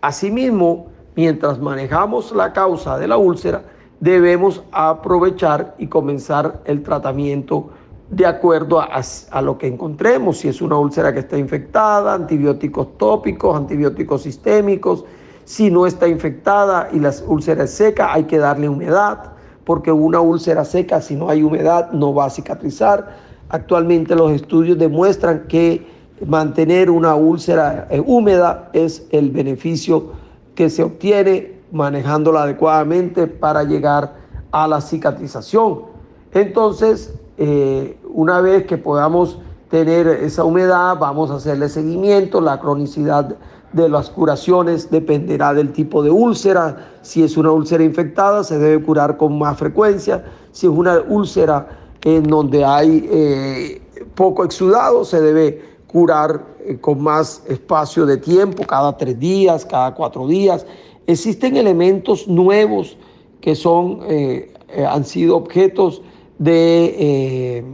Asimismo, 0.00 0.86
mientras 1.14 1.60
manejamos 1.60 2.32
la 2.32 2.54
causa 2.54 2.98
de 2.98 3.08
la 3.08 3.18
úlcera, 3.18 3.64
debemos 4.00 4.62
aprovechar 4.72 5.74
y 5.76 5.88
comenzar 5.88 6.62
el 6.64 6.82
tratamiento 6.82 7.68
de 8.08 8.24
acuerdo 8.24 8.80
a, 8.80 9.02
a, 9.30 9.42
lo 9.42 9.58
que 9.58 9.66
encontremos, 9.66 10.38
si 10.38 10.48
es 10.48 10.62
una 10.62 10.78
úlcera 10.78 11.12
que 11.12 11.20
está 11.20 11.36
infectada, 11.36 12.14
antibióticos 12.14 12.96
tópicos, 12.96 13.54
antibióticos 13.54 14.22
sistémicos, 14.22 15.04
si 15.46 15.70
no 15.70 15.86
está 15.86 16.08
infectada 16.08 16.88
y 16.92 16.98
la 16.98 17.14
úlcera 17.24 17.64
es 17.64 17.70
seca, 17.70 18.12
hay 18.12 18.24
que 18.24 18.36
darle 18.36 18.68
humedad, 18.68 19.30
porque 19.64 19.92
una 19.92 20.20
úlcera 20.20 20.64
seca, 20.64 21.00
si 21.00 21.14
no 21.14 21.30
hay 21.30 21.44
humedad, 21.44 21.92
no 21.92 22.12
va 22.12 22.24
a 22.24 22.30
cicatrizar. 22.30 23.16
Actualmente 23.48 24.16
los 24.16 24.32
estudios 24.32 24.76
demuestran 24.76 25.44
que 25.46 25.86
mantener 26.26 26.90
una 26.90 27.14
úlcera 27.14 27.86
eh, 27.90 28.02
húmeda 28.04 28.70
es 28.72 29.06
el 29.12 29.30
beneficio 29.30 30.14
que 30.56 30.68
se 30.68 30.82
obtiene 30.82 31.60
manejándola 31.70 32.42
adecuadamente 32.42 33.28
para 33.28 33.62
llegar 33.62 34.14
a 34.50 34.66
la 34.66 34.80
cicatrización. 34.80 35.82
Entonces, 36.32 37.14
eh, 37.38 37.96
una 38.12 38.40
vez 38.40 38.66
que 38.66 38.78
podamos 38.78 39.38
tener 39.70 40.08
esa 40.08 40.42
humedad, 40.42 40.96
vamos 40.98 41.30
a 41.30 41.34
hacerle 41.34 41.68
seguimiento, 41.68 42.40
la 42.40 42.58
cronicidad 42.58 43.36
de 43.76 43.90
las 43.90 44.08
curaciones 44.08 44.90
dependerá 44.90 45.52
del 45.52 45.72
tipo 45.72 46.02
de 46.02 46.10
úlcera. 46.10 46.94
Si 47.02 47.22
es 47.22 47.36
una 47.36 47.52
úlcera 47.52 47.84
infectada, 47.84 48.42
se 48.42 48.58
debe 48.58 48.82
curar 48.82 49.18
con 49.18 49.38
más 49.38 49.58
frecuencia. 49.58 50.24
Si 50.50 50.66
es 50.66 50.72
una 50.72 50.98
úlcera 51.06 51.68
en 52.02 52.24
donde 52.24 52.64
hay 52.64 53.06
eh, 53.10 53.82
poco 54.14 54.44
exudado, 54.44 55.04
se 55.04 55.20
debe 55.20 55.62
curar 55.86 56.42
eh, 56.64 56.78
con 56.80 57.02
más 57.02 57.42
espacio 57.48 58.06
de 58.06 58.16
tiempo, 58.16 58.66
cada 58.66 58.96
tres 58.96 59.18
días, 59.20 59.66
cada 59.66 59.94
cuatro 59.94 60.26
días. 60.26 60.64
Existen 61.06 61.56
elementos 61.56 62.26
nuevos 62.26 62.96
que 63.42 63.54
son, 63.54 64.00
eh, 64.08 64.54
han 64.88 65.04
sido 65.04 65.36
objetos 65.36 66.00
de 66.38 67.64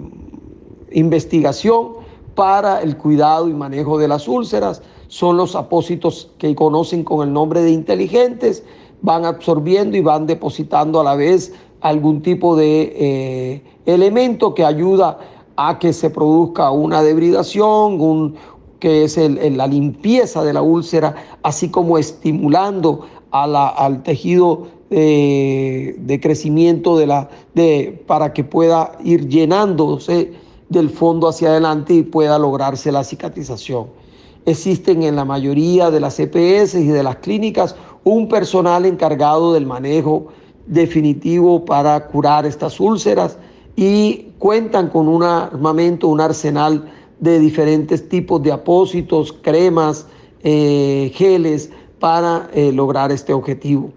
investigación 0.90 2.03
para 2.34 2.82
el 2.82 2.96
cuidado 2.96 3.48
y 3.48 3.55
manejo 3.55 3.98
de 3.98 4.09
las 4.09 4.28
úlceras. 4.28 4.82
Son 5.12 5.36
los 5.36 5.56
apósitos 5.56 6.30
que 6.38 6.54
conocen 6.54 7.04
con 7.04 7.28
el 7.28 7.34
nombre 7.34 7.60
de 7.60 7.70
inteligentes, 7.70 8.64
van 9.02 9.26
absorbiendo 9.26 9.94
y 9.98 10.00
van 10.00 10.26
depositando 10.26 11.02
a 11.02 11.04
la 11.04 11.16
vez 11.16 11.52
algún 11.82 12.22
tipo 12.22 12.56
de 12.56 13.62
elemento 13.84 14.54
que 14.54 14.64
ayuda 14.64 15.18
a 15.56 15.78
que 15.78 15.92
se 15.92 16.08
produzca 16.08 16.70
una 16.70 17.02
debridación, 17.02 18.00
un, 18.00 18.36
que 18.80 19.04
es 19.04 19.18
la 19.18 19.66
limpieza 19.66 20.44
de 20.44 20.54
la 20.54 20.62
úlcera, 20.62 21.14
así 21.42 21.68
como 21.68 21.98
estimulando 21.98 23.04
al 23.32 24.02
tejido 24.04 24.68
de 24.88 26.20
crecimiento 26.22 26.96
de 26.96 27.06
la, 27.06 27.28
de, 27.54 28.02
para 28.06 28.32
que 28.32 28.44
pueda 28.44 28.92
ir 29.04 29.28
llenándose 29.28 30.32
del 30.70 30.88
fondo 30.88 31.28
hacia 31.28 31.50
adelante 31.50 31.92
y 31.92 32.02
pueda 32.02 32.38
lograrse 32.38 32.90
la 32.90 33.04
cicatrización. 33.04 34.00
Existen 34.45 35.05
en 35.05 35.14
la 35.14 35.24
mayoría 35.24 35.90
de 35.90 36.01
las 36.01 36.18
EPS 36.18 36.74
y 36.74 36.88
de 36.88 37.03
las 37.03 37.16
clínicas 37.16 37.76
un 38.03 38.28
personal 38.28 38.84
encargado 38.86 39.53
del 39.53 39.66
manejo 39.66 40.28
definitivo 40.66 41.64
para 41.64 42.09
curar 42.09 42.45
estas 42.45 42.80
úlceras 42.80 43.38
y 43.76 44.32
cuentan 44.38 44.88
con 44.88 45.07
un 45.07 45.22
armamento, 45.22 46.09
un 46.09 46.20
arsenal 46.20 46.90
de 47.20 47.38
diferentes 47.38 48.09
tipos 48.09 48.43
de 48.43 48.51
apósitos, 48.51 49.32
cremas, 49.32 50.07
eh, 50.43 51.12
geles 51.14 51.70
para 52.01 52.51
eh, 52.53 52.72
lograr 52.72 53.12
este 53.12 53.32
objetivo. 53.32 53.93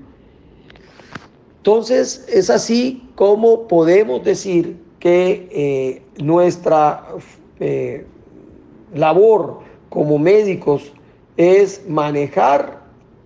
Entonces 1.58 2.24
es 2.32 2.52
así 2.52 3.10
como 3.16 3.68
podemos 3.68 4.24
decir 4.24 4.78
que 5.00 5.50
eh, 5.52 6.24
nuestra 6.24 7.08
labor 8.94 9.65
como 9.96 10.20
médicos 10.20 10.94
es 11.38 11.82
manejar 11.90 12.82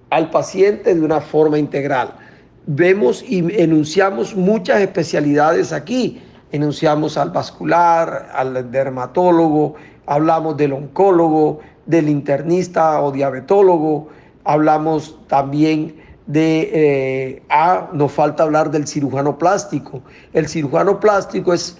al 0.09 0.29
paciente 0.29 0.95
de 0.95 1.01
una 1.01 1.19
forma 1.19 1.59
integral. 1.59 2.13
Vemos 2.67 3.21
y 3.27 3.39
enunciamos 3.61 4.35
muchas 4.35 4.79
especialidades 4.79 5.73
aquí 5.73 6.21
enunciamos 6.51 7.17
al 7.17 7.31
vascular, 7.31 8.29
al 8.33 8.71
dermatólogo, 8.71 9.75
hablamos 10.05 10.57
del 10.57 10.73
oncólogo, 10.73 11.59
del 11.85 12.09
internista 12.09 13.01
o 13.01 13.11
diabetólogo, 13.11 14.09
hablamos 14.43 15.19
también 15.27 15.95
de, 16.25 16.69
eh, 16.73 17.43
ah, 17.49 17.89
nos 17.93 18.11
falta 18.11 18.43
hablar 18.43 18.69
del 18.69 18.87
cirujano 18.87 19.37
plástico. 19.37 20.01
El 20.33 20.47
cirujano 20.47 20.99
plástico 20.99 21.53
es 21.53 21.77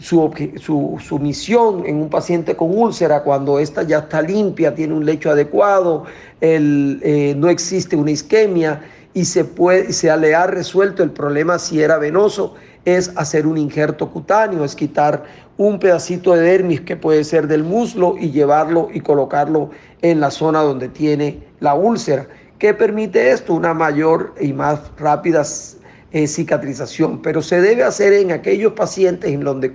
su, 0.00 0.98
su, 1.00 1.18
misión 1.18 1.84
en 1.86 1.96
un 1.96 2.08
paciente 2.08 2.56
con 2.56 2.76
úlcera, 2.76 3.22
cuando 3.22 3.58
ésta 3.58 3.82
ya 3.82 3.98
está 3.98 4.22
limpia, 4.22 4.74
tiene 4.74 4.94
un 4.94 5.04
lecho 5.04 5.30
adecuado, 5.30 6.04
el, 6.40 7.00
eh, 7.02 7.34
no 7.36 7.48
existe 7.48 7.96
una 7.96 8.10
isquemia 8.10 8.82
y 9.14 9.24
se, 9.24 9.44
puede, 9.44 9.92
se 9.92 10.16
le 10.16 10.34
ha 10.34 10.46
resuelto 10.46 11.02
el 11.02 11.10
problema 11.10 11.58
si 11.58 11.80
era 11.80 11.98
venoso, 11.98 12.54
es 12.84 13.12
hacer 13.16 13.46
un 13.46 13.58
injerto 13.58 14.10
cutáneo, 14.10 14.64
es 14.64 14.74
quitar 14.74 15.24
un 15.56 15.78
pedacito 15.78 16.32
de 16.32 16.42
dermis 16.42 16.80
que 16.80 16.96
puede 16.96 17.24
ser 17.24 17.46
del 17.46 17.62
muslo 17.62 18.16
y 18.18 18.30
llevarlo 18.30 18.88
y 18.92 19.00
colocarlo 19.00 19.70
en 20.00 20.20
la 20.20 20.30
zona 20.30 20.62
donde 20.62 20.88
tiene 20.88 21.44
la 21.60 21.74
úlcera. 21.74 22.26
¿Qué 22.58 22.74
permite 22.74 23.30
esto? 23.30 23.54
Una 23.54 23.74
mayor 23.74 24.34
y 24.40 24.52
más 24.52 24.80
rápida 24.96 25.44
eh, 26.12 26.26
cicatrización, 26.26 27.22
pero 27.22 27.42
se 27.42 27.60
debe 27.60 27.82
hacer 27.82 28.12
en 28.12 28.32
aquellos 28.32 28.72
pacientes 28.74 29.30
en 29.30 29.44
donde 29.44 29.74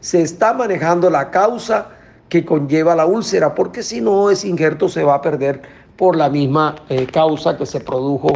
se 0.00 0.22
está 0.22 0.52
manejando 0.54 1.10
la 1.10 1.30
causa 1.30 1.90
que 2.28 2.44
conlleva 2.44 2.96
la 2.96 3.06
úlcera, 3.06 3.54
porque 3.54 3.82
si 3.82 4.00
no, 4.00 4.30
ese 4.30 4.48
injerto 4.48 4.88
se 4.88 5.04
va 5.04 5.16
a 5.16 5.20
perder 5.20 5.62
por 5.96 6.16
la 6.16 6.28
misma 6.28 6.76
eh, 6.88 7.06
causa 7.06 7.56
que 7.56 7.66
se 7.66 7.80
produjo 7.80 8.28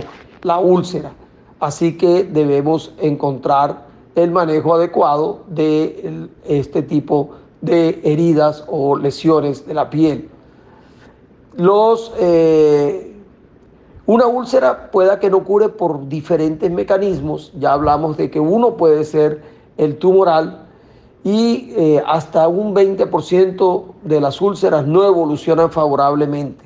la 0.42 0.58
úlcera. 0.58 1.12
Así 1.60 1.96
que 1.96 2.24
debemos 2.24 2.94
encontrar 3.00 3.86
el 4.14 4.30
manejo 4.30 4.74
adecuado 4.74 5.44
de 5.48 6.28
este 6.44 6.82
tipo 6.82 7.36
de 7.60 8.00
heridas 8.04 8.64
o 8.68 8.96
lesiones 8.96 9.66
de 9.66 9.74
la 9.74 9.90
piel. 9.90 10.28
Los, 11.56 12.12
eh, 12.18 13.14
una 14.10 14.26
úlcera 14.26 14.90
pueda 14.90 15.20
que 15.20 15.30
no 15.30 15.44
cure 15.44 15.68
por 15.68 16.08
diferentes 16.08 16.68
mecanismos, 16.68 17.52
ya 17.56 17.74
hablamos 17.74 18.16
de 18.16 18.28
que 18.28 18.40
uno 18.40 18.76
puede 18.76 19.04
ser 19.04 19.40
el 19.76 19.98
tumoral 19.98 20.66
y 21.22 21.72
eh, 21.76 22.02
hasta 22.04 22.48
un 22.48 22.74
20% 22.74 23.84
de 24.02 24.20
las 24.20 24.40
úlceras 24.40 24.84
no 24.84 25.06
evolucionan 25.06 25.70
favorablemente. 25.70 26.64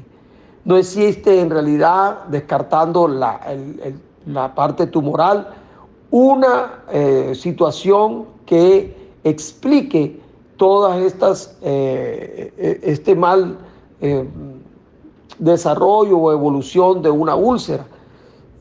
No 0.64 0.78
existe 0.78 1.38
en 1.38 1.50
realidad, 1.50 2.24
descartando 2.28 3.06
la, 3.06 3.38
la 4.24 4.54
parte 4.54 4.86
tumoral, 4.86 5.46
una 6.10 6.84
eh, 6.90 7.34
situación 7.34 8.24
que 8.46 9.12
explique 9.22 10.18
todas 10.56 10.98
estas, 11.02 11.58
eh, 11.60 12.80
este 12.82 13.14
mal 13.14 13.58
desarrollo 15.38 16.18
o 16.18 16.32
evolución 16.32 17.02
de 17.02 17.10
una 17.10 17.34
úlcera. 17.34 17.86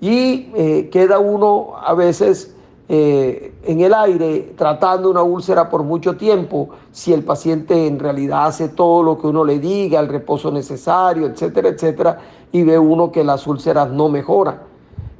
Y 0.02 0.44
queda 0.90 1.20
uno 1.20 1.76
a 1.82 1.94
veces 1.94 2.54
eh, 2.90 3.56
en 3.64 3.80
el 3.80 3.94
aire 3.94 4.54
tratando 4.58 5.10
una 5.10 5.24
úlcera 5.24 5.70
por 5.70 5.84
mucho 5.84 6.18
tiempo, 6.18 6.70
si 6.92 7.14
el 7.14 7.24
paciente 7.24 7.88
en 7.88 7.98
realidad 7.98 8.48
hace 8.48 8.68
todo 8.68 9.02
lo 9.04 9.18
que 9.18 9.28
uno 9.28 9.46
le 9.46 9.58
diga, 9.58 10.02
el 10.02 10.10
reposo 10.10 10.52
necesario, 10.52 11.28
etcétera, 11.28 11.70
etcétera, 11.70 12.20
y 12.52 12.64
ve 12.64 12.78
uno 12.78 13.12
que 13.12 13.24
las 13.24 13.48
úlceras 13.48 13.90
no 13.90 14.10
mejoran. 14.10 14.60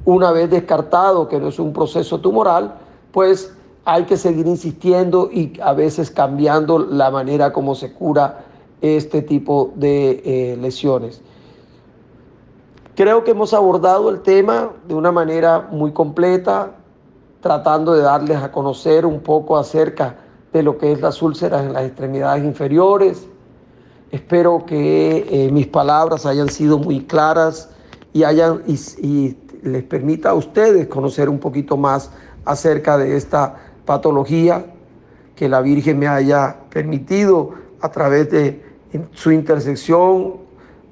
Una 0.04 0.30
vez 0.30 0.50
descartado 0.50 1.26
que 1.26 1.40
no 1.40 1.48
es 1.48 1.58
un 1.58 1.72
proceso 1.72 2.20
tumoral, 2.20 2.74
pues 3.12 3.54
hay 3.86 4.04
que 4.04 4.18
seguir 4.18 4.46
insistiendo 4.46 5.30
y 5.32 5.58
a 5.62 5.72
veces 5.72 6.10
cambiando 6.10 6.78
la 6.78 7.10
manera 7.10 7.52
como 7.52 7.74
se 7.74 7.94
cura 7.94 8.44
este 8.82 9.22
tipo 9.22 9.72
de 9.74 10.22
eh, 10.24 10.58
lesiones. 10.60 11.22
Creo 12.96 13.24
que 13.24 13.32
hemos 13.32 13.52
abordado 13.52 14.08
el 14.08 14.20
tema 14.20 14.70
de 14.86 14.94
una 14.94 15.10
manera 15.10 15.66
muy 15.72 15.92
completa, 15.92 16.76
tratando 17.40 17.92
de 17.92 18.02
darles 18.02 18.36
a 18.36 18.52
conocer 18.52 19.04
un 19.04 19.18
poco 19.18 19.56
acerca 19.56 20.14
de 20.52 20.62
lo 20.62 20.78
que 20.78 20.92
es 20.92 21.00
las 21.00 21.20
úlceras 21.20 21.64
en 21.64 21.72
las 21.72 21.86
extremidades 21.86 22.44
inferiores. 22.44 23.26
Espero 24.12 24.64
que 24.64 25.26
eh, 25.28 25.50
mis 25.50 25.66
palabras 25.66 26.24
hayan 26.24 26.48
sido 26.48 26.78
muy 26.78 27.04
claras 27.04 27.68
y, 28.12 28.22
hayan, 28.22 28.62
y, 28.66 29.36
les 29.64 29.82
permita 29.82 30.30
a 30.30 30.34
ustedes 30.34 30.86
conocer 30.86 31.28
un 31.28 31.40
poquito 31.40 31.76
más 31.76 32.12
acerca 32.44 32.96
de 32.96 33.16
esta 33.16 33.56
patología 33.84 34.66
que 35.34 35.48
la 35.48 35.62
Virgen 35.62 35.98
me 35.98 36.06
haya 36.06 36.58
permitido 36.70 37.54
a 37.80 37.90
través 37.90 38.30
de 38.30 38.62
su 39.14 39.32
intersección 39.32 40.34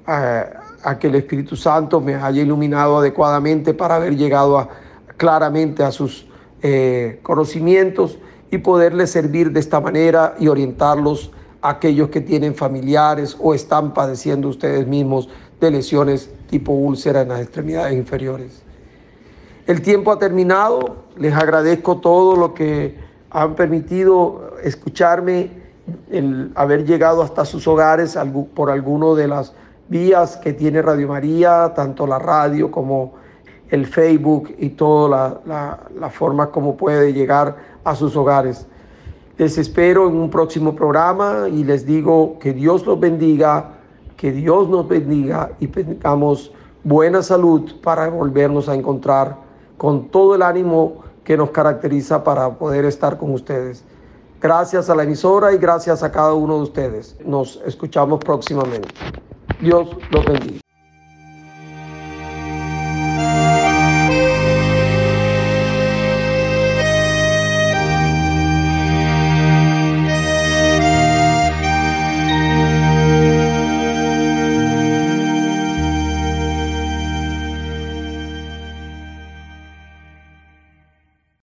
a, 0.05 0.62
a 0.83 0.99
que 0.99 1.07
el 1.07 1.15
Espíritu 1.15 1.55
Santo 1.55 2.01
me 2.01 2.15
haya 2.15 2.41
iluminado 2.41 2.97
adecuadamente 2.97 3.73
para 3.73 3.95
haber 3.95 4.15
llegado 4.15 4.67
claramente 5.17 5.83
a 5.83 5.91
sus 5.91 6.27
eh, 6.61 7.19
conocimientos 7.23 8.17
y 8.51 8.59
poderles 8.59 9.11
servir 9.11 9.51
de 9.51 9.59
esta 9.59 9.79
manera 9.79 10.35
y 10.39 10.47
orientarlos 10.47 11.31
a 11.61 11.69
aquellos 11.69 12.09
que 12.09 12.21
tienen 12.21 12.55
familiares 12.55 13.37
o 13.39 13.53
están 13.53 13.93
padeciendo 13.93 14.49
ustedes 14.49 14.85
mismos 14.85 15.29
de 15.59 15.71
lesiones 15.71 16.29
tipo 16.49 16.73
úlcera 16.73 17.21
en 17.21 17.29
las 17.29 17.41
extremidades 17.41 17.95
inferiores. 17.95 18.61
El 19.65 19.81
tiempo 19.81 20.11
ha 20.11 20.19
terminado, 20.19 20.97
les 21.17 21.33
agradezco 21.33 21.97
todo 21.97 22.35
lo 22.35 22.53
que 22.53 22.97
han 23.29 23.55
permitido 23.55 24.57
escucharme, 24.61 25.63
el 26.11 26.51
haber 26.55 26.85
llegado 26.85 27.21
hasta 27.23 27.45
sus 27.45 27.67
hogares 27.67 28.17
por 28.53 28.69
alguno 28.69 29.15
de 29.15 29.27
las 29.27 29.53
vías 29.89 30.37
que 30.37 30.53
tiene 30.53 30.81
Radio 30.81 31.07
María, 31.07 31.73
tanto 31.75 32.07
la 32.07 32.19
radio 32.19 32.71
como 32.71 33.13
el 33.69 33.87
Facebook 33.87 34.53
y 34.57 34.69
toda 34.69 35.41
la, 35.45 36.09
forma 36.09 36.51
como 36.51 36.77
puede 36.77 37.11
llegar 37.11 37.55
a 37.83 37.95
sus 37.95 38.15
hogares. 38.15 38.67
Les 39.37 39.57
espero 39.57 40.07
en 40.07 40.15
un 40.15 40.29
próximo 40.29 40.75
programa 40.75 41.47
y 41.49 41.63
les 41.63 41.85
digo 41.85 42.37
que 42.39 42.53
Dios 42.53 42.85
los 42.85 42.99
bendiga, 42.99 43.71
que 44.15 44.31
Dios 44.31 44.69
nos 44.69 44.87
bendiga 44.87 45.51
y 45.59 45.67
tengamos 45.67 46.51
buena 46.83 47.23
salud 47.23 47.71
para 47.81 48.09
volvernos 48.09 48.69
a 48.69 48.75
encontrar 48.75 49.37
con 49.77 50.09
todo 50.09 50.35
el 50.35 50.43
ánimo 50.43 51.03
que 51.23 51.35
nos 51.35 51.49
caracteriza 51.49 52.23
para 52.23 52.49
poder 52.51 52.85
estar 52.85 53.17
con 53.17 53.33
ustedes. 53.33 53.83
Gracias 54.39 54.89
a 54.89 54.95
la 54.95 55.03
emisora 55.03 55.53
y 55.53 55.57
gracias 55.57 56.03
a 56.03 56.11
cada 56.11 56.33
uno 56.33 56.57
de 56.57 56.63
ustedes. 56.63 57.17
Nos 57.25 57.61
escuchamos 57.65 58.19
próximamente. 58.19 58.89
Dios 59.63 59.87
los 60.11 60.25
bendiga. 60.25 60.62